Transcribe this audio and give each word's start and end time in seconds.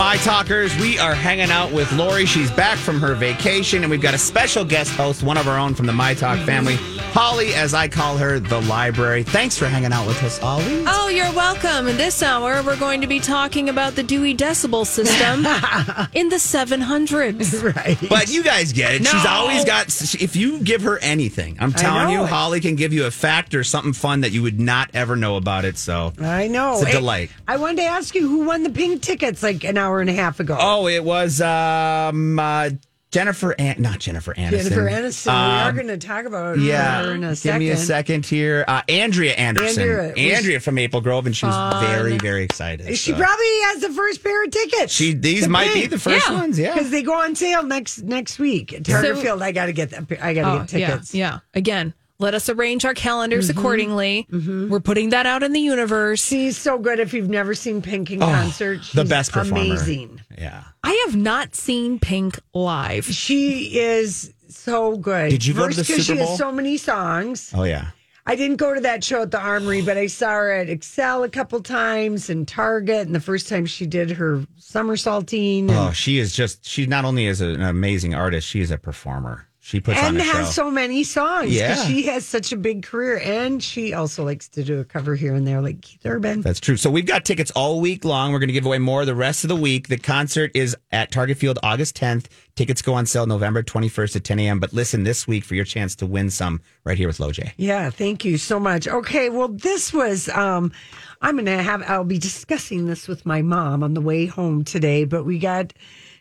My 0.00 0.16
talkers, 0.16 0.74
we 0.78 0.98
are 0.98 1.14
hanging 1.14 1.50
out 1.50 1.72
with 1.72 1.92
Lori. 1.92 2.24
She's 2.24 2.50
back 2.50 2.78
from 2.78 3.00
her 3.02 3.14
vacation, 3.14 3.82
and 3.82 3.90
we've 3.90 4.00
got 4.00 4.14
a 4.14 4.18
special 4.18 4.64
guest 4.64 4.92
host, 4.92 5.22
one 5.22 5.36
of 5.36 5.46
our 5.46 5.58
own 5.58 5.74
from 5.74 5.84
the 5.84 5.92
My 5.92 6.14
Talk 6.14 6.38
family, 6.46 6.76
Holly, 7.12 7.52
as 7.52 7.74
I 7.74 7.86
call 7.86 8.16
her, 8.16 8.40
the 8.40 8.62
library. 8.62 9.24
Thanks 9.24 9.58
for 9.58 9.66
hanging 9.66 9.92
out 9.92 10.06
with 10.06 10.22
us, 10.22 10.38
Holly. 10.38 10.84
Oh, 10.86 11.08
you're 11.08 11.30
welcome. 11.34 11.86
In 11.86 11.98
this 11.98 12.22
hour, 12.22 12.62
we're 12.62 12.78
going 12.78 13.02
to 13.02 13.06
be 13.06 13.20
talking 13.20 13.68
about 13.68 13.94
the 13.94 14.02
Dewey 14.02 14.34
Decibel 14.34 14.86
System 14.86 15.40
in 16.14 16.30
the 16.30 16.36
700s. 16.36 17.60
Right. 17.76 17.98
But 18.08 18.32
you 18.32 18.42
guys 18.42 18.72
get 18.72 18.94
it. 18.94 19.06
She's 19.06 19.26
always 19.26 19.66
got, 19.66 19.88
if 20.14 20.34
you 20.34 20.60
give 20.60 20.82
her 20.82 20.98
anything, 21.00 21.58
I'm 21.60 21.72
telling 21.74 22.08
you, 22.08 22.22
it. 22.22 22.28
Holly 22.30 22.60
can 22.60 22.74
give 22.74 22.92
you 22.94 23.04
a 23.04 23.10
fact 23.10 23.54
or 23.54 23.64
something 23.64 23.92
fun 23.92 24.22
that 24.22 24.30
you 24.32 24.42
would 24.42 24.58
not 24.58 24.90
ever 24.94 25.14
know 25.14 25.36
about 25.36 25.66
it. 25.66 25.76
So, 25.76 26.14
I 26.18 26.48
know. 26.48 26.72
It's 26.74 26.82
a 26.82 26.86
Hey, 26.86 26.92
delight. 26.92 27.30
I 27.46 27.58
wanted 27.58 27.76
to 27.78 27.84
ask 27.84 28.14
you 28.14 28.26
who 28.26 28.46
won 28.46 28.62
the 28.62 28.70
pink 28.70 29.02
tickets 29.02 29.42
like 29.42 29.62
an 29.64 29.76
hour 29.76 29.89
and 29.98 30.08
a 30.08 30.12
half 30.12 30.38
ago. 30.38 30.56
oh, 30.60 30.86
it 30.86 31.02
was 31.02 31.40
um, 31.40 32.38
uh, 32.38 32.70
Jennifer, 33.10 33.56
An- 33.58 33.74
not 33.82 33.98
Jennifer 33.98 34.32
Aniston. 34.34 34.50
Jennifer 34.50 34.82
Aniston. 34.88 35.26
we 35.26 35.32
are 35.32 35.68
Um, 35.70 35.74
going 35.74 35.88
to 35.88 35.98
talk 35.98 36.26
about 36.26 36.60
Yeah, 36.60 37.02
her 37.02 37.10
in 37.16 37.24
a 37.24 37.30
give 37.30 37.38
second. 37.38 37.58
me 37.58 37.70
a 37.70 37.76
second 37.76 38.24
here. 38.26 38.64
Uh, 38.68 38.82
Andrea 38.88 39.32
Anderson, 39.32 39.82
Andrea, 39.82 40.14
Andrea, 40.14 40.56
was- 40.58 40.64
from 40.64 40.76
Maple 40.76 41.00
Grove, 41.00 41.26
and 41.26 41.36
she 41.36 41.44
was 41.44 41.82
very, 41.84 42.18
very 42.18 42.44
excited. 42.44 42.86
She 42.96 43.10
so. 43.10 43.16
probably 43.18 43.46
has 43.64 43.80
the 43.80 43.88
first 43.90 44.22
pair 44.22 44.44
of 44.44 44.52
tickets. 44.52 44.92
She 44.94 45.12
these 45.14 45.48
might 45.48 45.74
be 45.74 45.86
the 45.86 45.98
first 45.98 46.28
Yeah. 46.28 46.34
ones. 46.34 46.56
Yeah, 46.56 46.72
because 46.72 46.90
they 46.92 47.02
go 47.02 47.14
on 47.20 47.34
sale 47.34 47.64
next 47.64 48.04
next 48.04 48.38
week 48.38 48.72
at 48.72 48.84
Target 48.84 49.16
So- 49.16 49.22
Field. 49.22 49.42
I 49.42 49.50
got 49.50 49.66
to 49.66 49.72
get 49.72 49.90
that. 49.90 50.06
I 50.22 50.32
got 50.32 50.42
to 50.42 50.48
Oh, 50.52 50.58
get 50.60 50.68
tickets. 50.68 51.12
Yeah, 51.12 51.32
yeah. 51.32 51.38
Again, 51.54 51.94
let 52.20 52.34
us 52.34 52.48
arrange 52.48 52.84
our 52.84 52.94
calendars 52.94 53.48
Mm-hmm. 53.48 53.58
accordingly. 53.58 54.26
We're 54.30 54.80
putting 54.80 55.10
that 55.10 55.26
out 55.26 55.42
in 55.42 55.52
the 55.52 55.60
universe. 55.60 56.24
She's 56.24 56.56
so 56.56 56.78
good. 56.78 56.98
If 57.00 57.12
you've 57.14 57.28
never 57.30 57.54
seen 57.54 57.82
Pink 57.82 58.10
in 58.10 58.20
concert, 58.20 58.84
she's 58.84 58.96
Oh, 58.98 59.02
the 59.02 59.08
best 59.08 59.32
performer. 59.32 59.62
Amazing. 59.64 60.20
Yeah. 60.38 60.62
I 60.84 61.04
have 61.06 61.16
not 61.16 61.54
seen 61.54 61.98
Pink 61.98 62.38
live. 62.54 63.06
She 63.06 63.78
is 63.78 64.32
so 64.48 64.96
good. 64.96 65.30
Did 65.30 65.44
you 65.46 65.54
go 65.54 65.68
to 65.68 65.74
First, 65.74 65.78
the 65.78 65.84
Super 65.84 66.02
She 66.02 66.16
has 66.18 66.38
so 66.38 66.52
many 66.52 66.76
songs. 66.76 67.52
Oh 67.54 67.64
yeah. 67.64 67.90
I 68.26 68.36
didn't 68.36 68.56
go 68.58 68.74
to 68.74 68.80
that 68.82 69.02
show 69.02 69.22
at 69.22 69.30
the 69.30 69.40
Armory, 69.40 69.80
but 69.82 69.96
I 69.96 70.06
saw 70.06 70.28
her 70.30 70.52
at 70.52 70.68
Xcel 70.68 71.24
a 71.24 71.28
couple 71.28 71.60
times 71.62 72.30
and 72.30 72.46
Target. 72.46 73.06
And 73.06 73.14
the 73.14 73.20
first 73.20 73.48
time 73.48 73.64
she 73.66 73.86
did 73.86 74.10
her 74.12 74.44
somersaulting 74.58 75.70
and, 75.70 75.78
Oh, 75.78 75.90
she 75.92 76.18
is 76.18 76.34
just. 76.34 76.64
She 76.66 76.86
not 76.86 77.04
only 77.04 77.26
is 77.26 77.40
an 77.40 77.60
amazing 77.62 78.14
artist, 78.14 78.46
she 78.46 78.60
is 78.60 78.70
a 78.70 78.78
performer. 78.78 79.46
She 79.62 79.78
puts 79.78 79.98
on 79.98 80.06
and 80.06 80.18
a 80.18 80.22
has 80.22 80.46
show. 80.46 80.62
so 80.64 80.70
many 80.70 81.04
songs. 81.04 81.52
Yeah. 81.52 81.74
she 81.84 82.04
has 82.04 82.24
such 82.24 82.50
a 82.50 82.56
big 82.56 82.82
career, 82.82 83.20
and 83.22 83.62
she 83.62 83.92
also 83.92 84.24
likes 84.24 84.48
to 84.48 84.64
do 84.64 84.80
a 84.80 84.84
cover 84.84 85.14
here 85.14 85.34
and 85.34 85.46
there, 85.46 85.60
like 85.60 85.82
Keith 85.82 86.00
Urban. 86.06 86.40
That's 86.40 86.60
true. 86.60 86.78
So 86.78 86.90
we've 86.90 87.04
got 87.04 87.26
tickets 87.26 87.50
all 87.50 87.78
week 87.78 88.06
long. 88.06 88.32
We're 88.32 88.38
going 88.38 88.48
to 88.48 88.54
give 88.54 88.64
away 88.64 88.78
more 88.78 89.04
the 89.04 89.14
rest 89.14 89.44
of 89.44 89.48
the 89.48 89.56
week. 89.56 89.88
The 89.88 89.98
concert 89.98 90.50
is 90.54 90.74
at 90.90 91.12
Target 91.12 91.36
Field 91.36 91.58
August 91.62 91.94
10th. 91.94 92.26
Tickets 92.56 92.80
go 92.80 92.94
on 92.94 93.04
sale 93.04 93.26
November 93.26 93.62
21st 93.62 94.16
at 94.16 94.24
10 94.24 94.38
a.m. 94.38 94.60
But 94.60 94.72
listen 94.72 95.04
this 95.04 95.28
week 95.28 95.44
for 95.44 95.54
your 95.54 95.66
chance 95.66 95.94
to 95.96 96.06
win 96.06 96.30
some 96.30 96.62
right 96.84 96.96
here 96.96 97.06
with 97.06 97.18
LoJ. 97.18 97.52
Yeah, 97.58 97.90
thank 97.90 98.24
you 98.24 98.38
so 98.38 98.58
much. 98.58 98.88
Okay, 98.88 99.28
well, 99.28 99.48
this 99.48 99.92
was 99.92 100.28
um 100.30 100.72
I'm 101.20 101.36
gonna 101.36 101.62
have 101.62 101.82
I'll 101.88 102.04
be 102.04 102.18
discussing 102.18 102.86
this 102.86 103.06
with 103.06 103.26
my 103.26 103.42
mom 103.42 103.82
on 103.82 103.92
the 103.92 104.00
way 104.00 104.24
home 104.24 104.64
today, 104.64 105.04
but 105.04 105.24
we 105.24 105.38
got 105.38 105.74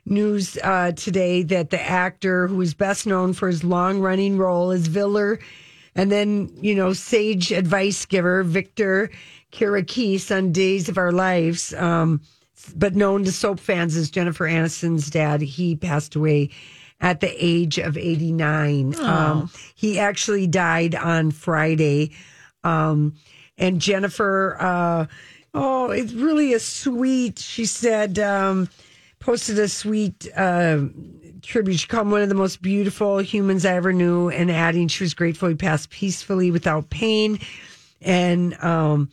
news 0.09 0.57
uh 0.63 0.91
today 0.93 1.43
that 1.43 1.69
the 1.69 1.81
actor 1.81 2.47
who 2.47 2.59
is 2.61 2.73
best 2.73 3.05
known 3.05 3.33
for 3.33 3.47
his 3.47 3.63
long 3.63 3.99
running 3.99 4.37
role 4.37 4.71
as 4.71 4.87
Viller 4.87 5.39
and 5.95 6.11
then, 6.11 6.49
you 6.61 6.75
know, 6.75 6.93
sage 6.93 7.51
advice 7.51 8.05
giver 8.05 8.43
Victor 8.43 9.09
Kiriakis 9.51 10.35
on 10.35 10.51
Days 10.51 10.87
of 10.87 10.97
Our 10.97 11.11
Lives, 11.11 11.73
um, 11.73 12.21
but 12.75 12.95
known 12.95 13.23
to 13.23 13.31
soap 13.31 13.59
fans 13.59 13.95
as 13.95 14.09
Jennifer 14.09 14.47
Aniston's 14.47 15.09
dad, 15.09 15.41
he 15.41 15.75
passed 15.75 16.15
away 16.15 16.51
at 17.01 17.21
the 17.21 17.33
age 17.37 17.77
of 17.79 17.97
89. 17.97 18.95
Um, 18.99 19.49
he 19.75 19.99
actually 19.99 20.47
died 20.47 20.95
on 20.95 21.31
Friday. 21.31 22.11
Um, 22.63 23.15
and 23.57 23.81
Jennifer, 23.81 24.57
uh, 24.59 25.05
oh, 25.53 25.91
it's 25.91 26.13
really 26.13 26.53
a 26.53 26.59
sweet, 26.59 27.39
she 27.39 27.65
said, 27.65 28.19
um, 28.19 28.69
posted 29.19 29.59
a 29.59 29.67
sweet 29.67 30.27
uh, 30.35 30.79
tribute. 31.41 31.79
She 31.79 31.87
called 31.87 32.07
him 32.07 32.11
one 32.11 32.21
of 32.21 32.29
the 32.29 32.35
most 32.35 32.61
beautiful 32.61 33.19
humans 33.19 33.65
I 33.65 33.75
ever 33.75 33.93
knew, 33.93 34.29
and 34.29 34.49
adding 34.49 34.87
she 34.87 35.03
was 35.03 35.13
grateful 35.13 35.49
he 35.49 35.55
passed 35.55 35.89
peacefully 35.89 36.51
without 36.51 36.89
pain. 36.89 37.39
And 38.01 38.55
um, 38.63 39.09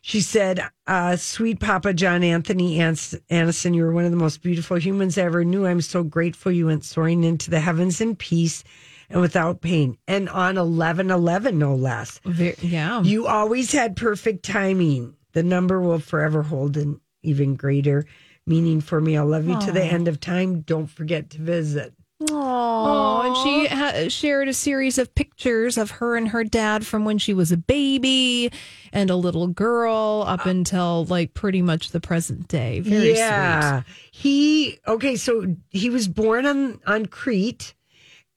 she 0.00 0.20
said, 0.20 0.60
uh, 0.86 1.16
Sweet 1.16 1.60
Papa 1.60 1.92
John 1.92 2.22
Anthony 2.24 2.78
Aniston, 2.78 3.74
you 3.74 3.84
were 3.84 3.92
one 3.92 4.04
of 4.06 4.10
the 4.10 4.16
most 4.16 4.42
beautiful 4.42 4.78
humans 4.78 5.18
I 5.18 5.22
ever 5.22 5.44
knew. 5.44 5.66
I'm 5.66 5.82
so 5.82 6.02
grateful 6.02 6.52
you 6.52 6.66
went 6.66 6.84
soaring 6.84 7.24
into 7.24 7.50
the 7.50 7.60
heavens 7.60 8.00
in 8.00 8.16
peace 8.16 8.64
and 9.10 9.20
without 9.20 9.60
pain. 9.60 9.98
And 10.08 10.28
on 10.28 10.56
11 10.56 11.10
11, 11.10 11.58
no 11.58 11.74
less. 11.74 12.20
Yeah. 12.62 13.02
You 13.02 13.26
always 13.26 13.72
had 13.72 13.96
perfect 13.96 14.44
timing. 14.44 15.16
The 15.32 15.42
number 15.42 15.80
will 15.80 16.00
forever 16.00 16.42
hold 16.42 16.76
an 16.76 17.00
even 17.22 17.54
greater 17.54 18.06
meaning 18.50 18.80
for 18.80 19.00
me. 19.00 19.16
I'll 19.16 19.26
love 19.26 19.46
you 19.46 19.58
to 19.60 19.72
the 19.72 19.82
end 19.82 20.08
of 20.08 20.20
time. 20.20 20.60
Don't 20.62 20.88
forget 20.88 21.30
to 21.30 21.38
visit. 21.38 21.94
Oh, 22.28 23.22
and 23.24 23.36
she 23.38 23.74
ha- 23.74 24.08
shared 24.08 24.48
a 24.48 24.52
series 24.52 24.98
of 24.98 25.14
pictures 25.14 25.78
of 25.78 25.92
her 25.92 26.16
and 26.16 26.28
her 26.28 26.44
dad 26.44 26.84
from 26.84 27.06
when 27.06 27.16
she 27.16 27.32
was 27.32 27.50
a 27.50 27.56
baby 27.56 28.50
and 28.92 29.08
a 29.08 29.16
little 29.16 29.46
girl 29.46 30.24
up 30.26 30.44
until 30.44 31.06
like 31.06 31.32
pretty 31.32 31.62
much 31.62 31.92
the 31.92 32.00
present 32.00 32.46
day. 32.48 32.80
Very 32.80 33.14
yeah. 33.14 33.82
He 34.10 34.78
okay, 34.86 35.16
so 35.16 35.56
he 35.70 35.88
was 35.88 36.08
born 36.08 36.44
on 36.44 36.80
on 36.86 37.06
Crete 37.06 37.74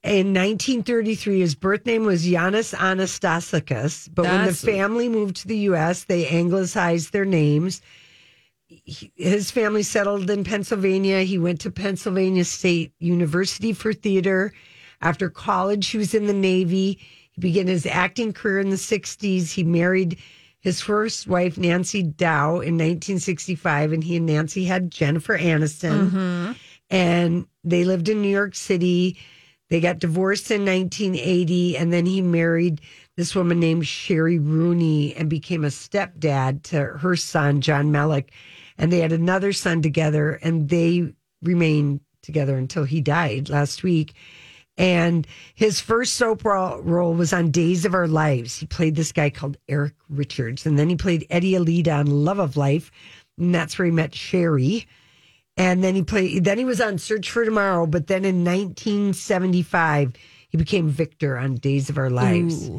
in 0.01 0.27
1933. 0.27 1.41
His 1.41 1.55
birth 1.55 1.85
name 1.85 2.05
was 2.05 2.25
Yanis 2.25 2.73
Anastasakis, 2.73 4.09
but 4.13 4.23
when 4.25 4.45
the 4.45 4.53
family 4.53 5.09
moved 5.09 5.37
to 5.37 5.47
the 5.47 5.57
US, 5.69 6.05
they 6.05 6.27
anglicized 6.27 7.11
their 7.11 7.25
names. 7.25 7.81
He- 8.85 9.11
his 9.15 9.51
family 9.51 9.83
settled 9.83 10.29
in 10.29 10.43
Pennsylvania. 10.43 11.21
He 11.21 11.37
went 11.37 11.59
to 11.61 11.71
Pennsylvania 11.71 12.45
State 12.45 12.93
University 12.99 13.73
for 13.73 13.93
theater. 13.93 14.53
After 15.01 15.29
college, 15.29 15.87
he 15.87 15.97
was 15.97 16.13
in 16.13 16.27
the 16.27 16.33
Navy. 16.33 16.99
He 17.31 17.41
began 17.41 17.67
his 17.67 17.85
acting 17.85 18.31
career 18.33 18.59
in 18.59 18.69
the 18.69 18.77
60s. 18.77 19.51
He 19.51 19.63
married 19.63 20.17
his 20.59 20.79
first 20.79 21.27
wife, 21.27 21.57
Nancy 21.57 22.03
Dow, 22.03 22.61
in 22.61 22.75
1965, 22.77 23.91
and 23.91 24.03
he 24.03 24.15
and 24.15 24.25
Nancy 24.25 24.63
had 24.63 24.91
Jennifer 24.91 25.37
Aniston. 25.37 26.09
Mm-hmm. 26.09 26.51
And 26.89 27.47
they 27.63 27.83
lived 27.83 28.07
in 28.07 28.21
New 28.21 28.29
York 28.29 28.55
City. 28.55 29.17
They 29.69 29.81
got 29.81 29.99
divorced 29.99 30.51
in 30.51 30.63
1980, 30.65 31.77
and 31.77 31.91
then 31.91 32.05
he 32.05 32.21
married 32.21 32.79
this 33.17 33.35
woman 33.35 33.59
named 33.59 33.87
Sherry 33.87 34.39
Rooney 34.39 35.13
and 35.15 35.29
became 35.29 35.63
a 35.63 35.67
stepdad 35.67 36.63
to 36.63 36.83
her 36.83 37.15
son, 37.15 37.59
John 37.59 37.91
Melick. 37.91 38.29
And 38.77 38.91
they 38.91 38.99
had 38.99 39.11
another 39.11 39.53
son 39.53 39.81
together, 39.81 40.39
and 40.41 40.69
they 40.69 41.13
remained 41.41 42.01
together 42.21 42.55
until 42.55 42.85
he 42.85 43.01
died 43.01 43.49
last 43.49 43.83
week. 43.83 44.13
And 44.77 45.27
his 45.53 45.79
first 45.79 46.15
soap 46.15 46.43
role 46.43 47.13
was 47.13 47.31
on 47.31 47.51
Days 47.51 47.85
of 47.85 47.93
Our 47.93 48.07
Lives. 48.07 48.57
He 48.57 48.65
played 48.65 48.95
this 48.95 49.11
guy 49.11 49.29
called 49.29 49.57
Eric 49.69 49.93
Richards. 50.09 50.65
And 50.65 50.79
then 50.79 50.89
he 50.89 50.95
played 50.95 51.27
Eddie 51.29 51.51
Aleata 51.51 51.99
on 51.99 52.07
Love 52.07 52.39
of 52.39 52.57
Life. 52.57 52.89
And 53.37 53.53
that's 53.53 53.77
where 53.77 53.85
he 53.85 53.91
met 53.91 54.15
Sherry. 54.15 54.87
And 55.57 55.83
then 55.83 55.93
he 55.93 56.01
played. 56.01 56.43
Then 56.43 56.57
he 56.57 56.65
was 56.65 56.81
on 56.81 56.97
Search 56.97 57.29
for 57.29 57.45
Tomorrow. 57.45 57.85
But 57.85 58.07
then 58.07 58.25
in 58.25 58.43
1975, 58.43 60.13
he 60.49 60.57
became 60.57 60.89
Victor 60.89 61.37
on 61.37 61.55
Days 61.55 61.91
of 61.91 61.99
Our 61.99 62.09
Lives. 62.09 62.71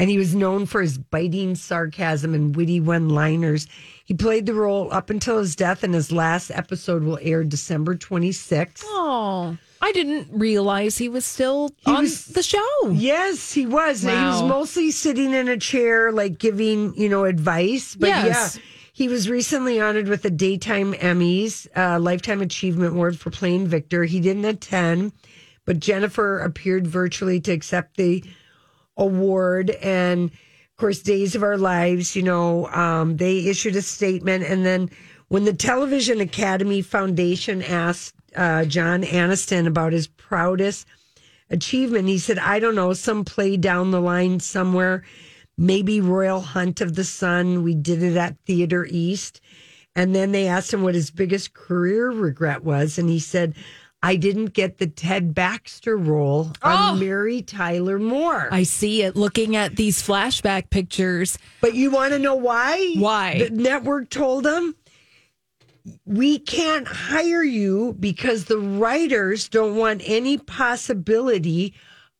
And 0.00 0.08
he 0.08 0.16
was 0.18 0.34
known 0.34 0.64
for 0.64 0.80
his 0.80 0.96
biting 0.96 1.54
sarcasm 1.54 2.34
and 2.34 2.56
witty 2.56 2.80
one-liners. 2.80 3.66
He 4.06 4.14
played 4.14 4.46
the 4.46 4.54
role 4.54 4.88
up 4.92 5.10
until 5.10 5.38
his 5.38 5.54
death, 5.54 5.82
and 5.84 5.92
his 5.94 6.10
last 6.10 6.50
episode 6.50 7.02
will 7.04 7.18
air 7.20 7.44
December 7.44 7.94
26th. 7.94 8.82
Oh, 8.86 9.58
I 9.82 9.92
didn't 9.92 10.28
realize 10.32 10.96
he 10.96 11.08
was 11.10 11.24
still 11.26 11.70
on 11.84 12.02
was- 12.04 12.24
the 12.26 12.42
show. 12.42 12.88
Yes, 12.90 13.52
he 13.52 13.66
was. 13.66 14.00
He 14.02 14.08
was 14.08 14.42
mostly 14.42 14.90
sitting 14.90 15.32
in 15.34 15.48
a 15.48 15.56
chair, 15.58 16.10
like 16.12 16.38
giving, 16.38 16.94
you 16.96 17.08
know, 17.10 17.24
advice. 17.24 17.94
But 17.94 18.08
Yes. 18.08 18.56
yeah, 18.56 18.62
he 18.94 19.08
was 19.08 19.28
recently 19.28 19.80
honored 19.80 20.08
with 20.08 20.22
the 20.22 20.30
Daytime 20.30 20.94
Emmys 20.94 21.66
uh, 21.76 22.00
Lifetime 22.00 22.40
Achievement 22.40 22.92
Award 22.94 23.18
for 23.18 23.30
playing 23.30 23.66
Victor. 23.68 24.04
He 24.04 24.20
didn't 24.20 24.46
attend, 24.46 25.12
but 25.66 25.78
Jennifer 25.78 26.38
appeared 26.40 26.86
virtually 26.86 27.38
to 27.40 27.52
accept 27.52 27.96
the 27.98 28.24
award. 28.96 29.70
And 29.70 30.30
of 30.30 30.76
course, 30.76 31.00
Days 31.00 31.34
of 31.34 31.42
Our 31.42 31.58
Lives, 31.58 32.16
you 32.16 32.22
know, 32.22 32.66
um, 32.68 33.16
they 33.16 33.46
issued 33.46 33.76
a 33.76 33.82
statement. 33.82 34.44
And 34.44 34.64
then 34.64 34.90
when 35.28 35.44
the 35.44 35.52
Television 35.52 36.20
Academy 36.20 36.82
Foundation 36.82 37.62
asked 37.62 38.14
uh, 38.36 38.64
John 38.64 39.02
Aniston 39.02 39.66
about 39.66 39.92
his 39.92 40.06
proudest 40.06 40.86
achievement. 41.50 42.08
He 42.08 42.18
said, 42.18 42.38
I 42.38 42.58
don't 42.58 42.74
know, 42.74 42.92
some 42.92 43.24
play 43.24 43.56
down 43.56 43.90
the 43.90 44.00
line 44.00 44.40
somewhere, 44.40 45.04
maybe 45.58 46.00
Royal 46.00 46.40
Hunt 46.40 46.80
of 46.80 46.94
the 46.94 47.04
Sun. 47.04 47.62
We 47.62 47.74
did 47.74 48.02
it 48.02 48.16
at 48.16 48.38
Theater 48.46 48.86
East. 48.88 49.40
And 49.96 50.14
then 50.14 50.30
they 50.30 50.46
asked 50.46 50.72
him 50.72 50.82
what 50.84 50.94
his 50.94 51.10
biggest 51.10 51.52
career 51.52 52.10
regret 52.10 52.62
was. 52.62 52.96
And 52.96 53.08
he 53.08 53.18
said, 53.18 53.54
I 54.02 54.16
didn't 54.16 54.54
get 54.54 54.78
the 54.78 54.86
Ted 54.86 55.34
Baxter 55.34 55.96
role 55.96 56.52
on 56.62 56.96
oh. 56.96 56.98
Mary 56.98 57.42
Tyler 57.42 57.98
Moore. 57.98 58.48
I 58.50 58.62
see 58.62 59.02
it 59.02 59.14
looking 59.14 59.56
at 59.56 59.76
these 59.76 60.02
flashback 60.02 60.70
pictures. 60.70 61.38
But 61.60 61.74
you 61.74 61.90
want 61.90 62.12
to 62.14 62.18
know 62.18 62.34
why? 62.34 62.94
Why? 62.96 63.38
The 63.38 63.50
network 63.50 64.08
told 64.08 64.44
them 64.44 64.74
we 66.06 66.38
can't 66.38 66.86
hire 66.86 67.42
you 67.42 67.96
because 68.00 68.46
the 68.46 68.58
writers 68.58 69.48
don't 69.48 69.76
want 69.76 70.02
any 70.04 70.38
possibility 70.38 71.74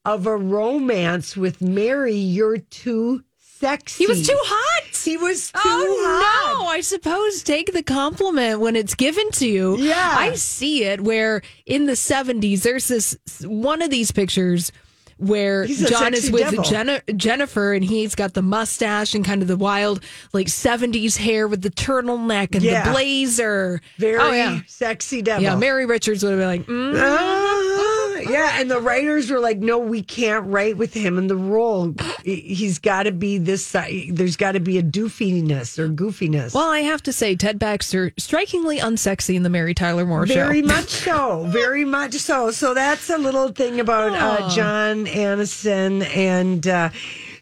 of 0.04 0.26
a 0.26 0.36
romance 0.36 1.36
with 1.36 1.60
Mary. 1.60 2.14
You're 2.14 2.58
too 2.58 3.24
sexy. 3.38 4.04
He 4.04 4.06
was 4.06 4.26
too 4.26 4.38
hot. 4.38 4.89
He 5.04 5.16
was 5.16 5.50
too 5.52 5.58
oh 5.64 5.96
hot. 6.02 6.58
no! 6.60 6.66
I 6.66 6.80
suppose 6.80 7.42
take 7.42 7.72
the 7.72 7.82
compliment 7.82 8.60
when 8.60 8.76
it's 8.76 8.94
given 8.94 9.30
to 9.32 9.46
you. 9.48 9.76
Yeah. 9.78 10.14
I 10.18 10.34
see 10.34 10.84
it. 10.84 11.00
Where 11.00 11.42
in 11.66 11.86
the 11.86 11.96
seventies, 11.96 12.62
there's 12.62 12.88
this 12.88 13.16
one 13.44 13.82
of 13.82 13.90
these 13.90 14.10
pictures 14.12 14.72
where 15.18 15.64
He's 15.64 15.86
John 15.90 16.14
is 16.14 16.30
with. 16.30 16.62
Jenna, 16.64 17.02
Jennifer, 17.14 17.74
and 17.74 17.84
he's 17.84 18.14
got 18.14 18.32
the 18.32 18.40
mustache 18.40 19.14
and 19.14 19.22
kind 19.22 19.42
of 19.42 19.48
the 19.48 19.56
wild 19.56 20.02
like 20.32 20.48
seventies 20.48 21.18
hair 21.18 21.46
with 21.46 21.60
the 21.60 21.68
turtleneck 21.70 22.54
and 22.54 22.62
Yeah. 22.62 22.84
the 22.86 22.92
blazer. 22.92 23.82
Very 23.98 24.18
oh 24.18 24.32
yeah, 24.32 24.60
sexy 24.66 25.20
devil. 25.20 25.42
yeah. 25.42 25.56
Mary 25.56 25.84
Richards 25.84 26.22
would 26.24 26.30
have 26.30 26.38
been 26.40 26.48
like, 26.48 26.66
mm. 26.66 26.94
yeah, 28.28 28.60
and 28.60 28.70
the 28.70 28.80
writers 28.80 29.30
were 29.30 29.40
like, 29.40 29.58
"No, 29.58 29.78
we 29.78 30.02
can't 30.02 30.46
write 30.46 30.76
with 30.76 30.94
him 30.94 31.18
in 31.18 31.26
the 31.28 31.36
role. 31.36 31.94
He's 32.24 32.78
got 32.78 33.04
to 33.04 33.12
be 33.12 33.38
this. 33.38 33.64
si- 33.66 34.10
There's 34.10 34.36
got 34.36 34.52
to 34.52 34.60
be 34.60 34.78
a 34.78 34.82
doofiness 34.82 35.78
or 35.78 35.88
goofiness." 35.88 36.54
Well, 36.54 36.68
I 36.70 36.80
have 36.80 37.02
to 37.04 37.12
say, 37.12 37.36
Ted 37.36 37.58
Baxter 37.58 38.12
strikingly 38.18 38.78
unsexy 38.78 39.34
in 39.34 39.42
the 39.42 39.50
Mary 39.50 39.74
Tyler 39.74 40.04
Moore 40.04 40.26
Very 40.26 40.60
show. 40.60 40.66
much 40.74 40.88
so. 40.88 41.44
Very 41.48 41.84
much 41.84 42.14
so. 42.14 42.50
So 42.50 42.74
that's 42.74 43.08
a 43.10 43.18
little 43.18 43.48
thing 43.48 43.80
about 43.80 44.12
uh, 44.12 44.48
John 44.54 45.06
Aniston. 45.06 46.04
And 46.14 46.66
uh, 46.66 46.90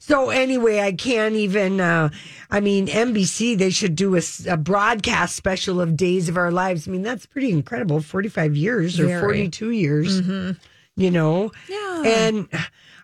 so, 0.00 0.30
anyway, 0.30 0.80
I 0.80 0.92
can't 0.92 1.34
even. 1.34 1.80
Uh, 1.80 2.10
I 2.50 2.60
mean, 2.60 2.86
NBC, 2.86 3.58
they 3.58 3.68
should 3.68 3.94
do 3.94 4.18
a 4.48 4.56
broadcast 4.56 5.36
special 5.36 5.82
of 5.82 5.98
Days 5.98 6.30
of 6.30 6.38
Our 6.38 6.50
Lives. 6.50 6.88
I 6.88 6.90
mean, 6.92 7.02
that's 7.02 7.26
pretty 7.26 7.50
incredible. 7.50 8.00
45 8.00 8.56
years 8.56 8.98
or 8.98 9.04
Very. 9.06 9.20
42 9.20 9.70
years, 9.72 10.20
you 10.98 11.10
know? 11.10 11.50
Yeah. 11.68 12.02
And. 12.04 12.48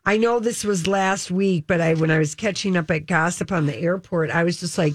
I 0.07 0.19
know 0.19 0.39
this 0.39 0.65
was 0.65 0.87
last 0.87 1.31
week, 1.31 1.65
but 1.67 1.81
I 1.81 1.95
when 1.95 2.11
I 2.11 2.19
was 2.19 2.35
catching 2.35 2.77
up 2.77 2.91
at 2.91 3.07
gossip 3.07 3.51
on 3.51 3.65
the 3.65 3.75
airport, 3.75 4.31
I 4.31 4.45
was 4.45 4.61
just 4.61 4.77
like, 4.77 4.93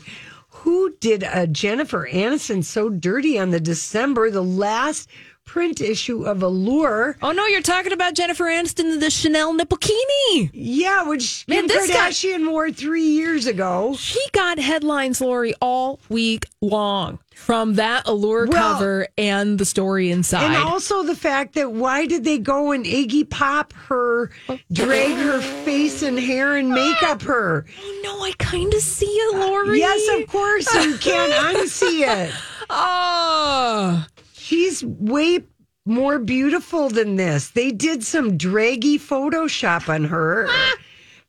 who 0.50 0.96
did 1.00 1.24
uh, 1.24 1.48
Jennifer 1.48 2.08
Aniston 2.12 2.64
so 2.64 2.90
dirty 2.90 3.40
on 3.40 3.50
the 3.50 3.60
December, 3.60 4.30
the 4.30 4.44
last 4.44 5.10
print 5.50 5.82
issue 5.82 6.26
of 6.26 6.44
Allure? 6.44 7.18
Oh 7.24 7.32
no, 7.32 7.48
you're 7.48 7.62
talking 7.64 7.92
about 7.92 8.14
Jennifer 8.14 8.46
Aniston 8.46 9.00
the 9.00 9.10
Chanel 9.10 9.58
Nipplekini. 9.58 10.52
Yeah, 10.54 11.04
which 11.04 11.44
Man, 11.48 11.68
Kim 11.68 11.68
this 11.68 11.90
Kardashian 11.90 12.52
wore 12.52 12.70
three 12.72 13.08
years 13.08 13.48
ago. 13.48 13.96
She 13.98 14.20
got 14.32 14.60
headlines, 14.60 15.20
Lori, 15.22 15.56
all 15.60 16.00
week 16.08 16.46
long 16.62 17.18
from 17.34 17.76
that 17.76 18.08
allure 18.08 18.46
Well- 18.46 18.74
cover 18.74 19.08
and 19.18 19.58
the 19.58 19.66
story 19.66 20.12
inside. 20.12 20.44
And 20.44 20.56
also 20.56 21.02
the 21.04 21.16
fact 21.16 21.56
that 21.56 21.72
why 21.72 22.06
did 22.06 22.24
they 22.26 22.38
go 22.38 22.72
and 22.72 22.86
Iggy 22.86 23.28
Pop 23.28 23.74
her, 23.88 24.30
drag 24.72 25.12
her 25.18 25.42
face 25.42 26.04
and 26.04 26.20
hair 26.20 26.58
and 26.58 26.70
makeup 26.70 27.24
her? 27.24 27.66
oh 27.82 28.02
no, 28.04 28.24
I 28.24 28.34
kind 28.38 28.72
of 28.72 28.82
see 28.82 29.06
it, 29.08 29.36
Lori. 29.38 29.80
Yes, 29.80 30.22
of 30.22 30.28
course. 30.30 30.72
You 30.76 30.96
can't 30.98 31.32
unsee 31.58 32.02
it. 32.08 32.32
Oh, 32.70 34.06
She's 34.50 34.84
way 34.84 35.44
more 35.86 36.18
beautiful 36.18 36.90
than 36.90 37.18
this. 37.18 37.50
They 37.50 37.70
did 37.70 38.04
some 38.04 38.36
draggy 38.36 38.98
Photoshop 38.98 39.88
on 39.88 40.06
her. 40.06 40.50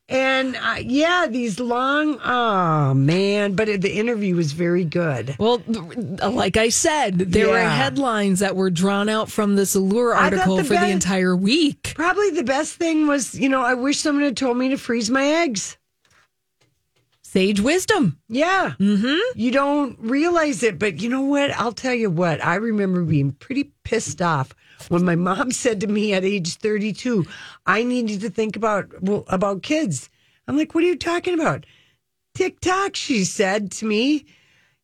And 0.09 0.55
uh, 0.55 0.77
yeah, 0.79 1.27
these 1.29 1.59
long, 1.59 2.19
oh 2.25 2.95
man, 2.95 3.53
but 3.53 3.69
it, 3.69 3.81
the 3.81 3.95
interview 3.95 4.35
was 4.35 4.53
very 4.53 4.83
good. 4.85 5.35
well, 5.37 5.61
like 5.67 6.57
I 6.57 6.69
said, 6.69 7.19
there 7.19 7.49
were 7.49 7.59
headlines 7.59 8.39
that 8.39 8.55
were 8.55 8.71
drawn 8.71 9.07
out 9.07 9.29
from 9.29 9.55
this 9.55 9.75
allure 9.75 10.15
article 10.15 10.57
the 10.57 10.63
for 10.63 10.73
the 10.73 10.89
entire 10.89 11.35
week. 11.35 11.93
Probably 11.95 12.31
the 12.31 12.43
best 12.43 12.73
thing 12.73 13.05
was, 13.05 13.39
you 13.39 13.49
know, 13.49 13.61
I 13.61 13.75
wish 13.75 13.99
someone 13.99 14.23
had 14.23 14.35
told 14.35 14.57
me 14.57 14.69
to 14.69 14.77
freeze 14.77 15.11
my 15.11 15.25
eggs. 15.25 15.77
Sage 17.31 17.61
wisdom. 17.61 18.19
Yeah. 18.27 18.73
Mm-hmm. 18.77 19.39
You 19.39 19.51
don't 19.51 19.97
realize 20.01 20.63
it, 20.63 20.77
but 20.77 21.01
you 21.01 21.07
know 21.07 21.21
what? 21.21 21.51
I'll 21.51 21.71
tell 21.71 21.93
you 21.93 22.09
what. 22.09 22.43
I 22.43 22.55
remember 22.55 23.05
being 23.05 23.31
pretty 23.31 23.71
pissed 23.85 24.21
off 24.21 24.53
when 24.89 25.05
my 25.05 25.15
mom 25.29 25.51
said 25.51 25.79
to 25.79 25.87
me 25.87 26.13
at 26.13 26.25
age 26.25 26.55
32, 26.55 27.25
I 27.65 27.83
needed 27.83 28.19
to 28.19 28.29
think 28.29 28.57
about 28.57 29.01
well, 29.01 29.23
about 29.29 29.63
kids. 29.63 30.09
I'm 30.45 30.57
like, 30.57 30.75
what 30.75 30.83
are 30.83 30.87
you 30.87 30.97
talking 30.97 31.33
about? 31.33 31.65
TikTok, 32.35 32.97
she 32.97 33.23
said 33.23 33.71
to 33.71 33.85
me. 33.85 34.25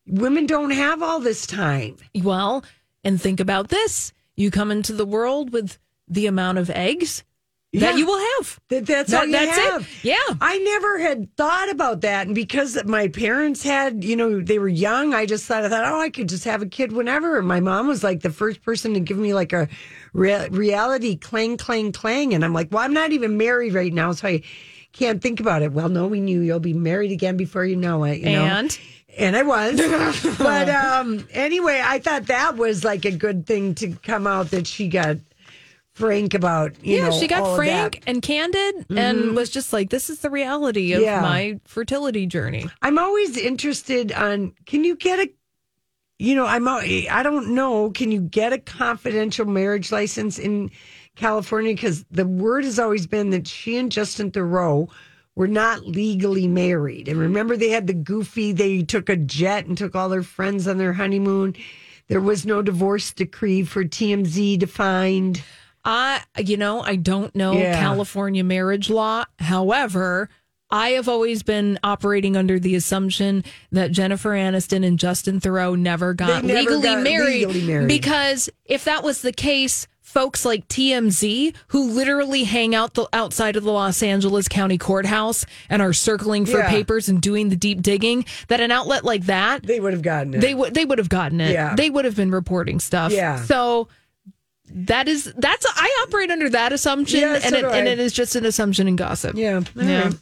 Women 0.06 0.46
don't 0.46 0.70
have 0.70 1.02
all 1.02 1.20
this 1.20 1.46
time. 1.46 1.98
Well, 2.14 2.64
and 3.04 3.20
think 3.20 3.40
about 3.40 3.68
this: 3.68 4.14
you 4.36 4.50
come 4.50 4.70
into 4.70 4.94
the 4.94 5.04
world 5.04 5.52
with 5.52 5.78
the 6.08 6.26
amount 6.26 6.56
of 6.56 6.70
eggs 6.70 7.24
Yeah. 7.72 7.80
that 7.92 7.98
you 7.98 8.06
will 8.06 8.18
have. 8.38 8.58
That 8.70 8.86
that's 8.86 9.10
That- 9.10 9.20
all 9.20 9.26
you 9.26 9.32
that's 9.32 9.58
it. 9.58 9.64
have. 9.72 9.88
Yeah. 10.02 10.16
I 10.40 10.56
never 10.58 10.98
had 11.00 11.36
thought 11.36 11.70
about 11.70 12.00
that, 12.00 12.26
and 12.26 12.34
because 12.34 12.82
my 12.86 13.08
parents 13.08 13.62
had, 13.62 14.02
you 14.04 14.16
know, 14.16 14.40
they 14.40 14.58
were 14.58 14.68
young. 14.68 15.12
I 15.12 15.26
just 15.26 15.44
thought 15.44 15.64
I 15.64 15.68
thought, 15.68 15.84
oh, 15.84 16.00
I 16.00 16.08
could 16.08 16.30
just 16.30 16.44
have 16.44 16.62
a 16.62 16.66
kid 16.66 16.92
whenever. 16.92 17.38
And 17.38 17.46
my 17.46 17.60
mom 17.60 17.86
was 17.86 18.02
like 18.02 18.20
the 18.22 18.30
first 18.30 18.62
person 18.62 18.94
to 18.94 19.00
give 19.00 19.18
me 19.18 19.34
like 19.34 19.52
a 19.52 19.68
rea- 20.14 20.48
reality 20.50 21.16
clang, 21.16 21.58
clang, 21.58 21.92
clang, 21.92 22.32
and 22.32 22.42
I'm 22.42 22.54
like, 22.54 22.68
well, 22.70 22.82
I'm 22.82 22.94
not 22.94 23.12
even 23.12 23.36
married 23.36 23.74
right 23.74 23.92
now, 23.92 24.12
so 24.12 24.28
I 24.28 24.42
can't 24.94 25.20
think 25.20 25.38
about 25.38 25.60
it. 25.60 25.70
Well, 25.72 25.90
knowing 25.90 26.26
you, 26.26 26.40
you'll 26.40 26.60
be 26.60 26.72
married 26.72 27.12
again 27.12 27.36
before 27.36 27.66
you 27.66 27.76
know 27.76 28.02
it. 28.04 28.20
You 28.20 28.32
know? 28.32 28.44
And? 28.44 28.78
and 29.18 29.36
I 29.36 29.42
was, 29.42 29.78
but 30.38 30.70
um, 30.70 31.26
anyway, 31.32 31.82
I 31.84 31.98
thought 31.98 32.26
that 32.28 32.56
was 32.56 32.82
like 32.82 33.04
a 33.04 33.10
good 33.12 33.46
thing 33.46 33.74
to 33.76 33.92
come 34.02 34.26
out 34.26 34.52
that 34.52 34.66
she 34.66 34.88
got 34.88 35.18
frank 35.98 36.34
about. 36.34 36.72
You 36.82 36.96
yeah, 36.98 37.08
know, 37.08 37.18
she 37.18 37.26
got 37.26 37.42
all 37.42 37.50
of 37.52 37.56
that. 37.58 37.62
Mm-hmm. 37.66 37.78
frank 37.80 38.02
and 38.06 38.22
candid 38.22 38.86
and 38.90 39.34
was 39.36 39.50
just 39.50 39.72
like, 39.72 39.90
this 39.90 40.08
is 40.08 40.20
the 40.20 40.30
reality 40.30 40.92
of 40.92 41.02
Yeah. 41.02 41.20
my 41.20 41.60
fertility 41.64 42.26
journey. 42.26 42.66
I'm 42.82 42.98
always 42.98 43.36
interested 43.36 44.12
on 44.12 44.54
can 44.66 44.84
you 44.84 44.96
get 44.96 45.18
a 45.18 45.30
you 46.20 46.34
know, 46.34 46.46
I'm 46.46 46.66
I 46.66 47.22
don't 47.22 47.54
know, 47.54 47.90
can 47.90 48.10
you 48.10 48.20
get 48.20 48.52
a 48.52 48.58
confidential 48.58 49.46
marriage 49.46 49.92
license 49.92 50.38
in 50.38 50.70
California 51.14 51.76
cuz 51.76 52.04
the 52.10 52.26
word 52.26 52.64
has 52.64 52.78
always 52.78 53.06
been 53.06 53.30
that 53.30 53.46
she 53.46 53.76
and 53.76 53.90
Justin 53.92 54.30
Theroux 54.30 54.88
were 55.36 55.46
not 55.48 55.86
legally 55.86 56.48
married. 56.48 57.06
And 57.06 57.18
remember 57.20 57.56
they 57.56 57.68
had 57.68 57.86
the 57.86 57.94
goofy 57.94 58.50
they 58.52 58.82
took 58.82 59.08
a 59.08 59.16
jet 59.16 59.66
and 59.66 59.78
took 59.78 59.94
all 59.94 60.08
their 60.08 60.24
friends 60.24 60.66
on 60.66 60.78
their 60.78 60.94
honeymoon. 60.94 61.54
There 62.08 62.20
was 62.20 62.44
no 62.46 62.62
divorce 62.62 63.12
decree 63.12 63.62
for 63.62 63.84
TMZ 63.84 64.58
defined. 64.58 65.42
I, 65.90 66.20
you 66.36 66.58
know, 66.58 66.82
I 66.82 66.96
don't 66.96 67.34
know 67.34 67.54
Yeah. 67.54 67.80
California 67.80 68.44
marriage 68.44 68.90
law. 68.90 69.24
However, 69.38 70.28
I 70.70 70.90
have 70.90 71.08
always 71.08 71.42
been 71.42 71.78
operating 71.82 72.36
under 72.36 72.58
the 72.58 72.74
assumption 72.74 73.42
that 73.72 73.90
Jennifer 73.90 74.32
Aniston 74.32 74.84
and 74.86 74.98
Justin 74.98 75.40
Theroux 75.40 75.78
never 75.78 76.12
got 76.12 76.44
never 76.44 76.60
legally, 76.72 76.82
got 76.82 77.02
married, 77.02 77.46
legally 77.46 77.66
married. 77.66 77.88
because 77.88 78.50
if 78.66 78.84
that 78.84 79.02
was 79.02 79.22
the 79.22 79.32
case, 79.32 79.86
folks 80.02 80.44
like 80.44 80.68
TMZ 80.68 81.54
who 81.68 81.90
literally 81.90 82.44
hang 82.44 82.74
out 82.74 82.92
the 82.92 83.06
outside 83.14 83.56
of 83.56 83.64
the 83.64 83.72
Los 83.72 84.02
Angeles 84.02 84.46
County 84.46 84.76
Courthouse 84.76 85.46
and 85.70 85.80
are 85.80 85.94
circling 85.94 86.44
for 86.44 86.58
Yeah. 86.58 86.68
papers 86.68 87.08
and 87.08 87.18
doing 87.20 87.48
the 87.48 87.56
deep 87.56 87.80
digging, 87.80 88.26
that 88.48 88.60
an 88.60 88.70
outlet 88.70 89.04
like 89.04 89.24
that 89.24 89.62
They 89.62 89.80
would 89.80 89.94
have 89.94 90.02
gotten 90.02 90.34
it. 90.34 90.40
they 90.42 90.54
would 90.54 90.74
they 90.74 90.84
would 90.84 90.98
have 90.98 91.08
gotten 91.08 91.40
it. 91.40 91.52
Yeah. 91.52 91.74
They 91.76 91.88
would 91.88 92.04
have 92.04 92.16
been 92.16 92.30
reporting 92.30 92.78
stuff. 92.78 93.10
Yeah. 93.12 93.36
So 93.42 93.88
that 94.70 95.08
is 95.08 95.32
that's 95.36 95.66
I 95.68 96.04
operate 96.06 96.30
under 96.30 96.48
that 96.50 96.72
assumption 96.72 97.20
Yeah, 97.20 97.38
so 97.38 97.46
and 97.46 97.56
it, 97.56 97.64
and 97.64 97.88
it 97.88 97.98
is 97.98 98.12
just 98.12 98.36
an 98.36 98.44
assumption 98.44 98.88
in 98.88 98.96
gossip. 98.96 99.34
Yeah. 99.36 99.62
All 99.76 99.82
Yeah. 99.84 100.04
right. 100.04 100.14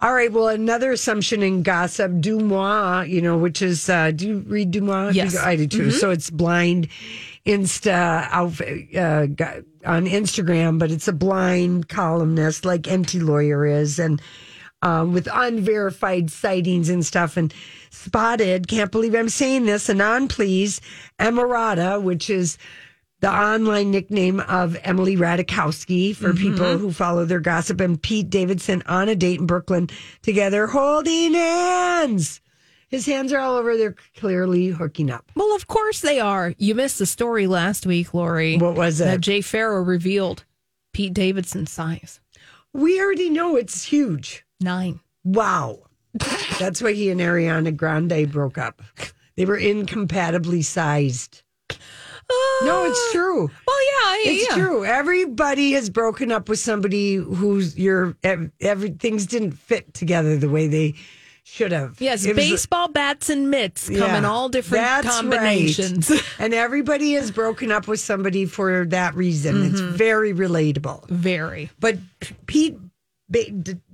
All 0.00 0.12
right. 0.14 0.32
Well, 0.32 0.48
another 0.48 0.92
assumption 0.92 1.42
in 1.42 1.62
gossip, 1.62 2.12
DeuxMoi, 2.12 3.08
you 3.08 3.20
know, 3.22 3.36
which 3.36 3.62
is, 3.62 3.88
uh, 3.88 4.10
do 4.12 4.28
you 4.28 4.38
read 4.46 4.70
DeuxMoi? 4.72 5.14
Yes. 5.14 5.36
I 5.36 5.56
do 5.56 5.66
too. 5.66 5.90
So 5.90 6.10
it's 6.10 6.30
blind 6.30 6.88
Insta 7.46 8.28
outfit, 8.30 8.94
uh, 8.94 9.26
on 9.86 10.06
Instagram, 10.06 10.78
but 10.78 10.90
it's 10.90 11.08
a 11.08 11.12
blind 11.12 11.88
columnist 11.88 12.64
like 12.64 12.82
Enty 12.82 13.22
Lawyer 13.22 13.64
is. 13.66 13.98
And, 13.98 14.20
um, 14.82 15.12
with 15.12 15.28
unverified 15.32 16.30
sightings 16.30 16.88
and 16.88 17.04
stuff 17.04 17.36
and 17.36 17.52
spotted, 17.90 18.68
can't 18.68 18.92
believe 18.92 19.14
I'm 19.14 19.28
saying 19.28 19.66
this, 19.66 19.88
Anon 19.90 20.28
Please, 20.28 20.80
Emrata, 21.18 22.00
which 22.00 22.30
is 22.30 22.58
the 23.20 23.30
online 23.30 23.90
nickname 23.90 24.40
of 24.40 24.76
Emily 24.82 25.16
Ratajkowski 25.16 26.14
for 26.14 26.32
mm-hmm. 26.32 26.38
people 26.38 26.78
who 26.78 26.92
follow 26.92 27.24
their 27.24 27.40
gossip, 27.40 27.80
and 27.80 28.00
Pete 28.00 28.30
Davidson 28.30 28.82
on 28.86 29.08
a 29.08 29.16
date 29.16 29.40
in 29.40 29.46
Brooklyn 29.46 29.88
together, 30.22 30.66
holding 30.68 31.34
hands. 31.34 32.40
His 32.88 33.04
hands 33.06 33.32
are 33.32 33.40
all 33.40 33.56
over. 33.56 33.76
They're 33.76 33.96
clearly 34.16 34.68
hooking 34.68 35.10
up. 35.10 35.30
Well, 35.34 35.54
of 35.54 35.66
course 35.66 36.00
they 36.00 36.20
are. 36.20 36.54
You 36.56 36.74
missed 36.74 36.98
the 36.98 37.06
story 37.06 37.46
last 37.46 37.84
week, 37.84 38.14
Lori. 38.14 38.56
What 38.56 38.76
was 38.76 39.00
it? 39.00 39.04
That? 39.04 39.20
Jay 39.20 39.42
Pharoah 39.42 39.82
revealed 39.82 40.44
Pete 40.94 41.12
Davidson's 41.12 41.70
size. 41.70 42.20
We 42.72 43.00
already 43.00 43.28
know 43.28 43.56
it's 43.56 43.84
huge. 43.84 44.44
Nine. 44.60 45.00
Wow. 45.22 45.80
That's 46.58 46.80
why 46.80 46.94
he 46.94 47.10
and 47.10 47.20
Ariana 47.20 47.76
Grande 47.76 48.30
broke 48.30 48.56
up. 48.56 48.82
They 49.36 49.44
were 49.44 49.58
incompatibly 49.58 50.62
sized. 50.62 51.42
No, 52.62 52.84
it's 52.84 53.12
true. 53.12 53.50
Well, 53.66 53.76
yeah, 54.24 54.30
It's 54.32 54.48
yeah. 54.50 54.54
true. 54.62 54.84
Everybody 54.84 55.72
has 55.72 55.88
broken 55.90 56.30
up 56.32 56.48
with 56.48 56.58
somebody 56.58 57.14
who's 57.14 57.78
your 57.78 58.16
ev- 58.22 58.50
every 58.60 58.90
things 58.90 59.26
didn't 59.26 59.52
fit 59.52 59.94
together 59.94 60.36
the 60.36 60.48
way 60.48 60.66
they 60.66 60.94
should 61.44 61.72
have. 61.72 61.98
Yes, 62.00 62.24
It 62.26 62.36
was- 62.36 62.44
baseball 62.44 62.88
bats 62.88 63.30
and 63.30 63.50
mitts 63.50 63.86
come 63.88 63.96
Yeah, 63.96 64.18
in 64.18 64.24
all 64.26 64.48
different 64.50 64.84
that's 64.84 65.06
right. 65.06 65.14
combinations. 65.14 66.12
and 66.38 66.52
everybody 66.52 67.12
has 67.14 67.30
broken 67.30 67.72
up 67.72 67.88
with 67.88 68.00
somebody 68.00 68.44
for 68.44 68.84
that 68.86 69.14
reason. 69.14 69.64
It's 69.64 69.80
Mm-hmm. 69.80 69.96
very 69.96 70.34
relatable. 70.34 71.08
Very. 71.08 71.70
But 71.80 71.96
Pete 72.46 72.76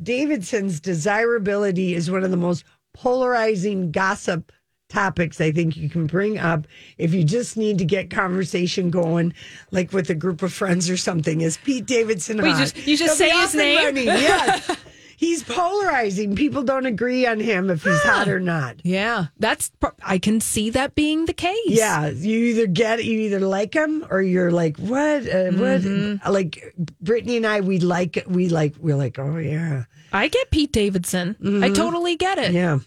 Davidson's 0.03 0.81
desirability 0.81 1.95
is 1.95 2.11
one 2.11 2.25
of 2.25 2.31
the 2.31 2.37
most 2.37 2.65
polarizing 2.95 3.91
gossip 3.93 4.51
topics 4.95 5.41
I 5.41 5.51
think 5.53 5.77
you 5.77 5.89
can 5.91 6.07
bring 6.07 6.39
up 6.39 6.67
if 6.99 7.13
you 7.13 7.25
just 7.25 7.57
need 7.57 7.79
to 7.79 7.85
get 7.85 8.11
conversation 8.11 8.91
going, 8.91 9.35
like 9.71 9.93
with 9.93 10.09
a 10.11 10.15
group 10.15 10.43
of 10.43 10.53
friends 10.53 10.89
or 10.89 10.97
something. 10.97 11.41
Is 11.41 11.57
Pete 11.59 11.87
Davidson 11.87 12.39
hot? 12.39 12.59
just- 12.59 12.77
you 12.87 12.97
just 12.97 13.19
He'll 13.19 13.29
say 13.29 13.37
his 13.41 13.55
name? 13.55 13.85
running. 13.85 14.05
Yes. 14.07 14.77
He's 15.17 15.45
polarizing. 15.45 16.35
People 16.35 16.65
don't 16.65 16.87
agree 16.87 17.25
on 17.25 17.39
him 17.39 17.71
if 17.71 17.85
he's 17.85 18.03
hot 18.03 18.29
or 18.29 18.41
not. 18.41 18.85
Yeah, 18.85 19.27
that's. 19.39 19.71
I 20.03 20.19
can 20.19 20.41
see 20.41 20.71
that 20.71 20.97
being 20.97 21.27
the 21.27 21.33
case. 21.33 21.55
Yeah, 21.67 22.09
you 22.09 22.37
either 22.47 22.67
get 22.67 22.99
it, 22.99 23.05
you 23.07 23.21
either 23.21 23.39
like 23.39 23.75
him 23.75 24.05
or 24.11 24.21
you're 24.21 24.51
like, 24.51 24.77
what? 24.77 25.23
Uh, 25.23 25.53
What? 25.53 25.83
Mm-hmm. 25.83 26.31
Like 26.31 26.75
Brittany 27.01 27.37
and 27.37 27.47
I, 27.47 27.61
we 27.61 27.79
like. 27.79 28.25
We 28.27 28.49
like, 28.49 28.75
we're 28.79 28.97
like, 28.97 29.19
oh 29.21 29.39
yeah, 29.39 29.85
I 30.13 30.27
get 30.29 30.51
Pete 30.51 30.73
Davidson. 30.73 31.37
I 31.63 31.71
totally 31.71 32.17
get 32.17 32.39
it. 32.39 32.47
Mm-hmm. 32.49 32.57
yeah. 32.57 32.79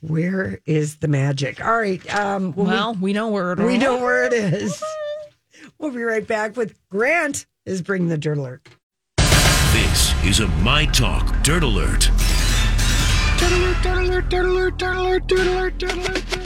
Where 0.00 0.60
is 0.64 0.96
the 0.96 1.08
magic? 1.08 1.64
All 1.64 1.76
right. 1.78 2.14
Um, 2.14 2.52
when 2.54 2.68
Well, 2.68 2.94
we 3.00 3.12
know 3.12 3.28
where 3.28 3.52
it 3.52 3.58
we, 3.58 3.64
we 3.66 3.78
know 3.78 3.98
where 4.00 4.24
it 4.24 4.32
is. 4.32 4.82
We'll 5.78 5.90
be 5.92 6.02
right 6.02 6.26
back 6.26 6.56
with 6.56 6.74
Grant. 6.90 7.46
Is 7.66 7.82
bring 7.82 8.08
the 8.08 8.16
dirt 8.18 8.38
alert. 8.38 8.66
This 9.72 10.14
is 10.24 10.40
a 10.40 10.48
My 10.48 10.86
Talk 10.86 11.42
Dirt 11.42 11.62
Alert. 11.62 12.10
Dirt 13.38 13.52
alert, 13.52 13.76
dirt 13.82 13.98
alert, 13.98 14.28
dirt 14.28 14.44
alert, 14.46 14.78
dirt 14.78 14.96
alert, 14.96 15.28
dirt 15.28 15.46
alert, 15.46 15.78
dirt 15.78 15.92
alert, 15.92 16.18
dirt 16.18 16.32
alert. 16.32 16.39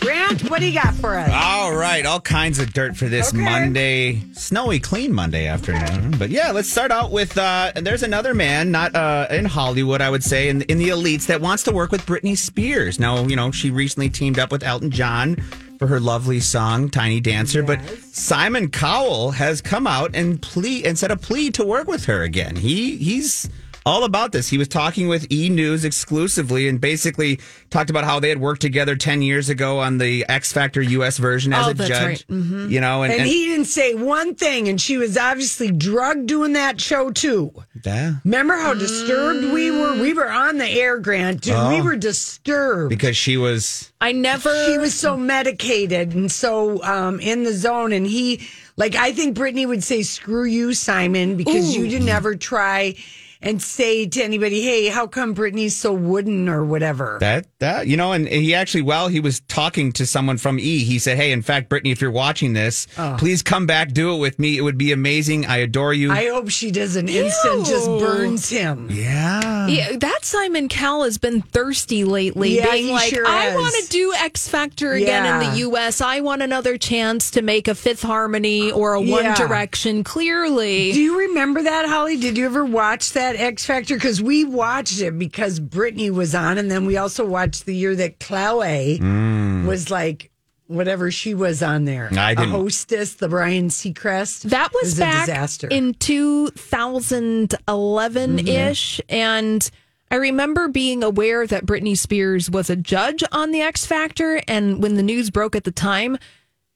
Grant, 0.00 0.48
what 0.48 0.60
do 0.60 0.66
you 0.66 0.74
got 0.80 0.94
for 0.94 1.18
us? 1.18 1.30
All 1.32 1.74
right, 1.74 2.06
all 2.06 2.20
kinds 2.20 2.58
of 2.58 2.72
dirt 2.72 2.96
for 2.96 3.06
this 3.06 3.28
Okay. 3.34 3.42
Monday, 3.42 4.22
snowy, 4.32 4.78
clean 4.78 5.12
Monday 5.12 5.46
afternoon. 5.46 6.16
But 6.18 6.30
yeah, 6.30 6.52
let's 6.52 6.68
start 6.70 6.90
out 6.92 7.10
with 7.10 7.36
uh, 7.36 7.72
there's 7.74 8.02
another 8.04 8.32
man, 8.32 8.70
not 8.70 8.94
uh, 8.94 9.26
in 9.30 9.44
Hollywood, 9.44 10.00
I 10.00 10.08
would 10.08 10.22
say, 10.22 10.48
in, 10.48 10.62
in 10.62 10.78
the 10.78 10.88
elites, 10.90 11.26
that 11.26 11.40
wants 11.40 11.64
to 11.64 11.72
work 11.72 11.90
with 11.90 12.06
Britney 12.06 12.36
Spears. 12.36 13.00
Now, 13.00 13.24
you 13.24 13.36
know, 13.36 13.50
she 13.50 13.70
recently 13.70 14.08
teamed 14.08 14.38
up 14.38 14.52
with 14.52 14.62
Elton 14.62 14.90
John 14.90 15.36
for 15.78 15.86
her 15.88 16.00
lovely 16.00 16.40
song 16.40 16.88
"Tiny 16.90 17.20
Dancer," 17.20 17.62
but 17.62 17.80
Simon 18.12 18.70
Cowell 18.70 19.32
has 19.32 19.60
come 19.60 19.86
out 19.86 20.12
and 20.14 20.40
plea 20.40 20.84
and 20.84 20.98
said 20.98 21.10
a 21.10 21.16
plea 21.16 21.50
to 21.52 21.64
work 21.64 21.86
with 21.88 22.04
her 22.06 22.22
again. 22.22 22.56
He 22.56 22.96
he's 22.96 23.48
all 23.86 24.04
about 24.04 24.32
this. 24.32 24.48
He 24.48 24.58
was 24.58 24.68
talking 24.68 25.08
with 25.08 25.30
E 25.32 25.48
News 25.48 25.84
exclusively 25.84 26.68
and 26.68 26.80
basically 26.80 27.40
talked 27.70 27.90
about 27.90 28.04
how 28.04 28.20
they 28.20 28.28
had 28.28 28.40
worked 28.40 28.60
together 28.62 28.96
10 28.96 29.22
years 29.22 29.48
ago 29.48 29.78
on 29.80 29.98
the 29.98 30.24
X 30.28 30.52
Factor 30.52 30.82
US 30.82 31.18
version 31.18 31.52
as 31.52 31.66
Oh, 31.66 31.70
a 31.70 31.74
that's 31.74 31.88
judge. 31.88 32.02
right. 32.02 32.24
Mhm. 32.30 32.70
You 32.70 32.80
know, 32.80 33.02
and, 33.02 33.12
And 33.12 33.22
and- 33.22 33.30
he 33.30 33.46
didn't 33.46 33.66
say 33.66 33.94
one 33.94 34.34
thing, 34.34 34.68
and 34.68 34.80
she 34.80 34.96
was 34.96 35.16
obviously 35.16 35.70
drugged 35.70 36.26
doing 36.26 36.52
that 36.54 36.80
show 36.80 37.10
too. 37.10 37.52
Yeah. 37.84 38.14
Remember 38.24 38.56
how 38.56 38.74
disturbed 38.74 39.52
we 39.52 39.70
were? 39.70 39.94
We 40.00 40.12
were 40.12 40.30
on 40.30 40.58
the 40.58 40.68
air, 40.68 40.98
Grant. 40.98 41.42
Dude, 41.42 41.54
we 41.68 41.80
Oh. 41.80 41.84
were 41.84 41.96
disturbed. 41.96 42.90
because 42.90 43.16
she 43.16 43.36
was 43.36 43.90
I 44.00 44.12
never. 44.12 44.50
she 44.66 44.78
was 44.78 44.94
so 44.94 45.16
medicated 45.16 46.14
and 46.14 46.30
so 46.30 46.82
um, 46.82 47.20
in 47.20 47.44
the 47.44 47.52
zone. 47.52 47.92
And 47.92 48.06
he, 48.06 48.40
like, 48.76 48.94
I 48.94 49.12
think 49.12 49.34
Brittany 49.36 49.66
would 49.66 49.82
say, 49.84 50.02
"Screw 50.02 50.44
you, 50.44 50.74
Simon," 50.74 51.36
because 51.36 51.74
you 51.76 51.88
didn't 51.88 52.08
ever 52.08 52.34
try 52.36 52.94
and 53.42 53.62
say 53.62 54.06
to 54.06 54.22
anybody, 54.22 54.62
"Hey, 54.62 54.88
how 54.88 55.06
come 55.06 55.32
Brittany's 55.32 55.76
so 55.76 55.92
wooden 55.92 56.48
or 56.48 56.64
whatever?" 56.64 57.18
that 57.20 57.46
that 57.60 57.86
you 57.86 57.96
know, 57.96 58.12
and 58.12 58.26
he 58.28 58.54
actually 58.54 58.82
while 58.82 59.08
he 59.08 59.20
was 59.20 59.40
talking 59.40 59.92
to 59.92 60.06
someone 60.06 60.38
from 60.38 60.58
E, 60.58 60.84
he 60.84 60.98
said, 60.98 61.16
"Hey, 61.16 61.32
in 61.32 61.42
fact, 61.42 61.68
Brittany, 61.68 61.90
if 61.90 62.00
you're 62.00 62.10
watching 62.10 62.52
this, 62.52 62.86
oh. 62.98 63.16
please 63.18 63.42
come 63.42 63.66
back, 63.66 63.92
do 63.92 64.14
it 64.14 64.18
with 64.18 64.38
me. 64.38 64.56
It 64.56 64.62
would 64.62 64.78
be 64.78 64.92
amazing. 64.92 65.46
I 65.46 65.58
adore 65.58 65.92
you." 65.94 66.10
Oh. 66.10 66.14
I 66.14 66.26
hope 66.28 66.48
she 66.50 66.70
does 66.70 66.96
an 66.96 67.08
instant 67.08 67.66
just 67.66 67.86
burns 67.86 68.48
him. 68.48 68.88
yeah. 68.90 69.66
Yeah, 69.68 69.96
that 69.96 70.24
Simon 70.24 70.68
Cowell 70.68 71.04
has 71.04 71.18
been 71.18 71.42
thirsty 71.42 72.04
lately, 72.04 72.56
Yeah, 72.56 72.70
being 72.70 72.86
he 72.86 72.92
like, 72.92 73.10
sure 73.10 73.26
I 73.26 73.54
want 73.54 73.74
to 73.84 73.88
do 73.90 74.14
X 74.14 74.48
Factor 74.48 74.92
again 74.94 75.26
in 75.26 75.50
the 75.50 75.58
U.S. 75.58 76.00
I 76.00 76.20
want 76.20 76.42
another 76.42 76.78
chance 76.78 77.30
to 77.32 77.42
make 77.42 77.68
a 77.68 77.74
Fifth 77.74 78.02
Harmony 78.02 78.70
or 78.70 78.94
a 78.94 79.00
One 79.00 79.24
Yeah. 79.24 79.34
Direction. 79.34 80.02
Clearly, 80.04 80.92
Do 80.92 81.00
you 81.00 81.18
remember 81.18 81.62
that, 81.62 81.86
Holly? 81.86 82.16
Did 82.16 82.36
you 82.38 82.46
ever 82.46 82.64
watch 82.64 83.12
that 83.12 83.27
X 83.36 83.64
Factor? 83.64 83.94
Because 83.94 84.20
we 84.22 84.44
watched 84.44 85.00
it 85.00 85.18
because 85.18 85.58
Brittany 85.60 86.10
was 86.10 86.34
on, 86.34 86.58
and 86.58 86.68
then 86.70 86.84
we 86.86 86.96
also 86.96 87.24
watched 87.26 87.66
the 87.66 87.74
year 87.74 87.94
that 87.96 88.20
Chloe 88.20 88.98
mm. 88.98 89.66
was 89.66 89.90
like 89.90 90.30
whatever 90.66 91.10
she 91.10 91.34
was 91.34 91.62
on 91.62 91.84
there. 91.86 92.08
I 92.16 92.32
a 92.32 92.36
didn't- 92.36 92.50
hostess, 92.50 93.14
the 93.14 93.28
Brian 93.28 93.68
Seacrest. 93.68 94.42
that 94.50 94.70
was, 94.74 94.98
It 94.98 95.02
back 95.02 95.24
a 95.24 95.26
disaster. 95.26 95.68
in 95.68 95.94
2011 95.94 98.38
ish, 98.46 99.00
mm-hmm. 99.00 99.14
and 99.14 99.70
I 100.10 100.16
remember 100.16 100.68
being 100.68 101.02
aware 101.02 101.46
that 101.46 101.66
Britney 101.66 101.96
Spears 101.96 102.50
was 102.50 102.70
a 102.70 102.76
judge 102.76 103.22
on 103.32 103.50
the 103.50 103.60
X 103.60 103.86
Factor, 103.86 104.40
and 104.46 104.82
when 104.82 104.94
the 104.94 105.02
news 105.02 105.30
broke 105.30 105.56
at 105.56 105.64
the 105.64 105.72
time, 105.72 106.18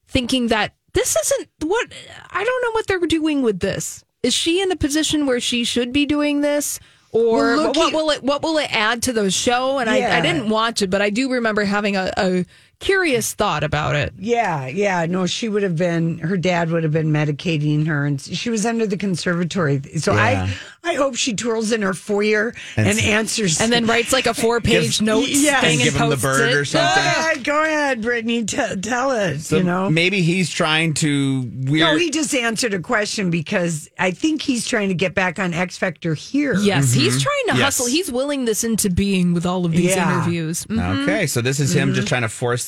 thinking 0.07 0.47
that 0.47 0.73
this 0.93 1.15
isn't 1.15 1.49
what 1.61 1.87
I 2.29 2.43
don't 2.43 2.63
know 2.63 2.71
what 2.71 2.87
they're 2.87 2.99
doing 2.99 3.41
with 3.41 3.59
this. 3.59 4.02
Is 4.23 4.33
she 4.33 4.61
in 4.61 4.71
a 4.71 4.75
position 4.75 5.25
where 5.25 5.39
she 5.39 5.63
should 5.65 5.91
be 5.91 6.05
doing 6.05 6.41
this? 6.41 6.79
Or 7.11 7.57
Well, 7.57 7.67
what, 7.67 7.75
look, 7.77 7.93
will 7.93 8.09
it 8.09 8.23
what 8.23 8.41
will 8.41 8.57
it 8.57 8.73
add 8.75 9.03
to 9.03 9.13
the 9.13 9.29
show? 9.29 9.77
And 9.77 9.87
I, 9.89 10.17
I 10.17 10.21
didn't 10.21 10.49
watch 10.49 10.81
it, 10.81 10.89
but 10.89 11.01
I 11.01 11.11
do 11.11 11.29
remember 11.31 11.63
having 11.63 11.95
a, 11.95 12.11
a 12.17 12.45
curious 12.83 13.33
thought 13.33 13.63
about 13.63 13.95
it. 13.95 14.13
Yeah, 14.19 14.67
yeah. 14.67 15.05
No, 15.05 15.25
she 15.25 15.49
would 15.49 15.63
have 15.63 15.75
been. 15.75 16.19
Her 16.19 16.37
dad 16.37 16.69
would 16.71 16.83
have 16.83 16.91
been 16.91 17.11
medicating 17.11 17.87
her, 17.87 18.05
and 18.05 18.19
she 18.21 18.49
was 18.49 18.65
under 18.65 18.85
the 18.85 18.97
conservatory. 18.97 19.81
So 19.97 20.13
Yeah. 20.13 20.47
I, 20.83 20.91
I 20.91 20.93
hope 20.95 21.15
she 21.15 21.33
twirls 21.33 21.71
in 21.71 21.81
her 21.81 21.93
foyer 21.93 22.53
and, 22.75 22.87
And 22.87 22.99
answers, 22.99 23.61
And 23.61 23.71
then 23.71 23.85
writes 23.85 24.11
like 24.11 24.25
a 24.25 24.33
four 24.43 24.59
page 24.59 25.01
note 25.01 25.27
Yes. 25.29 25.61
thing 25.61 25.71
And 25.71 25.81
and 25.81 25.81
give 25.83 25.95
him 25.95 26.09
the 26.09 26.15
posts 26.17 26.23
bird 26.39 26.49
it. 26.49 26.53
or 26.55 26.59
Go 26.59 26.63
something. 26.65 27.03
ahead, 27.03 27.43
go 27.45 27.63
ahead, 27.63 28.01
Brittany. 28.01 28.43
T- 28.45 28.75
tell 28.81 29.11
it. 29.11 29.39
So 29.39 29.57
you 29.57 29.63
know. 29.63 29.89
maybe 29.89 30.21
he's 30.21 30.49
trying 30.49 30.93
to 30.95 31.49
weird. 31.55 31.79
No, 31.93 31.97
he 31.97 32.09
just 32.09 32.35
answered 32.35 32.73
a 32.73 32.79
question 32.79 33.29
because 33.29 33.89
I 33.97 34.11
think 34.11 34.41
he's 34.41 34.67
trying 34.67 34.89
to 34.89 34.95
get 34.95 35.15
back 35.15 35.39
on 35.39 35.53
X 35.53 35.77
Factor 35.77 36.13
here. 36.15 36.55
Yes, 36.55 36.91
he's 36.91 37.13
mm-hmm. 37.13 37.21
trying 37.23 37.55
to 37.55 37.59
Yes. 37.59 37.63
hustle. 37.77 37.85
He's 37.87 38.11
willing 38.11 38.43
this 38.45 38.63
into 38.65 38.89
being 38.89 39.33
with 39.33 39.45
all 39.45 39.65
of 39.65 39.71
these 39.71 39.95
Yeah. 39.95 40.21
interviews. 40.21 40.65
Mm. 40.65 41.03
Okay, 41.03 41.27
so 41.27 41.39
this 41.41 41.59
is 41.61 41.73
him 41.73 41.89
mm-hmm. 41.89 41.95
just 41.95 42.07
trying 42.09 42.23
to 42.23 42.29
force 42.29 42.67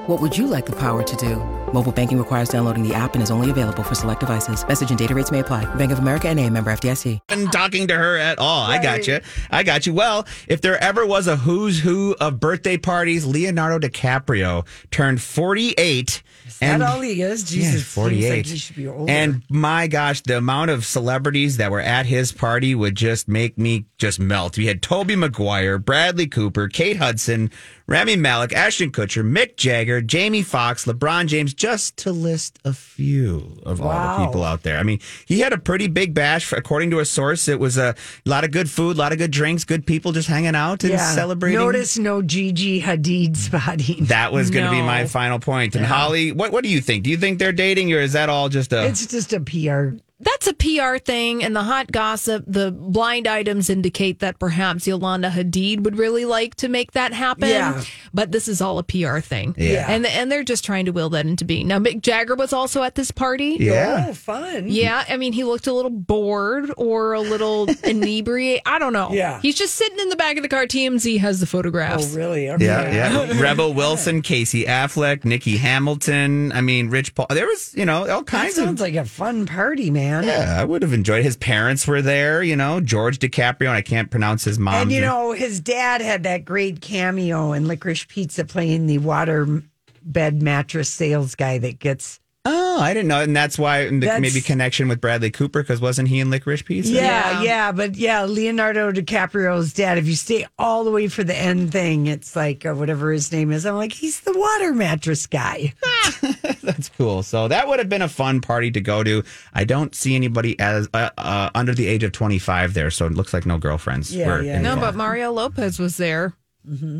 What 0.11 0.19
would 0.19 0.37
you 0.37 0.47
like 0.47 0.65
the 0.65 0.73
power 0.73 1.03
to 1.03 1.15
do? 1.15 1.37
Mobile 1.71 1.93
banking 1.93 2.17
requires 2.17 2.49
downloading 2.49 2.85
the 2.85 2.93
app 2.93 3.13
and 3.13 3.23
is 3.23 3.31
only 3.31 3.49
available 3.49 3.81
for 3.81 3.95
select 3.95 4.19
devices. 4.19 4.67
Message 4.67 4.89
and 4.89 4.99
data 4.99 5.15
rates 5.15 5.31
may 5.31 5.39
apply. 5.39 5.63
Bank 5.75 5.89
of 5.93 5.99
America 5.99 6.27
and 6.27 6.37
a 6.37 6.49
member 6.49 6.69
FDIC. 6.69 7.19
been 7.29 7.47
talking 7.47 7.87
to 7.87 7.95
her 7.95 8.17
at 8.17 8.37
all. 8.37 8.65
I 8.65 8.83
got 8.83 9.07
you. 9.07 9.21
I 9.49 9.63
got 9.63 9.85
you. 9.85 9.93
Well, 9.93 10.27
if 10.49 10.59
there 10.59 10.77
ever 10.83 11.05
was 11.05 11.27
a 11.27 11.37
who's 11.37 11.79
who 11.79 12.13
of 12.19 12.41
birthday 12.41 12.75
parties, 12.75 13.25
Leonardo 13.25 13.87
DiCaprio 13.87 14.67
turned 14.91 15.21
48. 15.21 16.23
That 16.59 16.81
all 16.81 16.99
he 16.99 17.21
is? 17.21 17.49
Jesus, 17.49 17.75
yeah, 17.75 18.03
48. 18.03 18.29
like 18.29 18.45
he 18.47 18.57
should 18.57 18.75
be 18.75 18.87
older. 18.89 19.09
And 19.09 19.43
my 19.49 19.87
gosh, 19.87 20.21
the 20.21 20.37
amount 20.37 20.71
of 20.71 20.85
celebrities 20.85 21.55
that 21.55 21.71
were 21.71 21.79
at 21.79 22.05
his 22.05 22.33
party 22.33 22.75
would 22.75 22.95
just 22.95 23.29
make 23.29 23.57
me 23.57 23.85
just 23.97 24.19
melt. 24.19 24.57
We 24.57 24.65
had 24.67 24.81
Tobey 24.81 25.15
Maguire, 25.15 25.77
Bradley 25.77 26.27
Cooper, 26.27 26.67
Kate 26.67 26.97
Hudson, 26.97 27.49
Rami 27.91 28.15
Malek, 28.15 28.53
Ashton 28.53 28.89
Kutcher, 28.89 29.21
Mick 29.21 29.57
Jagger, 29.57 30.01
Jamie 30.01 30.43
Foxx, 30.43 30.85
LeBron 30.85 31.27
James, 31.27 31.53
just 31.53 31.97
to 31.97 32.13
list 32.13 32.57
a 32.63 32.71
few 32.71 33.57
of 33.63 33.81
all 33.81 34.19
the 34.19 34.25
people 34.25 34.45
out 34.45 34.63
there. 34.63 34.77
I 34.77 34.83
mean, 34.83 35.01
he 35.25 35.41
had 35.41 35.51
a 35.51 35.57
pretty 35.57 35.87
big 35.87 36.13
bash. 36.13 36.53
According 36.53 36.91
to 36.91 36.99
a 36.99 37.05
source, 37.05 37.49
it 37.49 37.59
was 37.59 37.77
a 37.77 37.93
lot 38.25 38.45
of 38.45 38.51
good 38.51 38.69
food, 38.69 38.95
a 38.95 38.99
lot 38.99 39.11
of 39.11 39.17
good 39.17 39.31
drinks, 39.31 39.65
good 39.65 39.85
people 39.85 40.13
just 40.13 40.29
hanging 40.29 40.55
out 40.55 40.85
and 40.85 40.97
celebrating. 41.01 41.59
Notice 41.59 41.97
no 41.97 42.21
Gigi 42.21 42.81
Hadid 42.81 43.35
spotting. 43.35 44.05
that 44.05 44.31
was 44.31 44.51
going 44.51 44.63
to 44.63 44.71
be 44.71 44.81
my 44.81 45.05
final 45.05 45.39
point. 45.39 45.75
And 45.75 45.85
Holly, 45.85 46.31
what 46.31 46.53
what 46.53 46.63
do 46.63 46.69
you 46.69 46.79
think? 46.79 47.03
Do 47.03 47.09
you 47.09 47.17
think 47.17 47.39
they're 47.39 47.51
dating, 47.51 47.91
or 47.91 47.99
is 47.99 48.13
that 48.13 48.29
all 48.29 48.47
just 48.47 48.71
a? 48.71 48.85
It's 48.85 49.05
just 49.05 49.33
a 49.33 49.41
PR. 49.41 49.97
That's 50.21 50.47
a 50.47 50.53
PR 50.53 50.97
thing, 50.97 51.43
and 51.43 51.55
the 51.55 51.63
hot 51.63 51.91
gossip, 51.91 52.43
the 52.47 52.71
blind 52.71 53.27
items 53.27 53.69
indicate 53.69 54.19
that 54.19 54.39
perhaps 54.39 54.87
Yolanda 54.87 55.29
Hadid 55.29 55.81
would 55.83 55.97
really 55.97 56.25
like 56.25 56.55
to 56.55 56.67
make 56.69 56.91
that 56.93 57.13
happen. 57.13 57.49
Yeah. 57.49 57.83
But 58.13 58.31
this 58.31 58.47
is 58.47 58.61
all 58.61 58.77
a 58.79 58.83
PR 58.83 59.19
thing. 59.19 59.55
Yeah. 59.57 59.85
And 59.89 60.05
and 60.05 60.31
they're 60.31 60.43
just 60.43 60.63
trying 60.65 60.85
to 60.85 60.91
will 60.91 61.09
that 61.09 61.25
into 61.25 61.45
being. 61.45 61.67
Now, 61.67 61.79
Mick 61.79 62.01
Jagger 62.01 62.35
was 62.35 62.53
also 62.53 62.83
at 62.83 62.95
this 62.95 63.11
party. 63.11 63.57
yeah. 63.59 64.07
Oh, 64.09 64.13
fun. 64.13 64.65
Yeah, 64.69 65.03
I 65.09 65.17
mean, 65.17 65.33
he 65.33 65.43
looked 65.43 65.67
a 65.67 65.73
little 65.73 65.91
bored 65.91 66.71
or 66.77 67.13
a 67.13 67.21
little 67.21 67.67
inebriated. 67.83 68.61
I 68.65 68.79
don't 68.79 68.93
know. 68.93 69.09
Yeah. 69.11 69.39
He's 69.41 69.55
just 69.55 69.75
sitting 69.75 69.99
in 69.99 70.09
the 70.09 70.15
back 70.15 70.37
of 70.37 70.43
the 70.43 70.49
car. 70.49 70.65
TMZ 70.65 71.19
has 71.19 71.39
the 71.39 71.45
photographs. 71.45 72.13
Oh, 72.13 72.17
really? 72.17 72.49
Okay. 72.49 72.65
Yeah, 72.65 72.91
yeah. 73.31 73.39
Rebel 73.41 73.73
Wilson, 73.73 74.21
Casey 74.21 74.65
Affleck, 74.65 75.25
Nikki 75.25 75.57
Hamilton. 75.57 76.51
I 76.51 76.61
mean, 76.61 76.89
Rich 76.89 77.15
Paul. 77.15 77.27
There 77.29 77.45
was, 77.47 77.73
you 77.75 77.85
know, 77.85 77.99
all 78.09 78.19
That 78.23 78.27
kinds 78.27 78.57
of. 78.57 78.65
sounds 78.65 78.81
like 78.81 78.95
a 78.95 79.05
fun 79.05 79.45
party, 79.45 79.89
man. 79.89 80.10
Yeah, 80.19 80.57
I 80.59 80.63
would 80.63 80.81
have 80.81 80.93
enjoyed. 80.93 81.23
His 81.23 81.37
parents 81.37 81.87
were 81.87 82.01
there. 82.01 82.41
You 82.43 82.55
know, 82.55 82.79
George 82.79 83.19
DiCaprio, 83.19 83.67
and 83.67 83.69
I 83.69 83.81
can't 83.81 84.09
pronounce 84.09 84.43
his 84.43 84.57
mom. 84.57 84.75
And 84.75 84.91
you 84.91 85.01
know, 85.01 85.33
his 85.33 85.59
dad 85.59 86.01
had 86.01 86.23
that 86.23 86.45
great 86.45 86.81
cameo 86.81 87.53
in 87.53 87.67
Licorice 87.67 88.07
Pizza 88.07 88.45
playing 88.45 88.87
the 88.87 88.99
water 88.99 89.63
bed 90.03 90.41
mattress 90.41 90.89
sales 90.89 91.35
guy 91.35 91.57
that 91.57 91.79
gets. 91.79 92.19
Oh, 92.45 92.79
I 92.79 92.93
didn't 92.93 93.07
know, 93.09 93.21
and 93.21 93.35
that's 93.35 93.59
why 93.59 93.85
the, 93.89 93.99
That's- 93.99 94.19
maybe 94.21 94.41
connection 94.41 94.87
with 94.87 94.99
Bradley 94.99 95.29
Cooper 95.29 95.61
because 95.61 95.79
wasn't 95.79 96.07
he 96.07 96.19
in 96.19 96.29
Licorice 96.31 96.63
Pizza? 96.65 96.91
Yeah, 96.91 97.01
Yeah. 97.01 97.41
yeah, 97.43 97.71
but 97.71 97.95
yeah, 97.95 98.23
Leonardo 98.23 98.91
DiCaprio's 98.91 99.73
dad. 99.73 99.97
If 99.97 100.07
you 100.07 100.15
stay 100.15 100.47
all 100.57 100.83
the 100.83 100.91
way 100.91 101.07
for 101.07 101.23
the 101.23 101.35
end 101.37 101.71
thing, 101.71 102.07
it's 102.07 102.35
like 102.35 102.65
uh, 102.65 102.73
whatever 102.73 103.11
his 103.11 103.31
name 103.31 103.51
is. 103.51 103.65
I'm 103.65 103.75
like, 103.75 103.91
he's 103.93 104.21
the 104.21 104.33
water 104.37 104.73
mattress 104.73 105.27
guy. 105.27 105.73
that's 106.63 106.89
cool. 106.89 107.21
So 107.23 107.47
that 107.47 107.67
would 107.67 107.79
have 107.79 107.89
been 107.89 108.01
a 108.01 108.09
fun 108.09 108.41
party 108.41 108.71
to 108.71 108.81
go 108.81 109.03
to. 109.03 109.23
I 109.53 109.63
don't 109.63 109.93
see 109.93 110.15
anybody 110.15 110.59
as 110.59 110.87
uh, 110.93 111.09
uh, 111.17 111.49
under 111.53 111.73
the 111.75 111.85
age 111.87 112.03
of 112.03 112.11
25 112.11 112.73
there, 112.73 112.89
so 112.89 113.05
it 113.05 113.13
looks 113.13 113.33
like 113.33 113.45
no 113.45 113.57
girlfriends. 113.59 114.15
Yeah, 114.15 114.27
were 114.27 114.41
yeah, 114.41 114.59
No, 114.61 114.75
but 114.77 114.95
Mario 114.95 115.31
Lopez 115.31 115.77
was 115.79 115.97
there. 115.97 116.33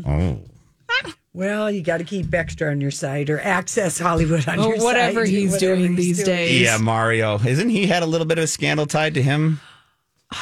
oh. 0.06 0.38
Well, 1.34 1.70
you 1.70 1.82
got 1.82 1.98
to 1.98 2.04
keep 2.04 2.32
extra 2.34 2.70
on 2.70 2.80
your 2.82 2.90
side 2.90 3.30
or 3.30 3.40
access 3.40 3.98
Hollywood 3.98 4.46
on 4.48 4.58
Or 4.58 4.68
your 4.68 4.76
side. 4.78 4.84
whatever 4.84 5.24
he's 5.24 5.56
doing 5.56 5.96
these 5.96 6.22
days. 6.22 6.60
Yeah, 6.60 6.76
Mario. 6.76 7.38
Isn't 7.38 7.70
he 7.70 7.86
had 7.86 8.02
a 8.02 8.06
little 8.06 8.26
bit 8.26 8.36
of 8.38 8.44
a 8.44 8.48
scandal 8.48 8.84
tied 8.86 9.14
to 9.14 9.22
him 9.22 9.58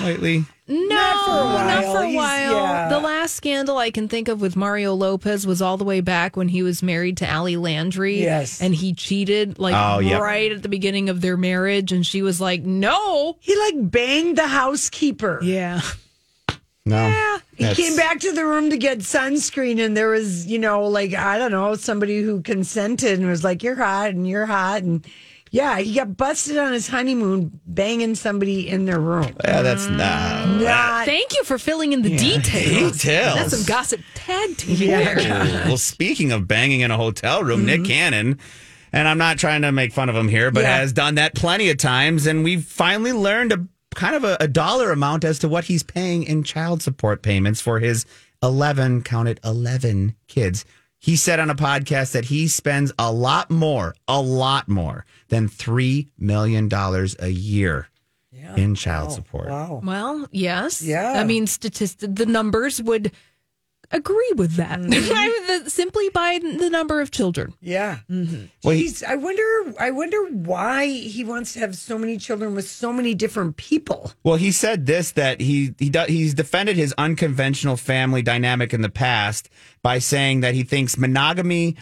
lately? 0.00 0.44
No, 0.66 0.76
Not 0.88 1.24
for 1.24 1.30
a 1.32 1.44
while. 1.44 1.66
Not 1.66 1.84
for 1.84 2.02
a 2.02 2.14
while. 2.14 2.52
yeah. 2.54 2.88
The 2.88 2.98
last 3.00 3.34
scandal 3.36 3.76
I 3.78 3.90
can 3.90 4.08
think 4.08 4.28
of 4.28 4.40
with 4.40 4.54
Mario 4.56 4.94
Lopez 4.94 5.46
was 5.46 5.60
all 5.62 5.76
the 5.76 5.84
way 5.84 6.00
back 6.00 6.36
when 6.36 6.48
he 6.48 6.62
was 6.62 6.82
married 6.82 7.16
to 7.18 7.32
Ali 7.32 7.56
Landry. 7.56 8.20
Yes. 8.22 8.60
And 8.60 8.74
he 8.74 8.92
cheated 8.94 9.58
like 9.60 9.74
Oh, 9.76 9.98
yep. 10.00 10.20
right 10.20 10.50
at 10.50 10.62
the 10.62 10.68
beginning 10.68 11.08
of 11.08 11.20
their 11.20 11.36
marriage. 11.36 11.90
And 11.92 12.04
she 12.06 12.22
was 12.22 12.40
like, 12.40 12.62
no. 12.62 13.36
He 13.40 13.56
like 13.56 13.90
banged 13.90 14.38
the 14.38 14.46
housekeeper. 14.48 15.40
Yeah. 15.42 15.80
No. 16.86 17.38
He 17.56 17.64
That's- 17.64 17.76
came 17.76 17.96
back 17.96 18.20
to 18.20 18.32
the 18.32 18.46
room 18.46 18.70
to 18.70 18.76
get 18.78 18.98
sunscreen, 19.00 19.84
and 19.84 19.96
there 19.96 20.08
was, 20.08 20.46
you 20.46 20.58
know, 20.58 20.84
like 20.84 21.14
I 21.14 21.36
don't 21.36 21.50
know, 21.50 21.74
somebody 21.74 22.22
who 22.22 22.40
consented 22.42 23.18
and 23.18 23.28
was 23.28 23.44
like, 23.44 23.62
"You're 23.62 23.76
hot, 23.76 24.10
and 24.10 24.26
you're 24.26 24.46
hot," 24.46 24.82
and 24.82 25.06
yeah, 25.50 25.78
he 25.78 25.94
got 25.94 26.16
busted 26.16 26.56
on 26.56 26.72
his 26.72 26.88
honeymoon 26.88 27.60
banging 27.66 28.14
somebody 28.14 28.68
in 28.68 28.84
their 28.84 29.00
room. 29.00 29.34
Yeah, 29.44 29.62
that's 29.62 29.88
not. 29.88 30.46
Mm. 30.46 30.62
Not 30.62 31.06
Thank 31.06 31.32
you 31.36 31.44
for 31.44 31.58
filling 31.58 31.92
in 31.92 32.02
the 32.02 32.16
details. 32.16 32.92
Details. 32.92 33.34
That's 33.34 33.56
some 33.56 33.66
gossip 33.66 34.00
tag 34.14 34.56
team 34.56 34.76
Yeah. 34.76 35.66
well, 35.66 35.76
speaking 35.76 36.30
of 36.30 36.46
banging 36.46 36.80
in 36.80 36.90
a 36.90 36.96
hotel 36.96 37.42
room, 37.42 37.66
Nick 37.66 37.80
mm-hmm. 37.80 37.90
Cannon, 37.90 38.38
and 38.92 39.08
I'm 39.08 39.18
not 39.18 39.38
trying 39.38 39.62
to 39.62 39.72
make 39.72 39.92
fun 39.92 40.08
of 40.08 40.14
him 40.14 40.28
here, 40.28 40.52
but 40.52 40.62
Yeah. 40.62 40.76
has 40.78 40.92
done 40.92 41.16
that 41.16 41.34
plenty 41.34 41.68
of 41.68 41.78
times, 41.78 42.26
and 42.26 42.44
we've 42.44 42.64
finally 42.64 43.12
learned 43.12 43.52
a 43.52 43.66
kind 43.94 44.14
of 44.14 44.24
a, 44.24 44.36
a 44.40 44.48
dollar 44.48 44.90
amount 44.92 45.24
as 45.24 45.38
to 45.40 45.48
what 45.48 45.64
he's 45.64 45.82
paying 45.82 46.22
in 46.22 46.42
child 46.42 46.82
support 46.82 47.22
payments 47.22 47.60
for 47.60 47.80
his 47.80 48.06
11, 48.42 49.02
count 49.02 49.28
it, 49.28 49.40
11 49.44 50.14
kids. 50.28 50.64
He 50.98 51.16
said 51.16 51.40
on 51.40 51.48
a 51.50 51.54
podcast 51.54 52.12
that 52.12 52.26
he 52.26 52.46
spends 52.48 52.92
a 52.98 53.10
lot 53.12 53.50
more, 53.50 53.94
a 54.06 54.20
lot 54.20 54.68
more 54.68 55.06
than 55.28 55.48
$3 55.48 56.08
million 56.18 56.68
a 57.18 57.28
year 57.28 57.88
in 58.56 58.74
child 58.74 59.12
support. 59.12 59.48
wow. 59.48 59.80
Well, 59.84 60.26
yes. 60.30 60.82
Yeah. 60.82 61.12
I 61.12 61.24
mean, 61.24 61.46
statistic, 61.46 62.14
the 62.14 62.26
numbers 62.26 62.82
would 62.82 63.12
agree 63.90 64.32
with 64.36 64.56
that. 64.56 64.78
Mm-hmm. 64.80 65.12
I 65.16 65.26
mean, 65.48 65.64
the- 65.64 65.70
simply 65.70 66.08
by 66.10 66.38
the 66.42 66.70
number 66.70 67.00
of 67.00 67.10
children. 67.10 67.54
Yeah. 67.60 67.98
Mm-hmm. 68.10 68.44
Well, 68.64 68.74
he- 68.76 68.86
Jeez, 68.86 69.04
I 69.04 69.16
wonder. 69.16 69.74
I 69.80 69.90
wonder 69.90 70.22
why 70.30 70.86
he 70.86 71.24
wants 71.24 71.52
to 71.54 71.58
have 71.60 71.76
so 71.76 71.98
many 71.98 72.16
children 72.18 72.54
with 72.54 72.68
so 72.68 72.92
many 72.92 73.14
different 73.14 73.56
people. 73.56 74.12
Well, 74.24 74.36
he 74.36 74.52
said 74.52 74.86
this 74.86 75.12
that 75.12 75.40
he 75.40 75.74
he 75.78 75.90
do, 75.90 76.04
he's 76.08 76.34
defended 76.34 76.76
his 76.76 76.94
unconventional 76.98 77.76
family 77.76 78.22
dynamic 78.22 78.72
in 78.72 78.82
the 78.82 78.88
past 78.90 79.48
by 79.82 79.98
saying 79.98 80.40
that 80.40 80.54
he 80.54 80.62
thinks 80.62 80.96
monogamy 80.98 81.76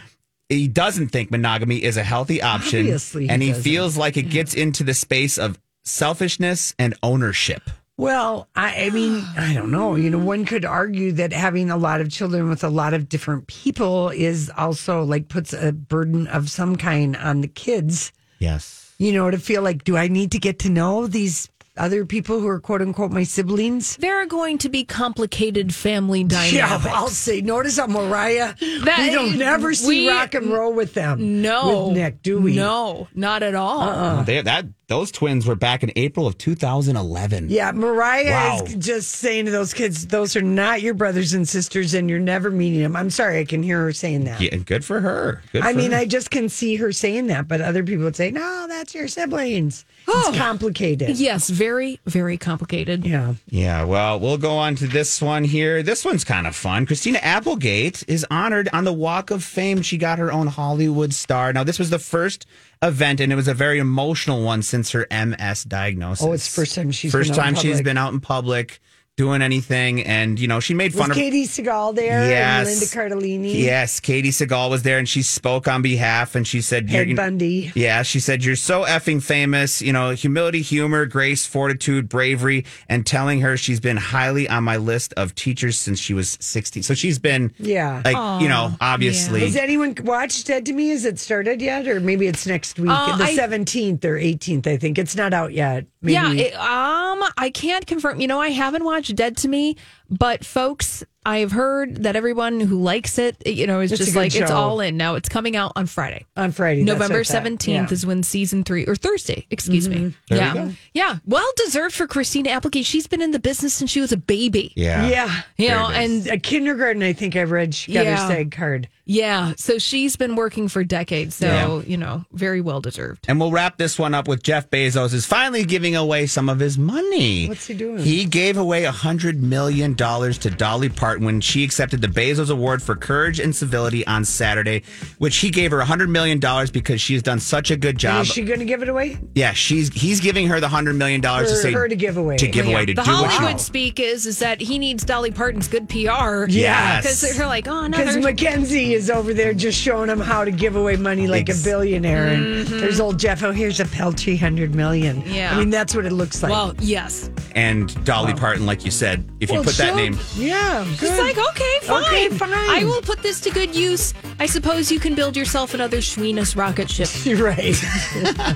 he 0.49 0.67
doesn't 0.67 1.09
think 1.09 1.31
monogamy 1.31 1.83
is 1.85 1.99
a 1.99 2.03
healthy 2.03 2.41
option, 2.41 2.81
Obviously 2.81 3.25
he 3.25 3.29
and 3.29 3.43
he 3.43 3.49
doesn't. 3.51 3.63
feels 3.65 3.99
like 3.99 4.17
it 4.17 4.31
gets 4.31 4.55
into 4.55 4.83
the 4.83 4.95
space 4.95 5.37
of 5.37 5.59
selfishness 5.85 6.75
and 6.79 6.95
ownership. 7.03 7.69
Well, 7.99 8.49
I, 8.57 8.87
I 8.87 8.91
mean, 8.91 9.23
I 9.37 9.53
don't 9.53 9.71
know. 9.71 9.97
You 9.97 10.09
know, 10.09 10.19
one 10.19 10.47
could 10.47 10.65
argue 10.65 11.13
that 11.13 11.35
having 11.35 11.69
a 11.71 11.77
lot 11.77 12.01
of 12.01 12.11
children 12.11 12.49
with 12.49 12.65
a 12.65 12.71
lot 12.71 12.95
of 12.95 13.11
different 13.11 13.47
people 13.49 14.09
is 14.09 14.51
also 14.57 15.03
like 15.03 15.29
puts 15.29 15.53
a 15.53 15.73
burden 15.73 16.27
of 16.29 16.49
some 16.49 16.77
kind 16.77 17.15
on 17.17 17.43
the 17.43 17.49
kids. 17.49 18.13
Yes. 18.39 18.95
You 18.99 19.13
know, 19.13 19.31
to 19.31 19.39
feel 19.39 19.63
like, 19.63 19.85
do 19.85 19.97
I 19.97 20.09
need 20.09 20.33
to 20.33 20.39
get 20.39 20.61
to 20.61 20.71
know 20.71 21.07
these 21.07 21.49
other 21.79 22.05
people 22.05 22.41
who 22.41 22.49
are 22.49 22.61
quote 22.61 22.83
unquote 22.83 23.11
my 23.13 23.23
siblings? 23.23 23.97
There 23.97 24.21
are 24.21 24.27
going 24.27 24.59
to 24.59 24.69
be 24.69 24.85
complicated 24.85 25.75
family 25.75 26.25
dynamics. 26.25 26.53
Yeah, 26.85 26.93
I'll 26.95 27.09
say. 27.09 27.41
Notice 27.41 27.79
how 27.79 27.87
Mariah, 27.87 28.55
That- 28.85 28.99
we 29.01 29.11
don't 29.11 29.39
never 29.39 29.75
see 29.75 30.07
we- 30.07 30.09
rock 30.09 30.35
and 30.35 30.47
roll 30.53 30.73
with 30.73 30.95
them. 30.95 31.43
no, 31.43 31.87
with 31.89 31.97
Nick, 31.97 32.23
do 32.23 32.41
we? 32.41 32.55
No, 32.57 33.09
not 33.15 33.43
at 33.43 33.55
all. 33.55 33.81
Uh-uh. 33.83 34.23
They, 34.25 34.43
that 34.43 34.67
those 34.89 35.11
twins 35.13 35.45
were 35.47 35.55
back 35.55 35.83
in 35.83 35.93
April 35.97 36.27
of 36.27 36.39
2011. 36.39 37.49
Yeah, 37.51 37.73
Mariah 37.73 38.31
Wow. 38.31 38.63
is 38.65 38.75
just 38.77 39.11
saying 39.13 39.45
to 39.45 39.51
those 39.51 39.75
kids, 39.75 40.07
those 40.07 40.35
are 40.35 40.41
not 40.43 40.81
your 40.81 40.95
brothers 40.95 41.35
and 41.35 41.47
sisters, 41.47 41.93
and 41.95 42.09
you're 42.09 42.19
never 42.19 42.51
meeting 42.51 42.81
them. 42.83 42.97
I'm 42.97 43.11
sorry, 43.11 43.39
I 43.39 43.45
can 43.45 43.63
hear 43.63 43.83
her 43.83 43.93
saying 43.93 44.25
that. 44.25 44.41
Yeah, 44.41 44.57
good 44.57 44.85
for 44.87 45.01
her. 45.01 45.43
Good 45.53 45.63
I 45.63 45.73
for 45.73 45.79
mean, 45.79 45.91
her. 45.93 45.99
I 45.99 46.05
just 46.07 46.31
can 46.31 46.49
see 46.49 46.77
her 46.77 46.91
saying 46.93 47.27
that, 47.27 47.47
but 47.49 47.61
other 47.61 47.83
people 47.85 48.05
would 48.05 48.17
say, 48.17 48.31
no, 48.31 48.67
that's 48.69 48.95
your 48.95 49.09
siblings. 49.09 49.85
Oh. 50.11 50.29
It's 50.29 50.39
complicated. 50.39 51.19
Yes, 51.19 51.51
very, 51.51 52.01
very 52.07 52.39
complicated. 52.39 53.05
Yeah. 53.05 53.35
Yeah, 53.51 53.85
well, 53.85 54.19
we'll 54.19 54.39
go 54.39 54.57
on 54.57 54.75
to 54.77 54.87
this 54.87 55.21
one 55.21 55.45
here. 55.45 55.83
This 55.83 56.05
one's 56.05 56.25
kind 56.25 56.47
of 56.47 56.57
fun. 56.57 56.87
Christina 56.87 57.19
Applegate 57.19 58.05
is 58.09 58.25
honored 58.31 58.71
on 58.73 58.85
the 58.85 58.93
Walk 58.93 59.31
of 59.31 59.45
Fame. 59.45 59.83
She 59.83 59.99
got 59.99 60.19
her 60.19 60.33
own 60.33 60.47
Hollywood 60.47 61.13
star. 61.13 61.53
Now, 61.53 61.63
this 61.63 61.79
was 61.79 61.91
the 61.91 61.99
first 61.99 62.47
event, 62.83 63.21
and 63.21 63.31
it 63.31 63.37
was 63.37 63.49
a 63.49 63.55
very 63.55 63.79
emotional 63.79 64.43
one 64.43 64.63
since 64.63 64.93
her 64.93 65.07
MS 65.11 65.65
diagnosis. 65.65 66.25
Oh, 66.25 66.33
it's 66.33 66.53
first 66.53 66.75
time 66.75 66.91
she's 66.91 67.13
first 67.13 67.31
been 67.31 67.39
out 67.41 67.49
in 67.49 67.55
time 67.55 67.63
she's 67.63 67.73
public. 67.73 67.85
been 67.85 67.99
out 67.99 68.13
in 68.15 68.21
public 68.21 68.81
doing 69.19 69.43
anything, 69.43 70.01
and 70.05 70.39
you 70.41 70.47
know, 70.49 70.61
she 70.61 70.73
made 70.73 70.95
Was 70.95 71.01
fun 71.03 71.11
of. 71.11 71.17
Katey 71.17 71.43
Sagal 71.43 71.95
there? 71.95 72.31
Yes. 72.31 72.69
And 72.69 73.11
Linda 73.19 73.27
Cardellini? 73.27 73.55
Yes, 73.63 73.99
Katey 74.01 74.29
Sagal 74.29 74.71
was 74.71 74.85
there 74.85 74.99
and 74.99 75.09
she 75.09 75.23
spoke 75.23 75.67
on 75.69 75.83
behalf 75.83 76.37
and 76.37 76.47
she 76.47 76.61
said, 76.63 76.89
Ted 76.89 77.09
you're- 77.09 77.15
Bundy. 77.17 77.73
Yeah, 77.75 78.03
she 78.05 78.21
said, 78.21 78.45
You're 78.45 78.55
so 78.57 78.85
effing 78.85 79.21
famous. 79.23 79.83
You 79.83 79.93
know, 79.93 80.11
humility, 80.11 80.63
humor, 80.63 81.05
grace, 81.05 81.45
fortitude, 81.45 82.09
bravery, 82.09 82.65
and 82.89 83.05
telling 83.05 83.41
her 83.41 83.57
she's 83.57 83.81
been 83.81 83.97
highly 83.97 84.49
on 84.49 84.63
my 84.65 84.77
list 84.77 85.13
of 85.15 85.35
teachers 85.35 85.79
since 85.79 85.99
she 85.99 86.15
was 86.15 86.39
16. 86.41 86.85
So 86.85 86.95
she's 86.95 87.19
been, 87.19 87.53
Yeah. 87.59 88.01
like, 88.05 88.41
you 88.41 88.49
know, 88.49 88.73
obviously. 88.81 89.41
Has 89.41 89.57
anyone 89.57 89.97
watched 90.05 90.47
Dead 90.47 90.65
to 90.67 90.73
Me? 90.73 90.91
Has 90.91 91.05
it 91.05 91.19
started 91.19 91.61
yet? 91.61 91.89
Or 91.89 91.99
maybe 91.99 92.29
it's 92.29 92.47
next 92.47 92.79
week, 92.79 92.91
Uh, 92.93 93.17
the 93.17 93.25
I- 93.25 93.35
17th 93.37 94.05
or 94.05 94.17
18th, 94.17 94.69
I 94.69 94.77
think. 94.77 94.97
It's 94.97 95.17
not 95.17 95.35
out 95.35 95.53
yet. 95.53 95.87
Maybe. 96.01 96.15
Yeah, 96.15 96.33
it, 96.33 96.55
um, 96.55 97.25
I 97.37 97.51
can't 97.53 97.87
confirm. 97.87 98.21
You 98.21 98.29
know, 98.29 98.41
I 98.41 98.51
haven't 98.51 98.85
watched 98.85 99.15
Dead 99.17 99.37
to 99.39 99.49
Me, 99.49 99.77
but 100.11 100.45
folks, 100.45 101.05
I've 101.27 101.53
heard 101.53 102.05
that 102.05 102.17
everyone 102.17 102.59
who 102.61 102.81
likes 102.81 103.19
it, 103.19 103.37
you 103.47 103.67
know, 103.67 103.81
is 103.81 103.93
It's 103.93 103.99
just 103.99 104.15
good 104.15 104.19
like 104.19 104.35
it's 104.35 104.51
all 104.51 104.81
in. 104.81 104.97
Now 104.97 105.15
it's 105.17 105.29
coming 105.29 105.57
out 105.57 105.73
on 105.77 105.87
Friday. 105.87 106.25
on 106.37 106.53
Friday. 106.53 106.83
November 106.85 107.03
what 107.03 107.21
I 107.21 107.25
thought. 107.25 107.27
seventeenth 107.27 107.91
Yeah. 107.91 107.93
is 107.95 108.07
when 108.07 108.23
season 108.23 108.65
three 108.65 108.87
or 108.87 108.97
Thursday, 108.97 109.47
excuse 109.51 109.89
me. 109.91 109.97
Mm-hmm. 109.97 110.09
There 110.31 110.39
yeah, 110.39 110.53
we 110.55 110.59
go. 110.71 110.75
yeah. 110.95 111.17
Well 111.27 111.51
deserved 111.57 111.95
for 111.95 112.07
Christina 112.07 112.49
Applegate. 112.51 112.87
She's 112.87 113.07
been 113.07 113.21
in 113.21 113.33
the 113.33 113.39
business 113.39 113.75
since 113.75 113.91
she 113.91 114.01
was 114.01 114.13
a 114.13 114.17
baby. 114.17 114.73
yeah. 114.75 115.07
Yeah. 115.09 115.41
You 115.59 115.69
know, 115.69 115.89
There 115.89 116.01
it 116.03 116.11
is. 116.11 116.27
and 116.27 116.35
A 116.37 116.39
kindergarten, 116.39 117.03
I 117.03 117.13
think 117.13 117.37
I 117.37 117.43
read 117.43 117.75
she 117.75 117.93
got 117.93 118.05
Yeah. 118.07 118.17
her 118.23 118.29
SAG 118.29 118.51
card. 118.53 118.89
yeah, 119.05 119.53
so 119.57 119.79
she's 119.79 120.17
been 120.17 120.35
working 120.37 120.69
for 120.69 120.83
decades. 120.85 121.35
So 121.35 121.83
you 121.87 121.99
know, 121.99 122.25
very 122.33 122.63
well 122.63 122.81
deserved. 122.81 123.27
And 123.29 123.39
we'll 123.39 123.51
wrap 123.51 123.77
this 123.77 123.99
one 123.99 124.15
up 124.15 124.29
with 124.29 124.43
Jeff 124.43 124.71
Bezos 124.71 125.13
is 125.13 125.27
finally 125.27 125.65
giving 125.65 125.95
away 125.95 126.27
some 126.27 126.49
of 126.49 126.59
his 126.59 126.79
money. 126.79 127.49
What's 127.49 127.67
he 127.67 127.75
doing? 127.75 127.99
He 127.99 128.25
gave 128.25 128.57
away 128.57 128.85
a 128.85 128.93
hundred 128.93 129.43
million 129.43 129.95
dollars 129.99 130.39
to 130.39 130.51
Dolly 130.51 130.89
Parton 130.89 131.27
when 131.27 131.43
she 131.43 131.63
accepted 131.63 132.01
the 132.01 132.09
Bezos 132.09 132.51
Award 132.51 132.83
for 132.83 132.97
Courage 132.97 133.39
and 133.39 133.55
Civility 133.55 134.07
on 134.07 134.25
Saturday, 134.25 134.83
which 135.19 135.37
he 135.37 135.51
gave 135.51 135.73
her 135.73 135.81
a 135.81 135.85
hundred 135.85 136.09
million 136.09 136.39
dollars 136.41 136.71
because 136.71 137.01
she's 137.03 137.23
done 137.23 137.39
such 137.41 137.71
a 137.71 137.77
good 137.77 137.91
And 137.91 137.99
job. 137.99 138.23
is 138.23 138.29
she 138.29 138.43
going 138.45 138.61
to 138.61 138.65
give 138.65 138.83
it 138.83 138.89
away? 138.89 139.19
yeah, 139.35 139.53
she's 139.53 139.93
he's 139.93 140.21
giving 140.21 140.49
her 140.49 140.61
the 140.61 140.69
hundred 140.69 140.95
million 140.95 141.21
dollars 141.21 141.51
to 141.51 141.57
For 141.57 141.63
say 141.63 141.73
her 141.73 141.87
to 141.89 141.97
give 141.97 142.17
away. 142.17 142.39
to 142.39 142.49
give 142.49 142.65
Yeah. 142.65 142.73
away 142.73 142.87
to 142.87 142.95
the 142.95 143.03
do 143.03 143.11
what 143.11 143.31
she 143.31 143.37
Hollywood 143.37 143.61
speak 143.61 144.01
is 144.01 144.25
is 144.25 144.39
that 144.39 144.61
he 144.61 144.79
needs 144.79 145.05
Dolly 145.05 145.31
Parton's 145.33 145.69
good 145.69 145.89
PR. 145.91 146.47
Yes. 146.49 147.03
because 147.03 147.37
they're 147.37 147.47
like, 147.47 147.67
oh, 147.69 147.87
no. 147.89 147.99
Because 147.99 148.15
another. 148.17 148.33
Mackenzie 148.33 148.95
is 148.95 149.11
over 149.11 149.35
there 149.35 149.53
just 149.53 149.79
showing 149.79 150.09
him 150.09 150.21
how 150.21 150.45
to 150.45 150.51
give 150.53 150.77
away 150.77 150.97
money 150.97 151.27
like 151.27 151.49
Ex- 151.51 151.61
a 151.61 151.65
billionaire. 151.65 152.29
And 152.29 152.67
mm-hmm. 152.67 152.79
there's 152.79 153.01
old 153.01 153.19
Jeff, 153.19 153.43
oh, 153.43 153.53
here's 153.53 153.81
a 153.81 153.85
paltry 153.87 154.37
hundred 154.37 154.75
million. 154.75 155.23
Yeah. 155.27 155.55
I 155.55 155.59
mean, 155.59 155.71
that's 155.71 155.95
what 155.95 156.07
it 156.07 156.13
looks 156.13 156.43
like. 156.43 156.51
well, 156.53 156.75
yes. 156.81 157.31
And 157.55 157.93
Dolly 158.05 158.35
Parton, 158.35 158.65
like 158.67 158.85
you 158.85 158.91
said, 158.93 159.29
if 159.41 159.51
you 159.51 159.63
put 159.63 159.75
that 159.75 159.88
she'll- 159.89 159.97
name, 159.97 160.19
Yeah. 160.37 160.85
It's 160.89 161.01
good. 161.01 161.19
like, 161.19 161.39
okay, 161.39 161.79
fine. 161.83 162.05
Okay, 162.05 162.29
fine. 162.31 162.51
I 162.53 162.85
will 162.85 163.03
put 163.03 163.23
this 163.23 163.41
to 163.43 163.51
good 163.51 163.75
use. 163.75 164.15
I 164.41 164.47
suppose 164.47 164.91
you 164.93 165.01
can 165.01 165.15
build 165.15 165.37
yourself 165.37 165.75
another 165.75 165.99
Schweenus 165.99 166.57
rocket 166.57 166.91
ship. 166.91 167.09
You're 167.25 167.45
right. 167.45 167.77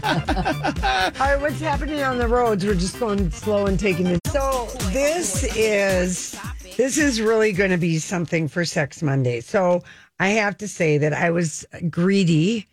All 1.21 1.27
right, 1.27 1.41
what's 1.41 1.61
happening 1.61 2.03
on 2.03 2.19
the 2.19 2.29
roads? 2.29 2.65
We're 2.65 2.75
just 2.75 2.99
going 2.99 3.31
slow 3.31 3.67
and 3.67 3.79
taking 3.79 4.07
it. 4.07 4.21
So 4.29 4.69
this 4.91 5.45
is 5.57 6.37
this 6.77 6.97
is 6.99 7.21
really 7.21 7.53
going 7.53 7.71
to 7.71 7.77
be 7.77 7.99
something 7.99 8.49
for 8.49 8.65
Sex 8.65 9.03
Monday. 9.03 9.41
So 9.41 9.83
I 10.21 10.29
have 10.29 10.57
to 10.59 10.69
say 10.69 10.99
that 10.99 11.13
I 11.13 11.31
was 11.31 11.65
greedy. 11.91 12.69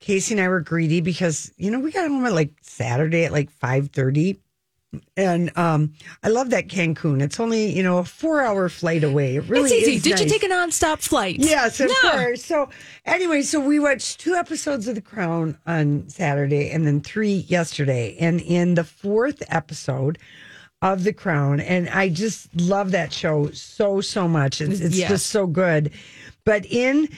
Casey 0.00 0.34
and 0.34 0.40
I 0.40 0.48
were 0.48 0.60
greedy 0.60 1.00
because 1.00 1.50
you 1.56 1.70
know 1.70 1.80
we 1.80 1.90
got 1.92 2.08
home 2.08 2.24
at 2.26 2.32
like 2.32 2.52
Saturday 2.62 3.24
at 3.24 3.32
like 3.32 3.50
five 3.50 3.88
thirty. 3.90 4.38
And 5.16 5.56
um, 5.56 5.92
I 6.22 6.28
love 6.28 6.50
that 6.50 6.68
Cancun. 6.68 7.22
It's 7.22 7.38
only 7.40 7.70
you 7.74 7.82
know 7.82 7.98
a 7.98 8.04
four-hour 8.04 8.68
flight 8.68 9.04
away. 9.04 9.36
It 9.36 9.44
really 9.48 9.70
it's 9.70 9.88
easy. 9.88 9.96
is 9.96 10.02
Did 10.02 10.20
you 10.20 10.26
take 10.28 10.42
a 10.42 10.48
nonstop 10.48 11.00
flight? 11.02 11.36
Yes, 11.38 11.80
of 11.80 11.88
No. 12.02 12.10
course. 12.10 12.44
So 12.44 12.68
anyway, 13.04 13.42
so 13.42 13.60
we 13.60 13.78
watched 13.78 14.20
two 14.20 14.34
episodes 14.34 14.88
of 14.88 14.94
The 14.94 15.00
Crown 15.00 15.58
on 15.66 16.08
Saturday 16.08 16.70
and 16.70 16.86
then 16.86 17.00
three 17.00 17.44
yesterday. 17.48 18.16
And 18.20 18.40
in 18.40 18.74
the 18.74 18.84
fourth 18.84 19.42
episode 19.48 20.18
of 20.82 21.04
The 21.04 21.12
Crown, 21.12 21.60
and 21.60 21.88
I 21.88 22.08
just 22.10 22.54
love 22.60 22.90
that 22.90 23.12
show 23.12 23.50
so, 23.52 24.00
so 24.02 24.28
much. 24.28 24.60
It's, 24.60 24.80
it's 24.80 24.96
Yes. 24.96 25.08
just 25.08 25.26
so 25.28 25.46
good. 25.46 25.90
But 26.44 26.66
in 26.66 27.08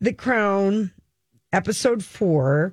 The 0.00 0.12
Crown, 0.14 0.90
episode 1.52 2.02
four, 2.02 2.72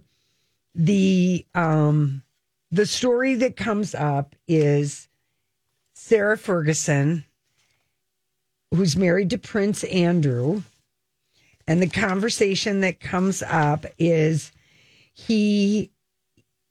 the 0.76 1.45
um 1.56 2.24
the 2.72 2.86
story 2.86 3.36
that 3.36 3.56
comes 3.56 3.96
up 3.96 4.36
is 4.48 5.08
Sarah 5.94 6.38
Ferguson 6.38 7.26
who's 8.72 8.96
married 8.96 9.30
to 9.32 9.38
Prince 9.38 9.84
Andrew. 9.86 10.64
And 11.68 11.82
the 11.82 11.88
conversation 11.88 12.82
that 12.82 13.00
comes 13.00 13.44
up 13.44 13.86
is 13.98 14.52
he, 15.14 15.92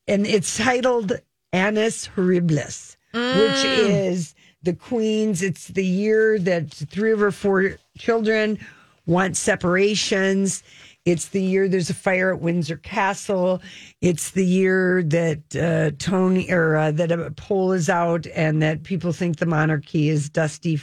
and 0.07 0.27
it's 0.27 0.57
titled 0.57 1.21
Annus 1.53 2.09
Horribilis, 2.09 2.97
which 3.13 3.23
mm. 3.23 4.09
is 4.11 4.35
the 4.63 4.73
Queen's. 4.73 5.43
It's 5.43 5.69
the 5.69 5.85
year 5.85 6.39
that 6.41 6.71
three 6.71 7.13
of 7.13 7.21
her 7.21 7.31
four 7.31 7.79
children 7.97 8.59
want 9.07 9.37
separations. 9.37 10.65
It's 11.09 11.29
the 11.29 11.43
year 11.43 11.69
there's 11.69 11.91
a 11.91 11.95
fire 11.95 12.33
at 12.35 12.41
Windsor 12.41 12.77
Castle. 12.77 13.63
It's 14.01 14.31
the 14.33 14.45
year 14.45 15.03
that 15.05 15.57
uh, 15.57 15.97
Tony 15.99 16.51
or 16.51 16.77
uh, 16.77 16.91
that 16.93 17.11
a 17.11 17.31
poll 17.31 17.73
is 17.73 17.89
out 17.89 18.27
and 18.35 18.63
that 18.63 18.83
people 18.83 19.13
think 19.13 19.39
the 19.39 19.47
monarchy 19.47 20.09
is 20.09 20.29
dusty. 20.29 20.81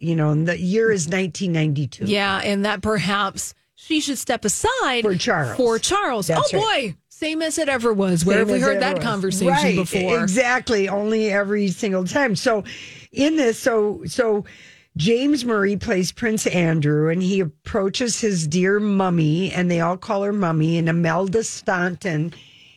You 0.00 0.16
know, 0.16 0.30
and 0.30 0.46
the 0.46 0.58
year 0.58 0.90
is 0.90 1.06
1992. 1.06 2.04
Yeah, 2.04 2.40
and 2.44 2.64
that 2.64 2.82
perhaps 2.82 3.54
she 3.74 4.00
should 4.00 4.18
step 4.18 4.44
aside 4.44 5.02
For 5.02 5.14
Charles. 5.14 5.56
For 5.56 5.78
Charles. 5.78 6.26
That's 6.26 6.52
oh 6.52 6.58
right. 6.58 6.94
boy, 6.94 6.96
same 7.08 7.40
as 7.42 7.58
it 7.58 7.68
ever 7.68 7.92
was. 7.92 8.24
Where 8.24 8.40
have 8.40 8.50
we 8.50 8.60
heard 8.60 8.82
that 8.82 8.96
was. 8.96 9.04
conversation 9.04 9.48
Right, 9.48 9.76
before? 9.76 10.22
Exactly. 10.22 10.88
Only 10.88 11.30
every 11.30 11.68
single 11.68 12.04
time. 12.04 12.36
So 12.36 12.64
in 13.12 13.36
this, 13.36 13.58
so 13.58 14.02
so 14.06 14.44
James 14.96 15.44
Murray 15.44 15.76
plays 15.76 16.10
Prince 16.12 16.46
Andrew 16.46 17.10
and 17.10 17.22
he 17.22 17.40
approaches 17.40 18.20
his 18.20 18.46
dear 18.46 18.80
mummy, 18.80 19.52
and 19.52 19.70
they 19.70 19.80
all 19.80 19.96
call 19.96 20.22
her 20.22 20.32
mummy, 20.32 20.78
and 20.78 20.88
Imelda 20.88 21.44
Staunton 21.44 22.32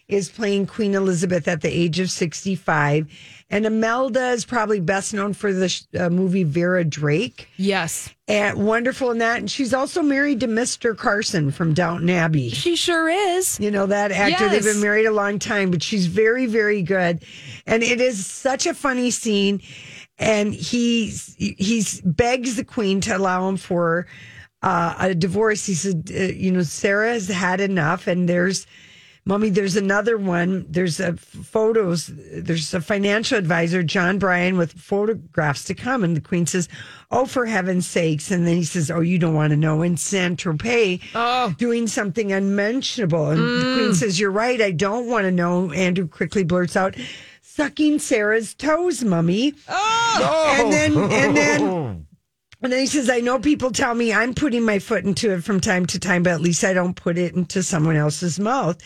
is 0.10 0.28
playing 0.28 0.66
Queen 0.66 0.96
Elizabeth 0.96 1.48
at 1.48 1.62
the 1.62 1.70
age 1.70 2.00
of 2.00 2.10
65. 2.10 3.08
And 3.52 3.66
Imelda 3.66 4.30
is 4.32 4.44
probably 4.44 4.80
best 4.80 5.14
known 5.14 5.34
for 5.34 5.54
the 5.54 5.70
sh- 5.70 5.84
uh, 6.00 6.10
movie 6.10 6.44
Vera 6.44 6.84
Drake. 6.84 7.48
Yes, 7.58 8.10
And 8.28 8.66
wonderful 8.66 9.12
in 9.12 9.20
that. 9.20 9.38
And 9.38 9.50
she's 9.50 9.72
also 9.74 10.02
married 10.02 10.40
to 10.40 10.48
Mr. 10.48 10.98
Carson 10.98 11.52
from 11.52 11.74
Downton 11.76 12.10
Abbey. 12.10 12.50
she 12.50 12.76
sure 12.76 13.08
is. 13.08 13.60
You 13.60 13.70
know, 13.70 13.86
that 13.86 14.12
actor, 14.12 14.50
they've 14.50 14.64
been 14.64 14.82
married 14.82 15.06
a 15.06 15.12
long 15.12 15.38
time, 15.40 15.70
but 15.72 15.84
she's 15.84 16.08
very, 16.08 16.48
very 16.48 16.82
good. 16.82 17.24
And 17.68 17.84
it 17.84 18.02
is 18.02 18.26
such 18.26 18.66
a 18.66 18.74
funny 18.74 19.12
scene. 19.12 19.62
And 20.20 20.54
he 20.54 21.08
he's 21.38 22.02
begs 22.02 22.56
the 22.58 22.66
queen 22.66 23.02
to 23.02 23.18
allow 23.18 23.48
him 23.48 23.58
for 23.58 24.06
uh, 24.62 24.96
a 25.00 25.16
divorce. 25.16 25.66
He 25.66 25.74
said, 25.74 26.12
uh, 26.14 26.24
you 26.24 26.52
know, 26.52 26.64
Sarah 26.64 27.14
has 27.14 27.30
had 27.30 27.62
enough, 27.62 28.08
and 28.08 28.28
there's. 28.28 28.68
Mommy, 29.26 29.50
there's 29.50 29.76
another 29.76 30.18
one. 30.18 30.66
There's 30.68 31.00
a 31.00 31.16
photos. 31.16 32.10
There's 32.34 32.74
a 32.74 32.82
financial 32.82 33.38
advisor, 33.38 33.84
John 33.84 34.18
Bryan, 34.18 34.58
with 34.58 34.72
photographs 34.72 35.66
to 35.66 35.76
come. 35.76 36.04
And 36.04 36.16
the 36.16 36.22
Queen 36.22 36.48
says, 36.48 36.68
"Oh, 37.12 37.26
for 37.26 37.46
heaven's 37.46 37.86
sakes!" 37.86 38.32
And 38.32 38.48
then 38.48 38.56
he 38.56 38.64
says, 38.64 38.90
"Oh, 38.90 39.02
you 39.02 39.20
don't 39.20 39.36
want 39.36 39.52
to 39.52 39.58
know." 39.58 39.84
In 39.84 39.98
Saint 39.98 40.40
Tropez, 40.40 41.02
oh. 41.14 41.54
doing 41.60 41.86
something 41.86 42.32
unmentionable. 42.32 43.30
And 43.30 43.40
the 43.40 43.76
Queen 43.78 43.94
says, 43.94 44.20
"You're 44.20 44.32
right. 44.32 44.60
I 44.60 44.72
don't 44.72 45.08
want 45.08 45.26
to 45.26 45.32
know." 45.32 45.72
Andrew 45.74 46.08
quickly 46.08 46.44
blurts 46.44 46.76
out, 46.76 46.96
"Sucking 47.60 48.00
Sarah's 48.00 48.54
toes, 48.54 49.04
Mummy." 49.04 49.54
Oh, 49.68 50.56
and 50.58 50.72
then 50.72 50.98
and 51.12 51.38
then. 51.38 52.06
And 52.62 52.74
then 52.74 52.82
he 52.82 52.88
says, 52.88 53.10
I 53.10 53.22
know 53.22 53.40
people 53.40 53.72
tell 53.72 53.96
me 53.96 54.12
I'm 54.12 54.34
putting 54.34 54.64
my 54.66 54.80
foot 54.80 55.06
into 55.06 55.32
it 55.32 55.46
from 55.46 55.62
time 55.62 55.86
to 55.86 55.98
time, 55.98 56.24
but 56.24 56.34
at 56.34 56.42
least 56.42 56.66
I 56.66 56.74
don't 56.74 56.94
put 56.94 57.18
it 57.18 57.34
into 57.34 57.64
someone 57.64 57.96
else's 57.96 58.38
mouth. 58.38 58.78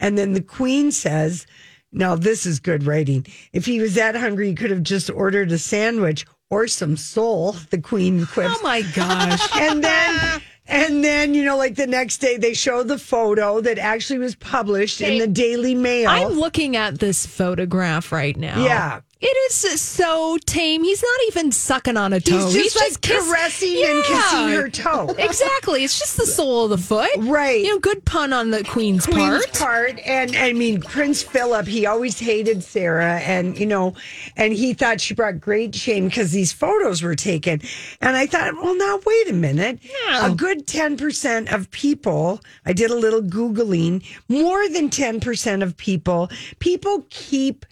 And 0.00 0.18
then 0.18 0.32
the 0.32 0.40
queen 0.42 0.90
says, 0.90 1.46
Now 1.92 2.16
this 2.16 2.44
is 2.44 2.58
good 2.58 2.82
writing. 2.82 3.24
If 3.52 3.66
he 3.66 3.78
was 3.80 3.94
that 3.94 4.16
hungry, 4.16 4.48
he 4.48 4.56
could 4.56 4.72
have 4.72 4.82
just 4.82 5.10
ordered 5.10 5.52
a 5.52 5.58
sandwich 5.58 6.26
or 6.50 6.66
some 6.66 6.96
soul, 6.96 7.52
the 7.70 7.80
queen 7.80 8.26
quips. 8.26 8.56
Oh 8.58 8.62
my 8.64 8.82
gosh. 8.82 9.48
and 9.56 9.84
then 9.84 10.42
and 10.70 11.04
then, 11.04 11.34
you 11.34 11.44
know, 11.44 11.56
like 11.56 11.74
the 11.74 11.86
next 11.86 12.18
day 12.18 12.36
they 12.36 12.54
show 12.54 12.82
the 12.82 12.98
photo 12.98 13.60
that 13.60 13.78
actually 13.78 14.20
was 14.20 14.34
published 14.34 15.00
in 15.00 15.18
the 15.18 15.26
Daily 15.26 15.74
Mail. 15.74 16.08
I'm 16.08 16.32
looking 16.32 16.76
at 16.76 16.98
this 16.98 17.26
photograph 17.26 18.12
right 18.12 18.36
now. 18.36 18.64
Yeah. 18.64 19.00
It 19.22 19.52
is 19.52 19.80
so 19.82 20.38
tame. 20.46 20.82
He's 20.82 21.02
not 21.02 21.20
even 21.28 21.52
sucking 21.52 21.98
on 21.98 22.14
a 22.14 22.20
toe. 22.20 22.48
He's 22.48 22.72
just 22.72 22.76
like 22.76 23.00
kiss- 23.02 23.28
caressing 23.28 23.84
and 23.84 24.02
kissing 24.04 24.48
her 24.48 24.68
toe. 24.70 25.14
Exactly. 25.18 25.84
It's 25.84 25.98
just 25.98 26.16
the 26.16 26.24
sole 26.26 26.64
of 26.64 26.70
the 26.70 26.78
foot. 26.78 27.10
Right. 27.18 27.60
You 27.62 27.74
know, 27.74 27.78
good 27.78 28.04
pun 28.06 28.32
on 28.32 28.50
the 28.50 28.64
queen's, 28.64 29.04
Queen's 29.04 29.44
part. 29.46 29.58
part. 29.58 29.98
And 30.06 30.34
I 30.34 30.52
mean, 30.54 30.80
Prince 30.80 31.22
Philip, 31.22 31.66
he 31.66 31.84
always 31.86 32.18
hated 32.18 32.64
Sarah. 32.64 33.20
And, 33.20 33.58
you 33.58 33.66
know, 33.66 33.94
and 34.36 34.52
he 34.54 34.72
thought 34.72 35.00
she 35.00 35.12
brought 35.14 35.38
great 35.40 35.74
shame 35.74 36.06
because 36.06 36.32
these 36.32 36.52
photos 36.52 37.02
were 37.02 37.14
taken. 37.14 37.60
And 38.00 38.16
I 38.16 38.26
thought, 38.26 38.54
well, 38.54 38.74
now, 38.74 38.98
wait 39.04 39.28
a 39.28 39.34
minute. 39.34 39.80
Yeah. 39.82 40.32
A 40.32 40.34
good 40.34 40.66
10% 40.66 41.52
of 41.52 41.70
people, 41.70 42.40
I 42.64 42.72
did 42.72 42.90
a 42.90 42.96
little 42.96 43.22
Googling, 43.22 44.02
more 44.28 44.66
than 44.68 44.88
10% 44.88 45.62
of 45.62 45.76
people, 45.76 46.30
people 46.58 47.04
keep 47.10 47.66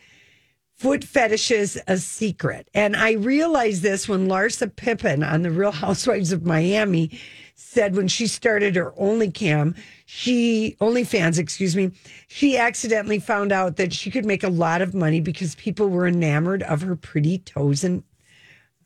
foot 0.79 1.03
fetishes 1.03 1.77
a 1.89 1.97
secret. 1.99 2.69
And 2.73 2.97
I 2.97 3.13
realized 3.13 3.83
this 3.83 4.09
when 4.09 4.29
Larsa 4.29 4.75
Pippen 4.75 5.25
on 5.25 5.43
The 5.43 5.51
Real 5.51 5.73
Housewives 5.73 6.31
of 6.33 6.47
Miami 6.47 7.19
said 7.57 7.97
when 7.97 8.07
she 8.07 8.29
started 8.29 8.77
her 8.77 8.93
OnlyCam, 8.93 9.77
she 10.07 10.77
OnlyFans, 10.81 11.39
excuse 11.39 11.75
me, 11.75 11.91
she 12.29 12.57
accidentally 12.57 13.19
found 13.19 13.51
out 13.51 13.77
that 13.77 13.93
she 13.93 14.11
could 14.11 14.25
make 14.25 14.45
a 14.45 14.49
lot 14.49 14.81
of 14.81 14.95
money 14.95 15.21
because 15.21 15.57
people 15.57 15.89
were 15.89 16.07
enamored 16.07 16.63
of 16.63 16.83
her 16.83 16.95
pretty 16.95 17.39
toes 17.39 17.83
and 17.83 18.05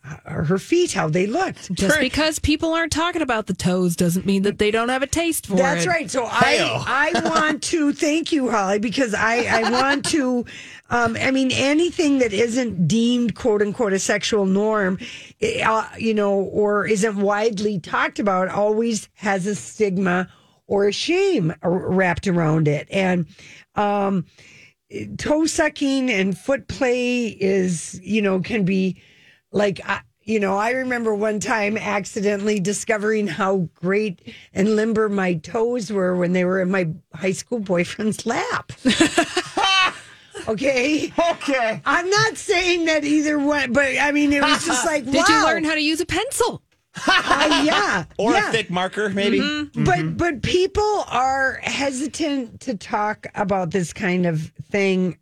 her 0.02 0.58
feet, 0.58 0.92
how 0.92 1.08
they 1.08 1.26
looked. 1.26 1.72
Just 1.72 2.00
because 2.00 2.38
people 2.38 2.74
aren't 2.74 2.92
talking 2.92 3.22
about 3.22 3.46
the 3.46 3.54
toes 3.54 3.94
doesn't 3.94 4.26
mean 4.26 4.42
that 4.42 4.58
they 4.58 4.70
don't 4.70 4.88
have 4.88 5.02
a 5.02 5.06
taste 5.06 5.46
for 5.46 5.56
That's 5.56 5.84
it. 5.84 5.86
That's 5.86 5.86
right. 5.86 6.10
So 6.10 6.24
I, 6.28 7.12
I 7.14 7.20
want 7.28 7.62
to 7.64 7.92
thank 7.92 8.32
you, 8.32 8.50
Holly, 8.50 8.80
because 8.80 9.14
I, 9.14 9.44
I 9.44 9.70
want 9.70 10.04
to, 10.06 10.44
um, 10.90 11.16
I 11.20 11.30
mean, 11.30 11.52
anything 11.52 12.18
that 12.18 12.32
isn't 12.32 12.88
deemed 12.88 13.36
quote 13.36 13.62
unquote 13.62 13.92
a 13.92 13.98
sexual 14.00 14.44
norm, 14.44 14.98
eh, 15.40 15.62
uh, 15.64 15.86
you 15.96 16.14
know, 16.14 16.34
or 16.34 16.84
isn't 16.86 17.16
widely 17.16 17.78
talked 17.78 18.18
about 18.18 18.48
always 18.48 19.08
has 19.14 19.46
a 19.46 19.54
stigma 19.54 20.28
or 20.66 20.88
a 20.88 20.92
shame 20.92 21.54
wrapped 21.62 22.26
around 22.26 22.66
it. 22.66 22.88
And, 22.90 23.26
um, 23.76 24.26
toe 25.16 25.46
sucking 25.46 26.10
and 26.10 26.36
foot 26.36 26.66
play 26.66 27.28
is, 27.28 28.00
you 28.02 28.20
know, 28.20 28.40
can 28.40 28.64
be 28.64 29.00
like, 29.52 29.80
I, 29.84 30.00
you 30.24 30.38
know, 30.38 30.56
I 30.56 30.70
remember 30.70 31.14
one 31.14 31.40
time 31.40 31.76
accidentally 31.76 32.60
discovering 32.60 33.26
how 33.26 33.68
great 33.74 34.34
and 34.54 34.76
limber 34.76 35.08
my 35.08 35.34
toes 35.34 35.92
were 35.92 36.16
when 36.16 36.32
they 36.32 36.44
were 36.44 36.60
in 36.60 36.70
my 36.70 36.88
high 37.14 37.32
school 37.32 37.58
boyfriend's 37.58 38.24
lap. 38.24 38.72
okay. 40.48 41.12
Okay. 41.30 41.82
I'm 41.84 42.08
not 42.08 42.36
saying 42.36 42.84
that 42.86 43.04
either 43.04 43.38
one, 43.38 43.72
but 43.72 43.98
I 43.98 44.12
mean, 44.12 44.32
it 44.32 44.42
was 44.42 44.64
just 44.64 44.86
like, 44.92 45.04
Did 45.04 45.14
wow. 45.16 45.24
you 45.28 45.44
learn 45.44 45.64
how 45.64 45.74
to 45.74 45.82
use 45.82 46.00
a 46.00 46.06
pencil? 46.06 46.62
Uh, 47.06 47.62
yeah. 47.64 48.04
Or 48.18 48.32
yeah. 48.32 48.48
a 48.48 48.52
thick 48.52 48.70
marker, 48.70 49.08
maybe. 49.08 49.40
But 49.74 50.16
but 50.16 50.42
people 50.42 51.04
are 51.08 51.58
hesitant 51.62 52.60
to 52.60 52.76
talk 52.76 53.26
about 53.34 53.70
this 53.70 53.92
kind 53.92 54.26
of 54.26 54.52
thing 54.70 55.18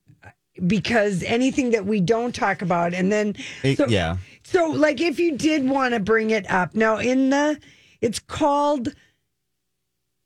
because 0.66 1.22
anything 1.22 1.70
that 1.70 1.86
we 1.86 2.00
don't 2.00 2.34
talk 2.34 2.62
about 2.62 2.92
and 2.94 3.10
then 3.10 3.34
It- 3.62 3.78
so, 3.78 3.86
yeah. 3.88 4.16
so 4.42 4.66
like 4.70 5.00
if 5.00 5.18
you 5.18 5.36
did 5.36 5.68
want 5.68 5.94
to 5.94 6.00
bring 6.00 6.30
it 6.30 6.50
up 6.50 6.74
now 6.74 6.98
in 6.98 7.30
the 7.30 7.58
it's 8.00 8.18
called 8.18 8.94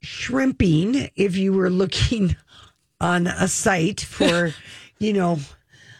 shrimping 0.01 1.09
if 1.15 1.35
you 1.37 1.53
were 1.53 1.69
looking 1.69 2.35
on 3.01 3.27
a 3.27 3.47
site 3.47 4.01
for 4.01 4.53
you 4.99 5.13
know 5.13 5.39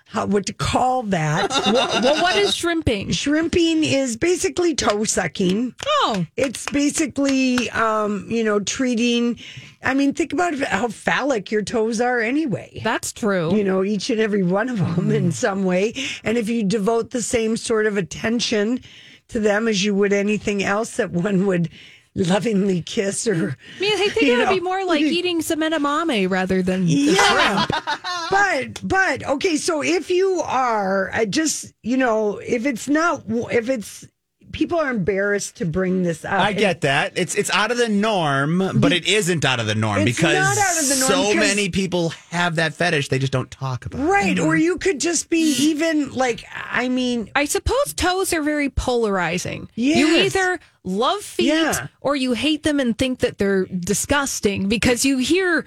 how 0.07 0.25
what 0.27 0.45
to 0.45 0.53
call 0.53 1.03
that 1.03 1.49
Well, 1.65 2.21
what 2.21 2.35
is 2.37 2.55
shrimping? 2.55 3.11
shrimping 3.11 3.83
is 3.83 4.15
basically 4.17 4.75
toe 4.75 5.03
sucking 5.03 5.73
Oh, 5.87 6.25
it's 6.37 6.65
basically, 6.67 7.69
um, 7.71 8.27
you 8.29 8.43
know, 8.43 8.59
treating. 8.59 9.39
I 9.83 9.93
mean, 9.95 10.13
think 10.13 10.31
about 10.33 10.53
how 10.59 10.87
phallic 10.89 11.51
your 11.51 11.63
toes 11.63 11.99
are 11.99 12.19
anyway. 12.19 12.81
that's 12.83 13.11
true. 13.11 13.55
You 13.55 13.63
know, 13.63 13.83
each 13.83 14.09
and 14.09 14.19
every 14.19 14.43
one 14.43 14.69
of 14.69 14.77
them 14.77 15.11
in 15.11 15.31
some 15.31 15.63
way. 15.63 15.93
And 16.23 16.37
if 16.37 16.49
you 16.49 16.63
devote 16.63 17.09
the 17.11 17.21
same 17.21 17.57
sort 17.57 17.85
of 17.87 17.97
attention 17.97 18.81
to 19.29 19.39
them 19.39 19.67
as 19.67 19.83
you 19.83 19.95
would 19.95 20.13
anything 20.13 20.63
else 20.63 20.97
that 20.97 21.09
one 21.11 21.47
would 21.47 21.69
lovingly 22.15 22.81
kiss 22.81 23.27
or. 23.27 23.57
I 23.77 23.79
mean, 23.79 23.93
I 23.93 24.07
think 24.07 24.23
it 24.23 24.37
would 24.37 24.45
know, 24.45 24.53
be 24.53 24.59
more 24.61 24.85
like 24.85 25.01
eating 25.01 25.41
some 25.41 25.59
edamame 25.59 26.29
rather 26.29 26.61
than 26.61 26.85
Yeah. 26.87 27.65
but 28.31 28.87
but 28.87 29.25
okay, 29.25 29.57
so 29.57 29.83
if 29.83 30.09
you 30.09 30.41
are 30.41 31.11
I 31.13 31.25
just 31.25 31.73
you 31.83 31.97
know 31.97 32.37
if 32.37 32.65
it's 32.65 32.87
not 32.87 33.23
if 33.27 33.69
it's 33.69 34.07
people 34.55 34.79
are 34.79 34.89
embarrassed 34.89 35.57
to 35.57 35.65
bring 35.65 36.03
this 36.03 36.23
up. 36.23 36.31
I 36.39 36.53
get 36.53 36.81
that. 36.81 37.11
It's 37.17 37.35
it's 37.35 37.49
out 37.51 37.71
of 37.71 37.77
the 37.77 37.89
norm, 37.89 38.71
but 38.75 38.93
it 38.93 39.05
isn't 39.05 39.43
out 39.43 39.59
of 39.59 39.67
the 39.67 39.75
norm 39.75 39.99
It's 40.07 40.15
because 40.17 40.33
not 40.33 40.57
out 40.57 40.81
of 40.81 40.87
the 40.87 40.95
norm 40.95 41.11
so 41.11 41.33
because- 41.33 41.47
many 41.47 41.69
people 41.69 42.09
have 42.29 42.55
that 42.55 42.73
fetish. 42.73 43.09
They 43.09 43.19
just 43.19 43.33
don't 43.33 43.51
talk 43.51 43.85
about 43.85 43.99
it. 43.99 44.05
Right. 44.05 44.39
Or 44.39 44.55
you 44.55 44.77
could 44.77 45.01
just 45.01 45.29
be 45.29 45.53
mm-hmm. 45.53 45.63
even 45.63 46.13
like, 46.13 46.45
I 46.53 46.87
mean, 46.87 47.29
I 47.35 47.45
suppose 47.45 47.93
toes 47.95 48.31
are 48.31 48.41
very 48.41 48.69
polarizing. 48.69 49.69
You 49.75 50.19
either 50.19 50.59
love 50.85 51.21
feet 51.21 51.47
Yeah. 51.47 51.87
or 51.99 52.15
you 52.15 52.31
hate 52.31 52.63
them 52.63 52.79
and 52.79 52.97
think 52.97 53.19
that 53.19 53.37
they're 53.37 53.65
disgusting 53.65 54.69
because 54.69 55.03
you 55.03 55.17
hear, 55.17 55.65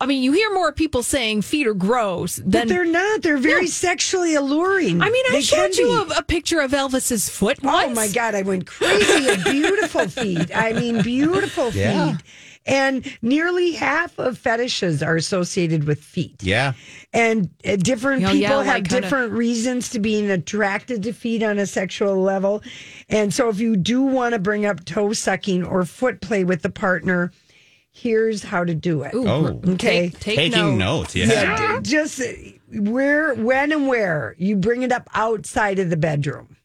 I 0.00 0.06
mean, 0.06 0.22
you 0.22 0.32
hear 0.32 0.52
more 0.52 0.70
people 0.72 1.02
saying 1.02 1.42
feet 1.42 1.66
are 1.66 1.72
gross 1.74 2.38
but 2.38 2.50
than. 2.52 2.68
they're 2.68 2.84
not. 2.84 3.22
They're 3.22 3.38
very 3.38 3.62
No. 3.62 3.66
sexually 3.68 4.34
alluring. 4.34 5.00
I 5.00 5.08
mean, 5.08 5.24
I 5.30 5.32
They 5.32 5.40
showed 5.40 5.76
you 5.76 5.90
a, 5.90 6.18
a 6.18 6.22
picture 6.22 6.60
of 6.60 6.72
Elvis's 6.72 7.28
foot 7.30 7.58
Oh 7.64 7.88
my 7.90 8.08
God. 8.08 8.34
I 8.34 8.42
went 8.42 8.66
crazy 8.66 9.28
at 9.28 9.44
beautiful 9.44 10.06
feet. 10.08 10.54
I 10.54 10.74
mean, 10.74 11.00
beautiful 11.02 11.70
Yeah. 11.70 12.12
feet. 12.16 12.22
And 12.66 13.16
nearly 13.22 13.72
half 13.72 14.18
of 14.18 14.36
fetishes 14.36 15.02
are 15.02 15.16
associated 15.16 15.84
with 15.84 16.00
feet. 16.04 16.42
Yeah. 16.42 16.74
And 17.14 17.48
uh, 17.64 17.76
different 17.76 18.24
Oh, 18.24 18.32
people 18.32 18.40
yeah, 18.40 18.48
have 18.58 18.66
like 18.66 18.84
kinda- 18.90 19.00
different 19.00 19.32
reasons 19.32 19.88
to 19.90 19.98
being 19.98 20.30
attracted 20.30 21.02
to 21.04 21.14
feet 21.14 21.42
on 21.42 21.58
a 21.58 21.64
sexual 21.64 22.20
level. 22.20 22.62
And 23.08 23.32
so 23.32 23.48
if 23.48 23.58
you 23.58 23.74
do 23.74 24.02
want 24.02 24.34
to 24.34 24.38
bring 24.38 24.66
up 24.66 24.84
toe 24.84 25.14
sucking 25.14 25.64
or 25.64 25.86
foot 25.86 26.20
play 26.20 26.44
with 26.44 26.60
the 26.60 26.68
partner, 26.68 27.32
here's 28.00 28.42
how 28.42 28.64
to 28.64 28.74
do 28.74 29.02
it. 29.02 29.12
Oh. 29.14 29.60
Okay. 29.66 30.08
Take, 30.10 30.20
take 30.20 30.36
Taking 30.36 30.52
note. 30.52 30.76
notes. 30.76 31.16
Yeah. 31.16 31.26
Yeah, 31.26 31.80
just 31.80 32.20
where, 32.72 33.34
when, 33.34 33.72
and 33.72 33.88
where 33.88 34.34
you 34.38 34.56
bring 34.56 34.82
it 34.82 34.92
up 34.92 35.08
outside 35.14 35.78
of 35.78 35.90
the 35.90 35.96
bedroom, 35.96 36.56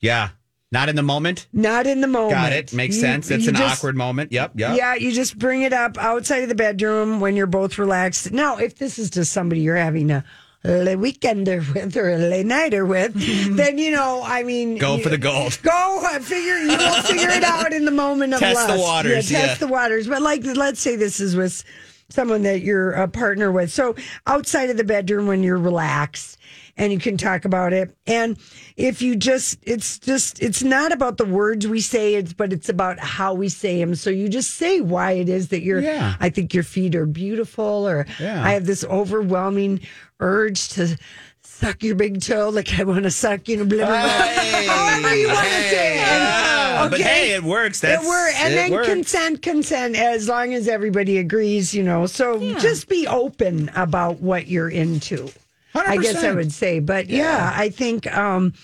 Yeah. 0.00 0.30
Not 0.70 0.90
in 0.90 0.96
the 0.96 1.02
moment. 1.02 1.46
not 1.54 1.86
in 1.86 2.02
the 2.02 2.06
moment. 2.06 2.32
Got 2.34 2.52
it. 2.52 2.74
Makes 2.74 2.96
You- 2.96 3.00
sense. 3.00 3.30
It's 3.30 3.46
an 3.46 3.54
just- 3.54 3.78
awkward 3.78 3.96
moment. 3.96 4.32
Yep. 4.32 4.52
Yep. 4.56 4.76
Yeah, 4.76 4.94
you 4.96 5.12
just 5.12 5.38
bring 5.38 5.62
it 5.62 5.72
up 5.72 5.96
outside 5.96 6.42
of 6.42 6.50
the 6.50 6.54
bedroom 6.54 7.20
when 7.20 7.36
you're 7.36 7.46
both 7.46 7.78
relaxed. 7.78 8.32
Now, 8.32 8.58
if 8.58 8.76
this 8.76 8.98
is 8.98 9.08
just 9.08 9.32
somebody 9.32 9.62
you're 9.62 9.76
having 9.76 10.10
a, 10.10 10.16
a 10.18 10.24
weekender 10.64 11.72
with 11.74 11.96
or 11.96 12.10
a 12.10 12.18
late 12.18 12.46
nighter 12.46 12.84
with, 12.84 13.14
then 13.56 13.78
you 13.78 13.90
know, 13.90 14.22
I 14.24 14.42
mean, 14.42 14.76
Go 14.78 14.96
you- 14.96 15.02
for 15.02 15.08
the 15.08 15.18
gold. 15.18 15.58
Go 15.62 16.02
uh, 16.04 16.18
figure. 16.20 16.58
You 16.58 16.76
will 16.76 17.02
figure 17.02 17.30
it 17.30 17.44
out 17.44 17.72
in 17.72 17.84
the 17.84 17.90
moment 17.90 18.34
of 18.34 18.40
love. 18.40 18.54
Test 18.54 18.68
the 18.68 18.78
waters, 18.80 19.30
Yeah, 19.30 19.38
yeah. 19.38 19.46
test 19.46 19.60
the 19.60 19.68
waters. 19.68 20.06
But 20.08 20.22
like, 20.22 20.44
let's 20.44 20.80
say 20.80 20.96
this 20.96 21.20
is 21.20 21.36
with 21.36 21.62
someone 22.10 22.42
that 22.42 22.62
you're 22.62 22.92
a 22.92 23.06
partner 23.08 23.52
with. 23.52 23.70
So 23.70 23.94
outside 24.26 24.70
of 24.70 24.76
the 24.76 24.84
bedroom 24.84 25.26
when 25.26 25.42
you're 25.42 25.58
relaxed 25.58 26.37
and 26.78 26.92
you 26.92 26.98
can 26.98 27.16
talk 27.18 27.44
about 27.44 27.72
it. 27.72 27.94
And 28.06 28.38
if 28.76 29.02
you 29.02 29.16
just, 29.16 29.58
it's 29.62 29.98
just, 29.98 30.40
it's 30.40 30.62
not 30.62 30.92
about 30.92 31.18
the 31.18 31.24
words 31.26 31.66
we 31.66 31.80
say, 31.80 32.14
it's, 32.14 32.32
but 32.32 32.52
it's 32.52 32.68
about 32.68 32.98
how 32.98 33.34
we 33.34 33.48
say 33.50 33.78
them. 33.80 33.94
So 33.96 34.08
you 34.10 34.28
just 34.28 34.52
say 34.54 34.80
why 34.80 35.12
it 35.12 35.28
is 35.28 35.48
that 35.48 35.62
you're, 35.62 35.80
Yeah. 35.80 36.14
I 36.20 36.30
think 36.30 36.54
your 36.54 36.62
feet 36.62 36.94
are 36.94 37.04
beautiful, 37.06 37.86
or 37.88 38.06
Yeah. 38.18 38.42
I 38.42 38.52
have 38.52 38.64
this 38.64 38.84
overwhelming 38.84 39.80
urge 40.20 40.68
to 40.70 40.96
suck 41.42 41.82
your 41.82 41.96
big 41.96 42.20
toe, 42.22 42.50
like 42.50 42.78
I 42.78 42.84
want 42.84 43.02
to 43.04 43.10
suck, 43.10 43.48
you 43.48 43.56
know, 43.56 43.64
blah, 43.64 43.78
blah, 43.78 43.86
blah. 43.86 44.02
However 44.02 45.14
you 45.16 45.26
want 45.28 45.38
to 45.40 45.44
say 45.44 45.94
it. 45.94 45.96
yeah. 45.96 46.88
But 46.88 47.00
Okay. 47.00 47.02
hey, 47.02 47.34
it 47.34 47.42
works. 47.42 47.80
That's, 47.80 48.02
it 48.04 48.08
works. 48.08 48.34
And 48.38 48.52
it 48.54 48.56
then 48.56 48.70
works. 48.72 48.86
consent, 48.88 49.42
consent, 49.42 49.96
as 49.96 50.28
long 50.28 50.54
as 50.54 50.68
everybody 50.68 51.18
agrees, 51.18 51.74
you 51.74 51.82
know. 51.82 52.06
So 52.06 52.38
just 52.60 52.88
be 52.88 53.06
open 53.08 53.68
about 53.74 54.20
what 54.20 54.46
you're 54.46 54.68
into. 54.70 55.28
I 55.74 55.96
guess 55.98 56.22
I 56.22 56.32
would 56.32 56.52
say. 56.52 56.80
But 56.80 57.08
yeah, 57.08 57.52
I 57.54 57.68
think 57.68 58.06
um 58.16 58.54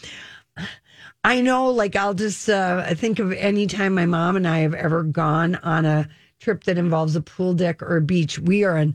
I 1.22 1.40
know 1.40 1.70
like 1.70 1.96
I'll 1.96 2.14
just 2.14 2.48
uh 2.48 2.84
I 2.86 2.94
think 2.94 3.18
of 3.18 3.32
any 3.32 3.66
time 3.66 3.94
my 3.94 4.06
mom 4.06 4.36
and 4.36 4.46
I 4.46 4.58
have 4.58 4.74
ever 4.74 5.02
gone 5.02 5.56
on 5.56 5.84
a 5.84 6.08
trip 6.40 6.64
that 6.64 6.78
involves 6.78 7.16
a 7.16 7.20
pool 7.20 7.54
deck 7.54 7.82
or 7.82 7.96
a 7.96 8.02
beach, 8.02 8.38
we 8.38 8.64
are 8.64 8.76
on 8.76 8.94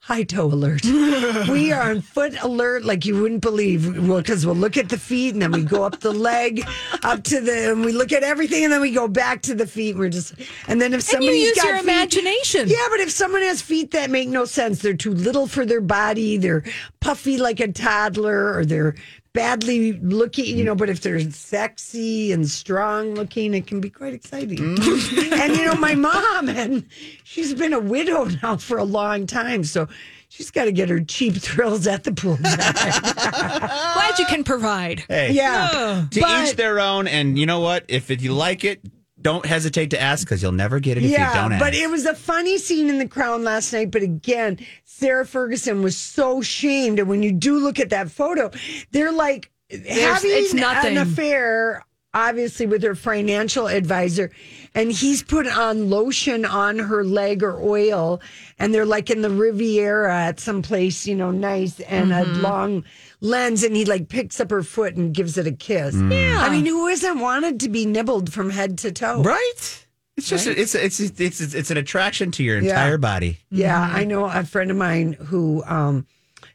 high 0.00 0.22
toe 0.22 0.46
alert. 0.46 0.84
we 1.50 1.70
are 1.72 1.90
on 1.90 2.00
foot 2.00 2.34
alert 2.42 2.84
like 2.84 3.04
you 3.04 3.20
wouldn't 3.20 3.42
believe. 3.42 4.08
Well, 4.08 4.18
because 4.18 4.46
we'll 4.46 4.54
look 4.54 4.76
at 4.78 4.88
the 4.88 4.96
feet 4.98 5.34
and 5.34 5.42
then 5.42 5.52
we 5.52 5.62
go 5.62 5.82
up 5.84 6.00
the 6.00 6.12
leg, 6.12 6.66
up 7.02 7.24
to 7.24 7.40
the, 7.40 7.72
and 7.72 7.84
we 7.84 7.92
look 7.92 8.12
at 8.12 8.22
everything 8.22 8.64
and 8.64 8.72
then 8.72 8.80
we 8.80 8.90
go 8.92 9.06
back 9.08 9.42
to 9.42 9.54
the 9.54 9.66
feet. 9.66 9.96
We're 9.96 10.08
just, 10.08 10.34
and 10.66 10.80
then 10.80 10.94
if 10.94 11.02
somebody 11.02 11.26
you 11.38 11.46
use 11.46 11.56
got 11.56 11.66
your 11.66 11.76
feet- 11.78 11.84
imagination. 11.84 12.68
yeah, 12.68 12.86
but 12.90 13.00
if 13.00 13.10
someone 13.10 13.42
has 13.42 13.60
feet 13.60 13.90
that 13.90 14.08
make 14.10 14.28
no 14.28 14.44
sense, 14.46 14.80
they're 14.80 14.94
too 14.94 15.12
little 15.12 15.46
for 15.46 15.66
their 15.66 15.82
body, 15.82 16.38
they're 16.38 16.64
puffy 17.00 17.36
like 17.36 17.60
a 17.60 17.68
toddler, 17.70 18.56
or 18.56 18.64
they're 18.64 18.94
badly 19.32 19.92
looking, 20.00 20.56
you 20.56 20.64
know, 20.64 20.74
but 20.74 20.88
if 20.90 21.00
they're 21.00 21.20
sexy 21.30 22.32
and 22.32 22.48
strong 22.48 23.14
looking, 23.14 23.54
it 23.54 23.66
can 23.66 23.80
be 23.80 23.90
quite 23.90 24.14
exciting. 24.14 24.58
Mm. 24.58 25.32
and, 25.40 25.56
you 25.56 25.64
know, 25.64 25.74
my 25.74 25.94
mom, 25.94 26.48
and 26.48 26.84
she's 27.24 27.54
been 27.54 27.72
a 27.72 27.80
widow 27.80 28.24
now 28.42 28.56
for 28.56 28.78
a 28.78 28.84
long 28.84 29.26
time. 29.26 29.64
So 29.64 29.86
she's 30.28 30.50
got 30.50 30.64
to 30.64 30.72
get 30.72 30.88
her 30.88 31.00
cheap 31.00 31.34
thrills 31.36 31.86
at 31.86 32.04
the 32.04 32.12
pool. 32.12 32.36
Glad 32.36 34.18
you 34.18 34.26
can 34.26 34.44
provide. 34.44 35.04
Hey, 35.08 35.32
yeah. 35.32 36.06
to 36.10 36.20
But- 36.20 36.48
each 36.48 36.56
their 36.56 36.80
own. 36.80 37.06
And 37.06 37.38
you 37.38 37.46
know 37.46 37.60
what? 37.60 37.84
If 37.88 38.10
you 38.22 38.32
like 38.32 38.64
it, 38.64 38.80
don't 39.20 39.44
hesitate 39.46 39.90
to 39.90 40.00
ask 40.00 40.24
because 40.26 40.42
you'll 40.42 40.52
never 40.52 40.78
get 40.80 40.96
it 40.96 41.04
if 41.04 41.10
you 41.10 41.16
don't 41.16 41.52
ask. 41.52 41.58
but 41.58 41.74
it 41.74 41.90
was 41.90 42.06
a 42.06 42.14
funny 42.14 42.56
scene 42.58 42.88
in 42.88 42.98
The 42.98 43.08
Crown 43.08 43.42
last 43.44 43.72
night. 43.72 43.90
But 43.90 44.02
again, 44.02 44.58
Sarah 44.84 45.26
Ferguson 45.26 45.82
was 45.82 45.96
so 45.96 46.40
shamed. 46.40 46.98
And 46.98 47.08
when 47.08 47.22
you 47.22 47.32
do 47.32 47.58
look 47.58 47.78
at 47.80 47.90
that 47.90 48.10
photo, 48.10 48.50
they're 48.92 49.12
like 49.12 49.50
having 49.70 50.30
it's 50.30 50.54
nothing. 50.54 50.96
an 50.96 51.02
affair, 51.02 51.84
obviously, 52.14 52.66
with 52.66 52.82
her 52.82 52.94
financial 52.94 53.66
advisor. 53.66 54.30
And 54.74 54.92
he's 54.92 55.22
put 55.22 55.46
on 55.46 55.90
lotion 55.90 56.44
on 56.44 56.78
her 56.78 57.02
leg 57.04 57.42
or 57.42 57.60
oil. 57.60 58.20
And 58.58 58.72
they're 58.72 58.86
like 58.86 59.10
in 59.10 59.22
the 59.22 59.30
Riviera 59.30 60.14
at 60.16 60.38
some 60.40 60.62
place, 60.62 61.06
you 61.06 61.14
know, 61.16 61.30
nice 61.32 61.80
and 61.80 62.12
a 62.12 62.24
Mm-hmm. 62.24 62.40
long 62.42 62.84
lens. 63.20 63.62
And 63.62 63.74
he 63.76 63.84
like 63.84 64.08
picks 64.08 64.40
up 64.40 64.50
her 64.50 64.62
foot 64.62 64.96
and 64.96 65.14
gives 65.14 65.36
it 65.38 65.46
a 65.46 65.52
kiss. 65.52 65.94
Yeah. 65.94 66.38
I 66.40 66.50
mean, 66.50 66.66
who 66.66 66.86
isn't 66.86 67.18
wanted 67.20 67.60
to 67.60 67.68
be 67.68 67.86
nibbled 67.86 68.32
from 68.32 68.50
head 68.50 68.78
to 68.78 68.92
toe? 68.92 69.22
right? 69.22 69.84
It's 70.16 70.28
just 70.28 70.48
it's, 70.48 70.74
it's 70.74 70.98
it's 70.98 71.20
it's 71.40 71.54
it's 71.54 71.70
an 71.70 71.76
attraction 71.76 72.32
to 72.32 72.42
your 72.42 72.58
Yeah. 72.60 72.70
entire 72.70 72.98
body. 72.98 73.38
Yeah, 73.50 73.80
I 73.80 74.02
know 74.04 74.24
a 74.24 74.42
friend 74.42 74.68
of 74.70 74.76
mine 74.76 75.12
who 75.12 75.62
um, 75.64 76.06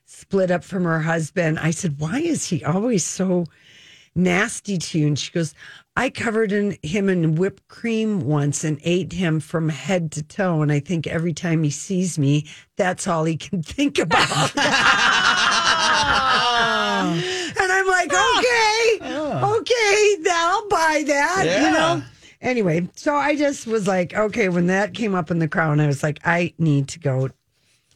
split 0.06 0.52
up 0.52 0.66
from 0.66 0.84
her 0.84 1.00
husband. 1.00 1.60
I 1.60 1.72
said, 1.72 1.96
"Why 1.98 2.20
is 2.20 2.46
he 2.50 2.62
always 2.66 3.06
so 3.06 3.46
nasty 4.16 4.78
to 4.78 5.00
you?" 5.00 5.08
And 5.08 5.18
she 5.18 5.32
goes, 5.32 5.56
"I 5.96 6.10
covered 6.10 6.52
in 6.52 6.78
him 6.84 7.08
in 7.08 7.36
whipped 7.36 7.66
cream 7.70 8.20
once 8.28 8.66
and 8.66 8.82
ate 8.84 9.14
him 9.14 9.40
from 9.40 9.70
head 9.70 10.12
to 10.12 10.24
toe, 10.24 10.62
and 10.62 10.70
I 10.70 10.82
think 10.82 11.08
every 11.08 11.32
time 11.32 11.64
he 11.64 11.70
sees 11.70 12.20
me, 12.20 12.46
that's 12.76 13.08
all 13.08 13.24
he 13.24 13.38
can 13.38 13.64
think 13.64 13.98
about." 13.98 14.52
and 17.60 17.72
I'm 17.72 17.88
like, 17.88 18.12
"Okay, 18.12 19.00
okay, 19.02 20.18
I'll 20.32 20.68
buy 20.70 21.04
that," 21.08 21.44
you 21.64 21.72
know. 21.72 22.04
Anyway, 22.42 22.90
so 22.96 23.16
I 23.16 23.36
just 23.38 23.68
was 23.68 23.88
like, 23.88 24.14
okay, 24.14 24.50
when 24.50 24.68
that 24.68 24.94
came 24.94 25.16
up 25.16 25.32
in 25.32 25.40
the 25.40 25.48
crown, 25.48 25.80
I 25.80 25.88
was 25.88 26.04
like, 26.04 26.20
I 26.26 26.54
need 26.58 26.90
to 26.90 27.00
go. 27.00 27.30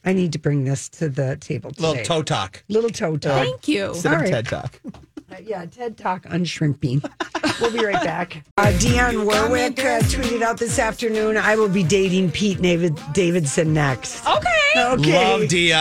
I 0.07 0.13
need 0.13 0.31
to 0.31 0.39
bring 0.39 0.63
this 0.63 0.87
to 0.89 1.09
the 1.09 1.35
table 1.35 1.69
today. 1.71 1.85
Little 1.89 2.03
toe 2.05 2.21
talk. 2.23 2.63
Little 2.69 2.89
toe 2.89 3.17
talk. 3.17 3.43
Thank 3.43 3.67
you. 3.67 3.87
Instead 3.89 4.09
All 4.13 4.15
of 4.15 4.21
right. 4.21 4.31
TED 4.31 4.45
talk. 4.47 4.79
Uh, 5.29 5.35
yeah, 5.43 5.65
TED 5.65 5.97
Talk 5.97 6.25
on 6.29 6.45
shrimping. 6.45 7.01
we'll 7.59 7.73
be 7.73 7.83
right 7.83 8.01
back. 8.01 8.45
Uh, 8.57 8.67
Dionne 8.79 9.25
Warwick 9.25 9.77
uh, 9.79 9.99
tweeted 9.99 10.41
out 10.41 10.57
this 10.57 10.79
afternoon, 10.79 11.35
I 11.37 11.55
will 11.57 11.67
be 11.69 11.83
dating 11.83 12.31
Pete 12.31 12.59
David- 12.61 12.97
Davidson 13.13 13.73
next. 13.73 14.25
Okay. 14.25 14.39
Okay. 14.77 15.13
Love 15.31 15.41
Dionne. 15.41 15.73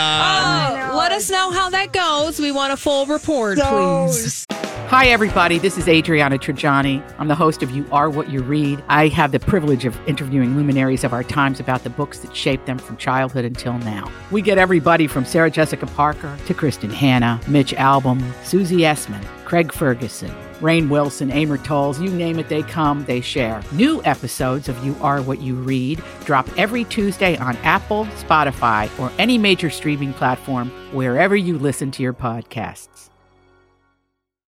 Uh, 0.90 0.96
let 0.96 1.12
us 1.12 1.30
know 1.30 1.52
how 1.52 1.70
that 1.70 1.92
goes. 1.92 2.38
We 2.40 2.50
want 2.52 2.72
a 2.72 2.76
full 2.76 3.06
report, 3.06 3.58
So, 3.58 4.08
please. 4.10 4.44
Hi, 4.88 5.06
everybody. 5.06 5.58
This 5.58 5.78
is 5.78 5.88
Adriana 5.88 6.38
Trigiani. 6.38 7.02
I'm 7.18 7.28
the 7.28 7.34
host 7.34 7.62
of 7.62 7.70
You 7.70 7.86
Are 7.90 8.10
What 8.10 8.28
You 8.30 8.42
Read. 8.42 8.82
I 8.88 9.08
have 9.08 9.32
the 9.32 9.40
privilege 9.40 9.84
of 9.84 9.96
interviewing 10.08 10.54
luminaries 10.56 11.02
of 11.02 11.12
our 11.12 11.24
times 11.24 11.60
about 11.60 11.82
the 11.82 11.90
books 11.90 12.18
that 12.20 12.36
shaped 12.36 12.66
them 12.66 12.78
from 12.78 12.96
childhood 12.96 13.44
until 13.44 13.78
now. 13.78 14.10
We 14.30 14.42
get 14.42 14.58
everybody 14.58 15.06
from 15.06 15.24
Sarah 15.24 15.50
Jessica 15.50 15.86
Parker 15.86 16.36
to 16.46 16.54
Kristin 16.54 16.92
Hannah, 16.92 17.40
Mitch 17.48 17.72
Albom, 17.74 18.22
Susie 18.44 18.78
Essman, 18.78 19.24
Craig 19.44 19.72
Ferguson, 19.72 20.34
Rainn 20.60 20.88
Wilson, 20.88 21.30
Amor 21.30 21.58
Towles, 21.58 22.00
you 22.00 22.10
name 22.10 22.38
it, 22.38 22.48
they 22.48 22.62
come, 22.62 23.04
they 23.04 23.20
share. 23.20 23.62
New 23.72 24.02
episodes 24.04 24.68
of 24.68 24.84
You 24.84 24.96
Are 25.00 25.22
What 25.22 25.40
You 25.40 25.54
Read 25.54 26.02
drop 26.24 26.48
every 26.58 26.84
Tuesday 26.84 27.36
on 27.36 27.56
Apple, 27.58 28.06
Spotify, 28.16 28.90
or 28.98 29.12
any 29.18 29.38
major 29.38 29.70
streaming 29.70 30.12
platform 30.12 30.70
wherever 30.92 31.36
you 31.36 31.58
listen 31.58 31.90
to 31.92 32.02
your 32.02 32.14
podcasts. 32.14 33.10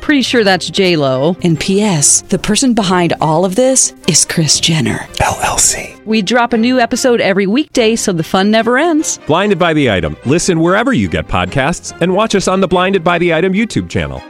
Pretty 0.00 0.22
sure 0.22 0.44
that's 0.44 0.68
J 0.70 0.96
Lo. 0.96 1.36
And 1.42 1.58
P.S. 1.58 2.22
The 2.22 2.38
person 2.38 2.74
behind 2.74 3.12
all 3.20 3.44
of 3.44 3.54
this 3.54 3.94
is 4.08 4.24
Kris 4.24 4.58
Jenner 4.60 4.98
LLC. 5.18 6.04
We 6.06 6.22
drop 6.22 6.52
a 6.52 6.58
new 6.58 6.80
episode 6.80 7.20
every 7.20 7.46
weekday, 7.46 7.96
so 7.96 8.12
the 8.12 8.24
fun 8.24 8.50
never 8.50 8.78
ends. 8.78 9.18
Blinded 9.26 9.58
by 9.58 9.72
the 9.74 9.90
item. 9.90 10.16
Listen 10.24 10.60
wherever 10.60 10.92
you 10.92 11.08
get 11.08 11.28
podcasts, 11.28 11.96
and 12.00 12.14
watch 12.14 12.34
us 12.34 12.48
on 12.48 12.60
the 12.60 12.68
Blinded 12.68 13.04
by 13.04 13.18
the 13.18 13.34
Item 13.34 13.52
YouTube 13.52 13.88
channel. 13.88 14.22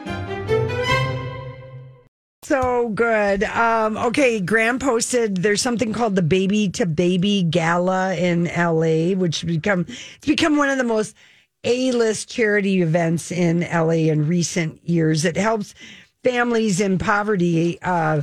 so 2.42 2.88
good. 2.88 3.44
Um, 3.44 3.96
okay, 3.96 4.40
Graham 4.40 4.80
posted 4.80 5.36
there's 5.36 5.62
something 5.62 5.92
called 5.92 6.16
the 6.16 6.22
Baby 6.22 6.68
to 6.70 6.84
Baby 6.84 7.44
Gala 7.44 8.16
in 8.16 8.46
LA, 8.46 9.14
which 9.16 9.46
become 9.46 9.86
it's 9.88 10.26
become 10.26 10.56
one 10.56 10.68
of 10.68 10.76
the 10.76 10.82
most 10.82 11.14
A-list 11.64 12.30
charity 12.30 12.82
events 12.82 13.30
in 13.30 13.60
LA 13.60 14.10
in 14.10 14.26
recent 14.26 14.82
years. 14.88 15.24
It 15.24 15.36
helps 15.36 15.74
families 16.22 16.80
in 16.80 16.98
poverty, 16.98 17.80
uh, 17.82 18.22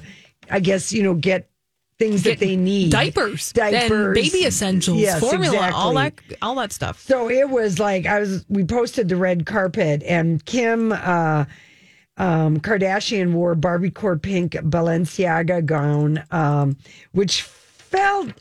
I 0.49 0.59
guess, 0.59 0.91
you 0.91 1.03
know, 1.03 1.13
get 1.13 1.49
things 1.99 2.23
that 2.23 2.39
they 2.39 2.55
need. 2.55 2.91
Diapers, 2.91 3.51
Diapers. 3.53 3.91
and 3.91 4.13
baby 4.13 4.45
essentials, 4.45 4.99
Yes, 4.99 5.19
formula, 5.19 5.71
all 5.73 5.93
that, 5.95 6.13
all 6.41 6.55
that 6.55 6.71
stuff. 6.71 6.99
So 6.99 7.29
it 7.29 7.49
was 7.49 7.79
like 7.79 8.05
I 8.05 8.19
was. 8.19 8.45
We 8.49 8.63
posted 8.63 9.09
the 9.09 9.15
red 9.15 9.45
carpet, 9.45 10.03
and 10.03 10.43
Kim 10.45 10.91
uh, 10.91 11.45
um, 12.17 12.59
Kardashian 12.59 13.33
wore 13.33 13.55
Barbie 13.55 13.91
core 13.91 14.17
pink 14.17 14.53
Balenciaga 14.53 15.65
gown, 15.65 16.23
um, 16.31 16.77
which 17.11 17.41
felt 17.43 18.31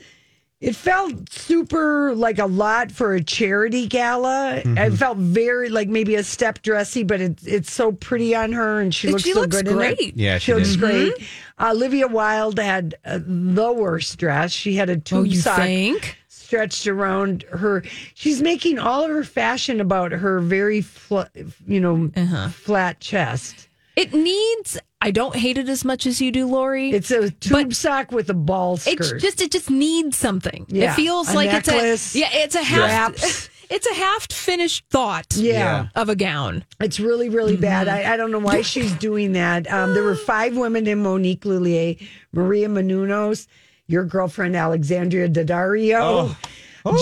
it 0.61 0.75
felt 0.75 1.31
super 1.31 2.15
like 2.15 2.39
a 2.39 2.47
lot 2.47 2.91
for 2.91 3.15
a 3.15 3.23
charity 3.23 3.87
gala. 3.87 4.63
It 4.65 4.93
felt 4.97 5.19
very 5.19 5.69
like 5.69 5.89
maybe 5.89 6.15
a 6.15 6.23
step 6.25 6.63
dressy, 6.63 7.03
but 7.05 7.21
it's 7.21 7.47
it's 7.47 7.71
so 7.71 7.93
pretty 7.93 8.35
on 8.35 8.53
her, 8.53 8.81
and 8.81 8.95
she 8.95 9.09
looks 9.11 9.23
she 9.25 9.33
so 9.33 9.41
looks 9.41 9.57
good 9.57 9.69
in 9.69 9.75
great. 9.77 10.01
it. 10.01 10.17
Yeah, 10.17 10.39
she, 10.39 10.47
she 10.53 10.55
looks 10.55 10.71
did. 10.71 10.81
great. 10.81 11.13
Olivia 11.61 12.07
Wilde 12.09 12.59
had 12.59 12.95
uh, 13.05 13.19
the 13.23 13.73
worst 13.73 14.19
dress. 14.19 14.53
She 14.53 14.75
had 14.77 14.89
a 14.91 14.97
tube 14.97 15.19
Oh, 15.19 15.23
you 15.25 15.37
sock 15.41 15.59
think? 15.59 16.17
stretched 16.29 16.87
around 16.87 17.43
her. 17.51 17.83
She's 18.15 18.41
making 18.41 18.79
all 18.79 19.03
of 19.05 19.11
her 19.11 19.25
fashion 19.25 19.81
about 19.81 20.13
her 20.13 20.41
very, 20.41 20.81
fl- 20.81 21.23
you 21.67 21.81
know, 21.81 22.11
Uh-huh. 22.17 22.49
flat 22.51 23.01
chest. 23.01 23.69
It 23.97 24.13
needs. 24.15 24.79
I 25.01 25.11
don't 25.11 25.37
hate 25.37 25.59
it 25.59 25.69
as 25.69 25.85
much 25.85 26.07
as 26.07 26.21
you 26.21 26.33
do, 26.33 26.47
Lori. 26.47 26.91
It's 26.91 27.11
a 27.11 27.31
tube 27.31 27.75
sock 27.75 28.11
with 28.13 28.31
a 28.31 28.35
ball 28.35 28.77
skirt. 28.79 29.01
It 29.17 29.21
just 29.21 29.41
it 29.43 29.53
just 29.53 29.71
needs 29.71 30.17
something. 30.17 30.67
Yeah, 30.69 30.93
It 30.93 30.95
feels 30.95 31.31
a 31.31 31.35
like 31.35 31.51
necklace, 31.53 32.15
it's 32.15 32.17
a 32.17 32.19
yeah, 32.19 32.29
it's 32.33 32.55
a 32.55 32.63
half 32.63 33.51
it's 33.71 33.87
a 33.87 33.95
half 33.95 34.31
finished 34.33 34.85
thought 34.91 35.37
Yeah. 35.37 35.89
of 35.95 36.09
a 36.09 36.17
gown. 36.17 36.65
It's 36.81 36.99
really, 36.99 37.29
really 37.29 37.57
bad. 37.57 37.89
I, 37.89 38.15
I 38.15 38.17
don't 38.17 38.31
know 38.31 38.39
why 38.39 38.63
she's 38.63 38.93
doing 38.95 39.33
that. 39.33 39.71
Um, 39.71 39.93
there 39.93 40.03
were 40.05 40.15
five 40.17 40.57
women 40.57 40.87
in 40.87 41.03
Monique 41.03 41.45
Lhuillier, 41.45 41.97
Maria 42.33 42.69
Menounos, 42.69 43.47
your 43.89 44.05
girlfriend 44.05 44.57
Alexandria 44.57 45.29
Daddario, 45.29 46.35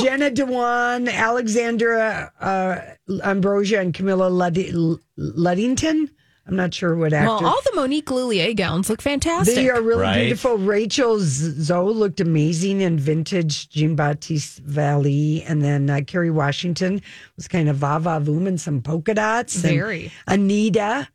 Jenna 0.02 0.30
Dewan, 0.30 1.06
Alexandra 1.08 2.32
uh, 2.40 2.80
Ambrosio, 3.22 3.80
and 3.80 3.94
Camilla 3.94 4.28
Lud- 4.28 4.98
Luddington. 5.18 6.08
I'm 6.46 6.56
not 6.56 6.74
sure 6.74 6.94
what 6.94 7.14
actor. 7.14 7.28
Well, 7.28 7.46
all 7.46 7.60
the 7.64 7.72
Monique 7.74 8.06
Lhuillier 8.10 8.54
gowns 8.54 8.90
look 8.90 9.00
fantastic. 9.00 9.54
They 9.54 9.70
are 9.70 9.80
really 9.80 10.02
Right. 10.02 10.24
beautiful. 10.24 10.58
Rachel 10.58 11.16
Zoe 11.20 11.94
looked 11.94 12.20
amazing 12.20 12.82
in 12.82 12.98
vintage 12.98 13.70
Giambattista 13.70 14.60
Valli. 14.60 15.42
And 15.42 15.62
then 15.62 15.88
uh, 15.88 16.00
Kerry 16.06 16.30
Washington 16.30 17.00
was 17.36 17.48
kind 17.48 17.70
of 17.70 17.76
va 17.76 17.98
va 17.98 18.20
voom 18.20 18.46
and 18.46 18.60
some 18.60 18.82
polka 18.82 19.14
dots. 19.14 19.54
And 19.64 19.74
Very. 19.74 20.12
Anitta, 20.28 21.08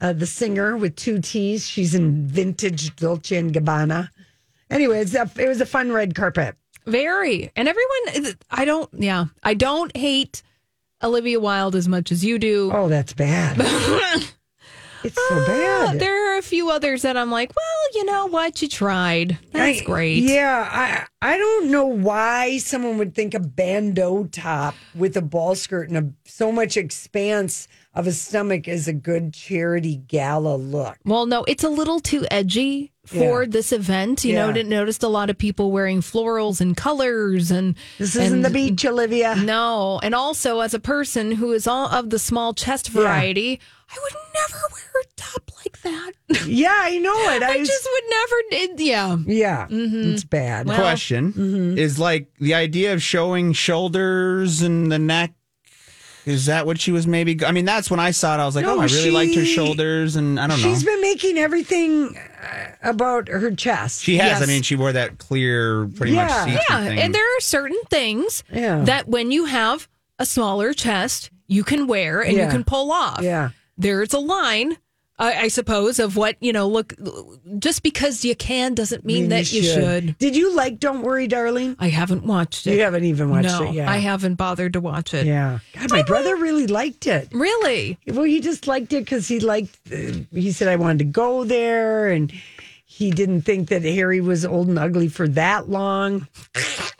uh, 0.00 0.12
the 0.12 0.26
singer 0.26 0.76
with 0.76 0.94
two 0.94 1.18
T's, 1.20 1.66
she's 1.68 1.94
in 1.96 2.26
vintage 2.28 2.94
Dolce 2.94 3.36
and 3.36 3.52
Gabbana. 3.52 4.08
Anyways, 4.70 5.12
it 5.16 5.48
was 5.48 5.60
a 5.60 5.66
fun 5.66 5.90
red 5.90 6.14
carpet. 6.14 6.54
Very. 6.86 7.50
And 7.56 7.66
everyone 7.68 8.36
I 8.52 8.64
don't 8.64 8.88
yeah. 8.96 9.24
I 9.42 9.54
don't 9.54 9.94
hate 9.96 10.44
Olivia 11.02 11.40
Wilde 11.40 11.74
as 11.74 11.88
much 11.88 12.12
as 12.12 12.24
you 12.24 12.38
do. 12.38 12.70
Oh, 12.72 12.88
that's 12.88 13.12
bad. 13.14 13.58
it's 15.04 15.16
so 15.28 15.34
Uh, 15.36 15.46
bad. 15.46 16.00
there 16.00 16.34
are 16.34 16.38
a 16.38 16.42
few 16.42 16.70
others 16.70 17.02
that 17.02 17.16
I'm 17.16 17.30
like, 17.30 17.50
well, 17.56 17.88
you 17.94 18.04
know 18.04 18.26
what? 18.26 18.60
You 18.62 18.68
tried. 18.68 19.38
That's 19.52 19.80
I- 19.80 19.84
great. 19.84 20.22
Yeah, 20.22 20.68
I 20.70 21.06
I 21.22 21.36
don't 21.36 21.70
know 21.70 21.86
why 21.86 22.58
someone 22.58 22.96
would 22.98 23.14
think 23.14 23.34
a 23.34 23.40
bandeau 23.40 24.24
top 24.24 24.74
with 24.94 25.16
a 25.16 25.22
ball 25.22 25.54
skirt 25.54 25.88
and 25.90 25.98
a, 25.98 26.12
so 26.30 26.50
much 26.50 26.76
expanse 26.78 27.68
of 27.94 28.06
a 28.06 28.12
stomach 28.12 28.68
is 28.68 28.86
a 28.88 28.92
good 28.92 29.34
charity 29.34 29.96
gala 29.96 30.56
look. 30.56 30.96
Well, 31.04 31.26
no, 31.26 31.44
it's 31.44 31.64
a 31.64 31.68
little 31.68 32.00
too 32.00 32.24
edgy 32.30 32.92
for 33.04 33.42
Yeah. 33.42 33.48
this 33.50 33.72
event. 33.72 34.24
You 34.24 34.34
know, 34.34 34.52
didn't 34.52 34.70
noticed 34.70 35.02
a 35.02 35.08
lot 35.08 35.28
of 35.28 35.36
people 35.36 35.72
wearing 35.72 36.00
florals 36.00 36.60
and 36.60 36.76
colors 36.76 37.50
and 37.50 37.74
This 37.98 38.14
isn't 38.16 38.32
and- 38.36 38.44
the 38.44 38.50
beach, 38.50 38.84
Olivia. 38.86 39.34
No, 39.36 39.98
and 40.02 40.14
also 40.14 40.60
as 40.60 40.72
a 40.72 40.78
person 40.80 41.32
who 41.32 41.52
is 41.52 41.66
all 41.66 41.88
of 41.88 42.10
the 42.10 42.18
small 42.18 42.54
chest 42.54 42.88
variety, 42.88 43.60
I 43.92 43.98
would 44.02 44.12
never 44.34 44.64
wear 44.72 45.02
a 45.02 45.06
top 45.16 45.50
like 45.64 45.80
that. 45.82 46.12
Yeah, 46.46 46.72
I 46.74 46.98
know 46.98 47.14
it. 47.30 47.42
I, 47.42 47.50
I 47.54 47.58
just 47.64 47.88
would 47.92 48.04
never. 48.10 48.34
It, 48.74 48.80
yeah, 48.80 49.16
yeah, 49.26 49.66
Mhm. 49.68 50.12
it's 50.14 50.24
bad. 50.24 50.66
Well- 50.66 50.78
Question 50.80 51.32
Mm-hmm. 51.32 51.78
is 51.78 51.98
like 51.98 52.28
the 52.40 52.54
idea 52.54 52.92
of 52.94 53.02
showing 53.02 53.52
shoulders 53.52 54.62
and 54.62 54.90
the 54.90 54.98
neck. 54.98 55.32
Is 56.26 56.46
that 56.46 56.66
what 56.66 56.78
she 56.80 56.92
was 56.92 57.06
maybe? 57.06 57.42
I 57.44 57.50
mean, 57.50 57.64
that's 57.64 57.90
when 57.90 57.98
I 57.98 58.10
saw 58.10 58.34
it. 58.34 58.40
I 58.40 58.46
was 58.46 58.54
like, 58.54 58.64
No, 58.66 58.76
oh, 58.76 58.80
I 58.80 58.84
really 58.84 59.10
liked 59.10 59.34
her 59.36 59.44
shoulders, 59.44 60.16
and 60.16 60.38
I 60.38 60.46
don't 60.46 60.60
know. 60.60 60.68
She's 60.68 60.84
been 60.84 61.00
making 61.00 61.38
everything 61.38 62.14
uh, 62.16 62.70
about 62.82 63.28
her 63.28 63.50
chest. 63.52 64.02
She 64.02 64.18
has. 64.18 64.42
I 64.42 64.46
mean, 64.46 64.62
she 64.62 64.76
wore 64.76 64.92
that 64.92 65.18
clear, 65.18 65.86
pretty 65.88 66.12
Yeah. 66.12 66.26
much 66.26 66.44
see-through 66.44 66.60
yeah, 66.76 66.84
thing. 66.84 66.98
and 66.98 67.14
there 67.14 67.24
are 67.36 67.40
certain 67.40 67.80
things 67.88 68.44
Yeah. 68.52 68.82
that 68.84 69.08
when 69.08 69.30
you 69.30 69.46
have 69.46 69.88
a 70.18 70.26
smaller 70.26 70.74
chest, 70.74 71.30
you 71.46 71.64
can 71.64 71.86
wear 71.86 72.20
and 72.20 72.36
Yeah. 72.36 72.44
you 72.44 72.50
can 72.50 72.64
pull 72.64 72.92
off. 72.92 73.22
Yeah. 73.22 73.50
There's 73.80 74.12
a 74.12 74.18
line. 74.18 74.76
I 75.18 75.42
I 75.42 75.48
suppose 75.48 75.98
of 75.98 76.16
what 76.16 76.36
you 76.40 76.52
know. 76.52 76.66
Look, 76.66 76.94
just 77.58 77.82
because 77.82 78.24
you 78.24 78.34
can 78.34 78.74
doesn't 78.74 79.04
mean 79.04 79.22
mean, 79.22 79.28
that 79.30 79.52
you 79.52 79.62
should. 79.62 80.16
Did 80.18 80.34
you 80.34 80.54
like 80.56 80.80
Don't 80.80 81.02
Worry, 81.02 81.26
Darling? 81.26 81.76
I 81.78 81.88
haven't 81.88 82.24
watched 82.24 82.66
it. 82.66 82.74
You 82.74 82.80
haven't 82.80 83.04
even 83.04 83.30
watched 83.30 83.48
no, 83.48 83.64
it 83.64 83.74
yet. 83.74 83.88
I 83.88 83.98
haven't 83.98 84.36
bothered 84.36 84.72
to 84.72 84.80
watch 84.80 85.12
it. 85.12 85.26
Yeah. 85.26 85.58
God, 85.74 85.90
my 85.90 86.02
brother 86.02 86.36
really 86.36 86.66
liked 86.66 87.06
it. 87.06 87.28
Really? 87.32 87.98
Well, 88.06 88.24
he 88.24 88.40
just 88.40 88.66
liked 88.66 88.92
it 88.92 89.04
because 89.04 89.28
he 89.28 89.40
liked. 89.40 89.78
Uh, 89.92 90.24
he 90.32 90.52
said 90.52 90.68
I 90.68 90.76
wanted 90.76 90.98
to 90.98 91.04
go 91.04 91.44
there, 91.44 92.08
and 92.08 92.32
he 92.86 93.10
didn't 93.10 93.42
think 93.42 93.68
that 93.68 93.82
Harry 93.82 94.20
was 94.20 94.44
old 94.44 94.68
and 94.68 94.78
ugly 94.78 95.08
for 95.08 95.28
that 95.28 95.68
long. 95.68 96.26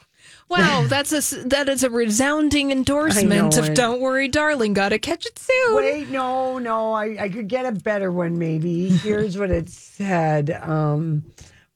Wow, 0.51 0.85
that's 0.89 1.13
a 1.33 1.45
that 1.49 1.69
is 1.69 1.83
a 1.85 1.91
resounding 1.91 2.71
endorsement 2.73 3.57
know 3.57 3.63
of. 3.63 3.75
"Don't 3.75 4.01
worry, 4.01 4.29
darling." 4.29 4.73
Gotta 4.75 4.99
catch 4.99 5.25
it 5.25 5.39
soon. 5.39 5.77
Wait, 5.77 6.09
no, 6.11 6.59
no, 6.59 6.93
I, 6.93 7.17
I 7.25 7.29
could 7.29 7.49
get 7.49 7.65
a 7.67 7.73
better 7.73 8.11
one 8.13 8.39
maybe. 8.39 8.89
Here's 8.89 9.39
what 9.39 9.51
it 9.51 9.69
said. 9.71 10.51
Um, 10.51 11.25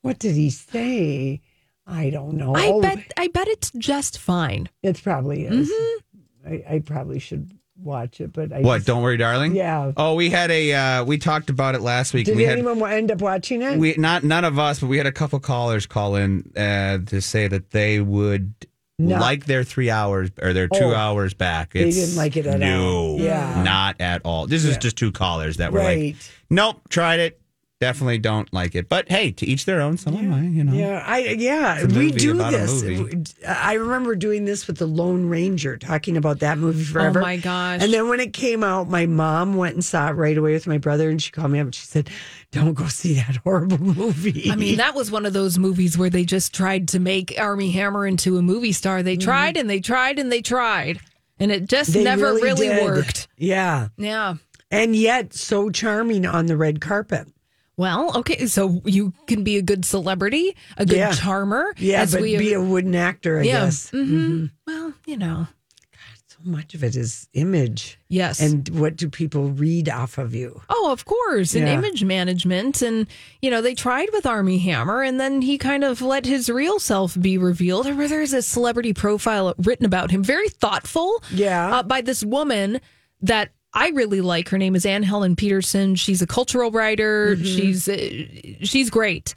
what 0.03 0.19
did 0.19 0.35
he 0.35 0.51
say? 0.51 1.41
I 1.87 2.11
don't 2.11 2.35
know. 2.35 2.55
I 2.57 2.67
Oh, 2.69 2.81
bet 2.83 2.99
I 3.17 3.29
bet 3.29 3.47
it's 3.49 3.71
just 3.79 4.19
fine. 4.19 4.69
it 4.83 5.01
probably 5.03 5.45
is. 5.47 5.71
Mm-hmm. 5.71 6.53
I, 6.53 6.75
I 6.75 6.79
probably 6.81 7.19
should 7.21 7.51
watch 7.77 8.21
it, 8.21 8.33
but 8.33 8.53
I 8.53 8.61
what? 8.61 8.77
just- 8.79 8.87
Don't 8.87 9.03
worry, 9.03 9.17
darling. 9.17 9.55
Yeah. 9.57 9.93
Oh, 9.97 10.15
we 10.15 10.31
had 10.31 10.51
a. 10.51 10.73
Uh, 10.73 11.05
we 11.05 11.19
talked 11.19 11.51
about 11.51 11.75
it 11.75 11.81
last 11.81 12.15
week. 12.15 12.27
Did 12.27 12.37
we 12.37 12.45
had 12.45 12.59
anyone 12.59 12.81
end 12.91 13.11
up 13.11 13.21
watching 13.21 13.63
it? 13.63 13.79
we 13.79 13.95
not 13.97 14.25
none 14.25 14.45
of 14.45 14.59
us, 14.59 14.81
but 14.81 14.87
we 14.87 14.97
had 14.99 15.07
a 15.07 15.13
couple 15.13 15.39
callers 15.41 15.87
call 15.87 16.17
in 16.17 16.51
uh, 16.57 16.99
to 17.07 17.21
say 17.21 17.49
that 17.49 17.71
they 17.71 18.01
would 18.01 18.55
Not- 18.99 19.21
like 19.21 19.47
their 19.47 19.65
three 19.65 19.91
hours 19.91 20.31
or 20.41 20.53
their 20.53 20.69
two 20.69 20.79
Oh. 20.85 20.95
hours 20.95 21.35
back. 21.35 21.73
They 21.73 21.91
didn't 21.91 22.17
like 22.17 22.37
it 22.37 22.47
at 22.47 22.61
no, 22.61 22.93
all. 22.97 23.21
Yeah. 23.21 23.63
not 23.63 24.01
at 24.01 24.23
all. 24.25 24.47
This 24.47 24.65
is 24.65 24.77
just 24.79 24.97
two 24.97 25.11
callers 25.13 25.57
that 25.57 25.73
were 25.73 25.81
Right. 25.81 26.15
like, 26.15 26.17
nope, 26.51 26.81
tried 26.91 27.19
it, 27.21 27.41
definitely 27.85 28.19
don't 28.19 28.51
like 28.53 28.75
it. 28.75 28.89
But 28.89 29.11
hey, 29.11 29.31
to 29.33 29.47
each 29.47 29.67
their 29.67 29.81
own. 29.81 29.99
Some 29.99 30.15
of 30.15 30.23
mine, 30.23 30.55
you 30.55 30.65
know. 30.65 30.73
Yeah, 30.73 31.05
I 31.07 31.19
yeah, 31.19 31.79
It's 31.81 31.95
we 31.95 32.11
do 32.11 32.33
this. 32.35 33.35
I 33.47 33.75
remember 33.75 34.15
doing 34.15 34.45
this 34.47 34.67
with 34.67 34.79
the 34.79 34.87
Lone 34.87 35.29
Ranger, 35.29 35.77
talking 35.77 36.17
about 36.17 36.39
that 36.41 36.57
movie 36.59 36.85
forever. 36.85 37.19
Oh 37.19 37.23
my 37.23 37.37
gosh. 37.37 37.83
And 37.83 37.93
then 37.93 38.09
when 38.09 38.21
it 38.21 38.33
came 38.33 38.65
out, 38.65 38.89
my 38.89 39.07
mom 39.07 39.57
went 39.57 39.75
and 39.75 39.85
saw 39.85 40.09
it 40.09 40.13
right 40.13 40.37
away 40.39 40.53
with 40.55 40.67
my 40.67 40.79
brother, 40.79 41.11
and 41.11 41.21
she 41.23 41.31
called 41.31 41.51
me 41.51 41.61
up 41.61 41.67
and 41.67 41.75
she 41.75 41.85
said, 41.85 42.09
"Don't 42.53 42.75
go 42.75 42.87
see 42.87 43.15
that 43.15 43.37
horrible 43.45 43.79
movie." 43.95 44.51
I 44.51 44.57
mean, 44.57 44.77
that 44.77 44.95
was 44.95 45.11
one 45.11 45.27
of 45.27 45.33
those 45.33 45.59
movies 45.59 45.99
where 45.99 46.11
they 46.11 46.25
just 46.25 46.55
tried 46.55 46.89
to 46.89 46.99
make 46.99 47.35
Armie 47.39 47.71
Hammer 47.73 48.07
into 48.07 48.39
a 48.39 48.43
movie 48.43 48.73
star. 48.73 49.03
They 49.03 49.17
tried 49.17 49.57
and 49.57 49.69
they 49.69 49.81
tried 49.81 50.19
and 50.19 50.33
they 50.33 50.41
tried, 50.43 51.01
and 51.39 51.53
it 51.53 51.69
just 51.69 51.91
Mm-hmm. 51.91 51.99
They 51.99 52.05
never 52.05 52.33
really, 52.35 52.69
did. 52.69 52.83
worked. 52.85 53.29
Yeah, 53.37 53.89
Yeah. 53.99 54.37
and 54.71 54.97
yet 54.97 55.35
so 55.35 55.69
charming 55.71 56.25
on 56.25 56.47
the 56.47 56.57
red 56.57 56.81
carpet. 56.81 57.29
Well, 57.77 58.17
okay, 58.19 58.47
so 58.47 58.81
you 58.85 59.13
can 59.27 59.43
be 59.43 59.57
a 59.57 59.63
good 59.63 59.85
celebrity, 59.85 60.55
a 60.77 60.87
good 60.87 60.97
Yeah. 60.97 61.13
charmer. 61.13 61.75
Yeah, 61.79 62.07
but 62.11 62.21
we 62.21 62.37
be 62.37 62.53
a 62.53 62.61
wooden 62.61 62.95
actor, 62.95 63.41
I 63.41 63.43
yeah. 63.43 63.65
guess. 63.65 63.91
hmm 63.91 64.47
Well, 64.67 64.95
you 65.07 65.17
know, 65.17 65.49
So 66.29 66.39
much 66.51 66.75
of 66.75 66.83
it 66.85 66.95
is 66.97 67.29
image. 67.33 67.99
yes. 68.09 68.41
And 68.41 68.69
what 68.69 68.97
do 68.97 69.09
people 69.09 69.51
read 69.51 69.89
off 69.89 70.19
of 70.19 70.35
you? 70.35 70.63
Oh, 70.69 70.91
of 70.93 71.05
course, 71.05 71.55
and 71.55 71.67
Yeah. 71.67 71.75
image 71.75 72.05
management, 72.05 72.81
and 72.83 73.07
you 73.43 73.51
know 73.51 73.61
they 73.61 73.75
tried 73.75 74.09
with 74.13 74.25
Armie 74.27 74.59
Hammer, 74.59 75.03
and 75.03 75.19
then 75.19 75.43
he 75.43 75.59
kind 75.59 75.83
of 75.85 76.01
let 76.03 76.27
his 76.27 76.49
real 76.51 76.79
self 76.81 77.19
be 77.21 77.39
revealed. 77.39 77.87
I 77.87 77.91
remember 77.91 78.09
there's 78.09 78.33
a 78.33 78.43
celebrity 78.43 78.93
profile 78.93 79.55
written 79.59 79.87
about 79.87 80.11
him, 80.11 80.23
very 80.25 80.49
thoughtful, 80.49 81.23
Yeah. 81.33 81.77
uh, 81.79 81.83
by 81.83 82.01
this 82.03 82.23
woman 82.25 82.81
that 83.21 83.51
I 83.75 83.89
really 83.89 84.21
like. 84.21 84.49
Her 84.49 84.59
name 84.59 84.77
is 84.77 84.87
Anne 84.87 85.03
Helen 85.03 85.35
Petersen. 85.35 85.97
She's 85.97 86.23
a 86.23 86.27
cultural 86.27 86.71
writer. 86.71 87.35
Mm-hmm. 87.35 87.45
She's 87.45 87.89
uh, 87.89 88.65
she's 88.65 88.89
great. 88.89 89.35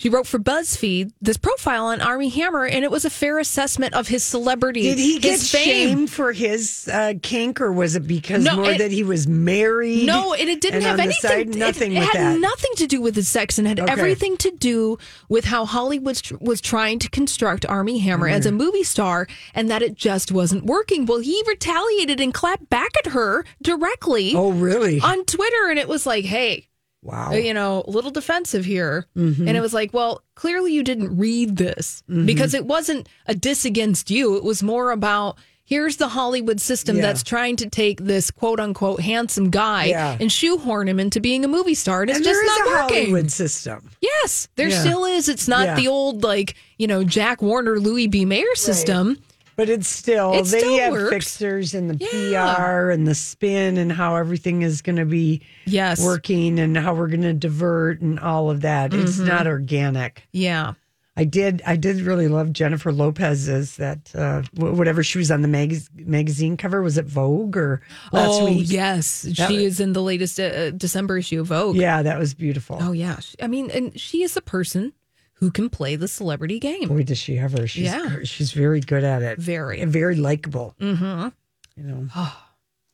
She 0.00 0.08
wrote 0.08 0.28
for 0.28 0.38
BuzzFeed 0.38 1.10
this 1.20 1.36
profile 1.36 1.86
on 1.86 2.00
Armie 2.00 2.28
Hammer, 2.28 2.64
and 2.64 2.84
it 2.84 2.90
was 2.92 3.04
a 3.04 3.10
fair 3.10 3.40
assessment 3.40 3.94
of 3.94 4.06
his 4.06 4.22
celebrity. 4.22 4.82
Did 4.82 4.96
he 4.98 5.18
get 5.18 5.40
fame. 5.40 5.64
shamed 5.64 6.10
for 6.10 6.32
his 6.32 6.88
uh, 6.92 7.14
kink, 7.20 7.60
or 7.60 7.72
was 7.72 7.96
it 7.96 8.06
because 8.06 8.44
No, 8.44 8.54
more 8.58 8.70
it- 8.70 8.78
that 8.78 8.92
he 8.92 9.02
was 9.02 9.26
married? 9.26 10.06
No, 10.06 10.34
and 10.34 10.48
it 10.48 10.60
didn't 10.60 10.76
and 10.76 10.84
have 10.86 11.00
anything. 11.00 11.28
side, 11.28 11.48
nothing 11.56 11.94
it, 11.94 11.98
with 11.98 12.10
had 12.10 12.34
that. 12.34 12.38
nothing 12.38 12.70
to 12.76 12.86
do 12.86 13.00
with 13.00 13.16
his 13.16 13.28
sex, 13.28 13.58
and 13.58 13.66
had 13.66 13.80
Okay. 13.80 13.90
everything 13.90 14.36
to 14.36 14.52
do 14.52 14.98
with 15.28 15.46
how 15.46 15.64
Hollywood 15.64 16.06
was, 16.06 16.22
was 16.40 16.60
trying 16.60 17.00
to 17.00 17.10
construct 17.10 17.66
Armie 17.66 17.98
Hammer 17.98 18.28
as 18.28 18.46
a 18.46 18.52
movie 18.52 18.84
star, 18.84 19.26
and 19.52 19.68
that 19.68 19.82
it 19.82 19.96
just 19.96 20.30
wasn't 20.30 20.64
working. 20.64 21.06
Well, 21.06 21.18
he 21.18 21.42
retaliated 21.48 22.20
and 22.20 22.32
clapped 22.32 22.70
back 22.70 22.92
at 23.04 23.10
her 23.10 23.44
directly 23.60 24.32
Oh, 24.36 24.52
really? 24.52 25.00
on 25.00 25.24
Twitter, 25.24 25.68
and 25.68 25.76
it 25.76 25.88
was 25.88 26.06
like, 26.06 26.24
"Hey, 26.24 26.67
wow. 27.02 27.32
you 27.32 27.54
know, 27.54 27.84
a 27.86 27.90
little 27.90 28.10
defensive 28.10 28.64
here. 28.64 29.06
Mm-hmm. 29.16 29.46
And 29.46 29.56
it 29.56 29.60
was 29.60 29.74
like, 29.74 29.92
well, 29.92 30.22
clearly 30.34 30.72
you 30.72 30.82
didn't 30.82 31.16
read 31.16 31.56
this 31.56 32.02
mm-hmm. 32.08 32.26
because 32.26 32.54
it 32.54 32.66
wasn't 32.66 33.08
a 33.26 33.34
diss 33.34 33.64
against 33.64 34.10
you. 34.10 34.36
It 34.36 34.44
was 34.44 34.62
more 34.62 34.90
about 34.90 35.38
here's 35.64 35.98
the 35.98 36.08
Hollywood 36.08 36.60
system 36.60 36.96
Yeah. 36.96 37.02
that's 37.02 37.22
trying 37.22 37.56
to 37.56 37.68
take 37.68 38.00
this 38.00 38.30
quote 38.30 38.58
unquote 38.58 39.00
handsome 39.00 39.50
guy 39.50 39.86
Yeah. 39.86 40.16
and 40.18 40.32
shoehorn 40.32 40.88
him 40.88 40.98
into 40.98 41.20
being 41.20 41.44
a 41.44 41.48
movie 41.48 41.74
star. 41.74 42.00
And 42.02 42.10
it's 42.10 42.18
and 42.18 42.24
just 42.24 42.40
not 42.44 42.60
a 42.60 42.70
working. 42.70 43.10
Hollywood 43.10 43.30
system. 43.30 43.90
Yes, 44.00 44.48
there 44.56 44.68
Yeah. 44.68 44.80
still 44.80 45.04
is. 45.04 45.28
It's 45.28 45.46
not 45.46 45.76
the 45.76 45.88
old, 45.88 46.22
like, 46.22 46.54
you 46.78 46.86
know, 46.86 47.04
Jack 47.04 47.42
Warner, 47.42 47.78
Louis 47.78 48.06
B. 48.06 48.24
Mayer 48.24 48.54
system. 48.54 49.18
But 49.58 49.68
it's 49.68 49.88
still 49.88 50.32
It 50.34 50.44
they 50.44 50.60
still 50.60 50.78
have 50.78 50.92
works. 50.92 51.10
fixers 51.12 51.74
and 51.74 51.90
the 51.90 51.96
Yeah. 52.30 52.54
PR 52.54 52.90
and 52.90 53.06
the 53.08 53.14
spin 53.16 53.76
and 53.76 53.90
how 53.90 54.14
everything 54.14 54.62
is 54.62 54.80
going 54.82 54.96
to 54.96 55.04
be 55.04 55.42
Yes. 55.66 56.00
working 56.00 56.60
and 56.60 56.76
how 56.78 56.94
we're 56.94 57.08
going 57.08 57.22
to 57.22 57.32
divert 57.34 58.00
and 58.00 58.20
all 58.20 58.50
of 58.50 58.60
that. 58.60 58.94
It's 58.94 59.16
Mhm. 59.18 59.26
not 59.26 59.46
organic. 59.48 60.22
Yeah. 60.32 60.74
I 61.16 61.24
did. 61.24 61.60
I 61.66 61.74
did 61.74 62.02
really 62.02 62.28
love 62.28 62.52
Jennifer 62.52 62.92
Lopez's 62.92 63.74
that 63.78 64.12
uh, 64.14 64.42
whatever 64.54 65.02
she 65.02 65.18
was 65.18 65.32
on 65.32 65.42
the 65.42 65.48
mag- 65.48 65.82
magazine 65.96 66.56
cover. 66.56 66.80
Was 66.80 66.96
it 66.96 67.06
Vogue 67.06 67.56
or 67.56 67.80
last 68.12 68.40
oh, 68.40 68.44
week? 68.44 68.70
yes. 68.70 69.22
That 69.22 69.48
she 69.48 69.54
was- 69.54 69.64
is 69.64 69.80
in 69.80 69.92
the 69.92 70.02
latest 70.02 70.38
uh, 70.38 70.70
December 70.70 71.18
issue 71.18 71.40
of 71.40 71.48
Vogue. 71.48 71.74
Yeah, 71.74 72.02
that 72.02 72.16
was 72.20 72.32
beautiful. 72.34 72.78
Oh, 72.80 72.92
yeah. 72.92 73.16
I 73.42 73.48
mean, 73.48 73.68
and 73.72 73.98
she 73.98 74.22
is 74.22 74.36
a 74.36 74.40
person 74.40 74.92
who 75.38 75.50
can 75.50 75.68
play 75.70 75.96
the 75.96 76.08
celebrity 76.08 76.58
game. 76.58 76.88
Boy, 76.88 77.02
does 77.02 77.18
she 77.18 77.38
ever? 77.38 77.66
She's, 77.66 77.84
Yeah. 77.84 78.18
she's 78.24 78.52
very 78.52 78.80
good 78.80 79.04
at 79.04 79.22
it. 79.22 79.38
Very. 79.38 79.80
and 79.80 79.92
very 79.92 80.16
likable. 80.16 80.74
Mm-hmm. 80.80 81.28
You 81.76 81.82
know. 81.84 82.08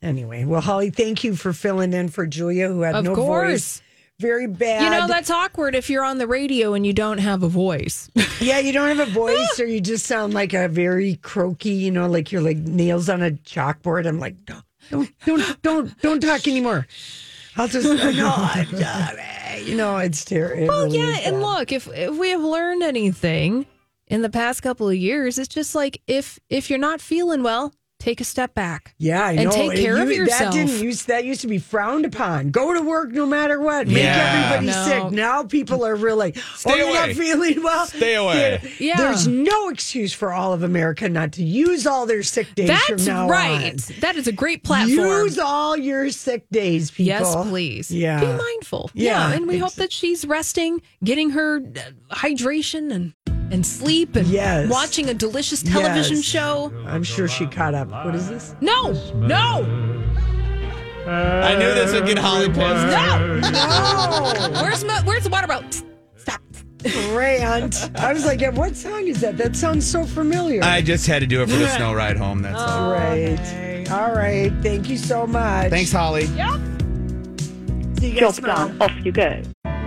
Anyway, 0.02 0.44
well, 0.44 0.60
Holly, 0.60 0.90
thank 0.90 1.24
you 1.24 1.34
for 1.34 1.54
filling 1.54 1.94
in 1.94 2.08
for 2.10 2.26
Julia, 2.26 2.68
who 2.68 2.82
had 2.82 2.94
Of 2.94 3.06
no 3.06 3.14
course. 3.14 3.50
voice. 3.78 3.82
Very 4.20 4.46
bad. 4.46 4.82
You 4.82 4.90
know, 4.90 5.06
that's 5.08 5.30
awkward 5.30 5.74
if 5.74 5.88
you're 5.88 6.04
on 6.04 6.18
the 6.18 6.26
radio 6.26 6.74
and 6.74 6.86
you 6.86 6.92
don't 6.92 7.16
have 7.18 7.42
a 7.42 7.48
voice. 7.48 8.10
yeah, 8.40 8.58
you 8.58 8.70
don't 8.74 8.94
have 8.94 9.08
a 9.08 9.10
voice, 9.10 9.58
or 9.58 9.64
you 9.64 9.80
just 9.80 10.04
sound 10.04 10.34
like 10.34 10.52
a 10.52 10.68
very 10.68 11.16
croaky. 11.16 11.70
You 11.70 11.90
know, 11.90 12.06
like 12.06 12.30
you're 12.32 12.42
like 12.42 12.58
nails 12.58 13.08
on 13.08 13.22
a 13.22 13.30
chalkboard. 13.30 14.06
I'm 14.06 14.20
like, 14.20 14.44
don't, 14.44 14.62
don't, 14.90 15.10
don't, 15.24 15.62
don't, 15.62 16.00
don't 16.02 16.20
talk 16.20 16.46
anymore. 16.46 16.86
I'll 17.56 17.68
just 17.68 17.86
no, 17.86 18.32
oh, 18.36 18.52
I'm 18.54 18.66
sorry. 18.66 19.62
You 19.62 19.76
know, 19.76 19.96
it's 19.98 20.24
terrible. 20.24 20.66
Well, 20.66 20.94
yeah, 20.94 21.18
and 21.24 21.40
look, 21.40 21.72
if 21.72 21.88
if 21.88 22.16
we 22.16 22.30
have 22.30 22.42
learned 22.42 22.82
anything 22.82 23.66
in 24.06 24.22
the 24.22 24.30
past 24.30 24.62
couple 24.62 24.88
of 24.88 24.96
years, 24.96 25.38
it's 25.38 25.48
just 25.54 25.74
like 25.74 26.02
if 26.06 26.38
if 26.48 26.68
you're 26.68 26.78
not 26.78 27.00
feeling 27.00 27.42
well, 27.42 27.72
take 28.04 28.20
a 28.20 28.24
step 28.24 28.54
back. 28.54 28.94
Yeah, 28.98 29.24
I 29.24 29.32
and 29.32 29.44
know. 29.44 29.50
take 29.50 29.76
care 29.80 29.96
of 29.96 30.10
you- 30.10 30.16
yourself. 30.16 30.52
That 30.52 30.66
didn't 30.66 30.82
use 30.82 31.04
that 31.04 31.24
used 31.24 31.40
to 31.40 31.46
be 31.46 31.56
frowned 31.58 32.04
upon. 32.04 32.50
Go 32.50 32.74
to 32.74 32.82
work 32.82 33.10
no 33.12 33.24
matter 33.24 33.58
what. 33.60 33.86
Make 33.88 34.02
Yeah. 34.04 34.50
everybody 34.58 34.66
No. 34.66 34.86
sick. 35.08 35.12
Now 35.12 35.42
people 35.44 35.86
are 35.86 35.96
really 35.96 36.34
Stay 36.54 36.70
oh, 36.70 36.74
you're 36.76 36.92
not 36.92 37.04
away. 37.04 37.14
feeling 37.14 37.62
well. 37.62 37.86
Stay 37.86 38.14
away. 38.14 38.34
There- 38.34 38.70
Yeah. 38.78 38.96
There's 38.98 39.26
no 39.26 39.70
excuse 39.70 40.12
for 40.12 40.32
all 40.34 40.52
of 40.52 40.62
America 40.62 41.08
not 41.08 41.32
to 41.32 41.42
use 41.42 41.86
all 41.86 42.04
their 42.04 42.22
sick 42.22 42.54
days 42.54 42.68
from 42.68 42.96
That's 42.98 43.06
now 43.06 43.26
right. 43.28 43.72
on. 43.72 43.94
That 44.00 44.16
is 44.16 44.26
a 44.26 44.32
great 44.32 44.62
platform. 44.64 44.90
Use 45.24 45.38
all 45.38 45.74
your 45.76 46.10
sick 46.10 46.44
days, 46.52 46.90
people. 46.90 47.06
Yes, 47.06 47.34
please. 47.48 47.90
Yeah. 47.90 48.20
Be 48.20 48.26
mindful. 48.26 48.90
Yeah, 48.92 49.32
and 49.32 49.46
we 49.46 49.54
ex- 49.54 49.62
hope 49.62 49.74
that 49.74 49.92
she's 49.92 50.26
resting, 50.26 50.82
getting 51.02 51.30
her 51.30 51.62
uh, 52.10 52.14
hydration 52.14 52.92
and 52.92 53.14
and 53.50 53.64
sleep 53.64 54.16
and 54.16 54.26
Yes. 54.26 54.68
watching 54.70 55.08
a 55.10 55.14
delicious 55.14 55.62
television 55.62 56.16
Yes. 56.16 56.24
show. 56.24 56.72
I'm 56.86 57.02
sure 57.02 57.28
she 57.28 57.46
caught 57.46 57.74
up. 57.74 57.88
What 57.90 58.14
is 58.14 58.28
this? 58.28 58.54
No, 58.60 58.92
no, 59.14 59.64
I 61.06 61.54
knew 61.56 61.74
this 61.74 61.92
would 61.92 62.06
get 62.06 62.18
Holly 62.18 62.48
pissed. 62.48 62.58
no. 62.60 63.40
No. 63.40 64.50
Where's 64.62 64.84
my, 64.84 65.00
where's 65.04 65.24
the 65.24 65.30
water 65.30 65.46
bottle? 65.46 65.68
Stop. 66.16 66.40
Rant. 67.12 67.90
I 67.96 68.12
was 68.12 68.24
like, 68.24 68.40
what 68.54 68.74
song 68.76 69.06
is 69.06 69.20
that? 69.20 69.36
That 69.36 69.54
sounds 69.56 69.86
so 69.90 70.04
familiar. 70.04 70.62
I 70.64 70.80
just 70.80 71.06
had 71.06 71.20
to 71.20 71.26
do 71.26 71.42
it 71.42 71.50
for 71.50 71.56
the 71.56 71.68
snow 71.76 71.92
ride 72.02 72.16
home. 72.16 72.40
That's 72.42 72.58
all. 72.60 72.90
Right. 72.90 73.90
All 73.90 74.12
right. 74.14 74.50
Thank 74.62 74.88
you 74.88 74.96
so 74.96 75.26
much. 75.26 75.68
Thanks, 75.70 75.92
Holly. 75.92 76.24
Yep. 76.36 76.60
See 78.00 78.10
you 78.12 78.20
guys 78.20 78.36
tomorrow. 78.36 78.74
off 78.80 78.92
you 79.04 79.12
go. 79.12 79.42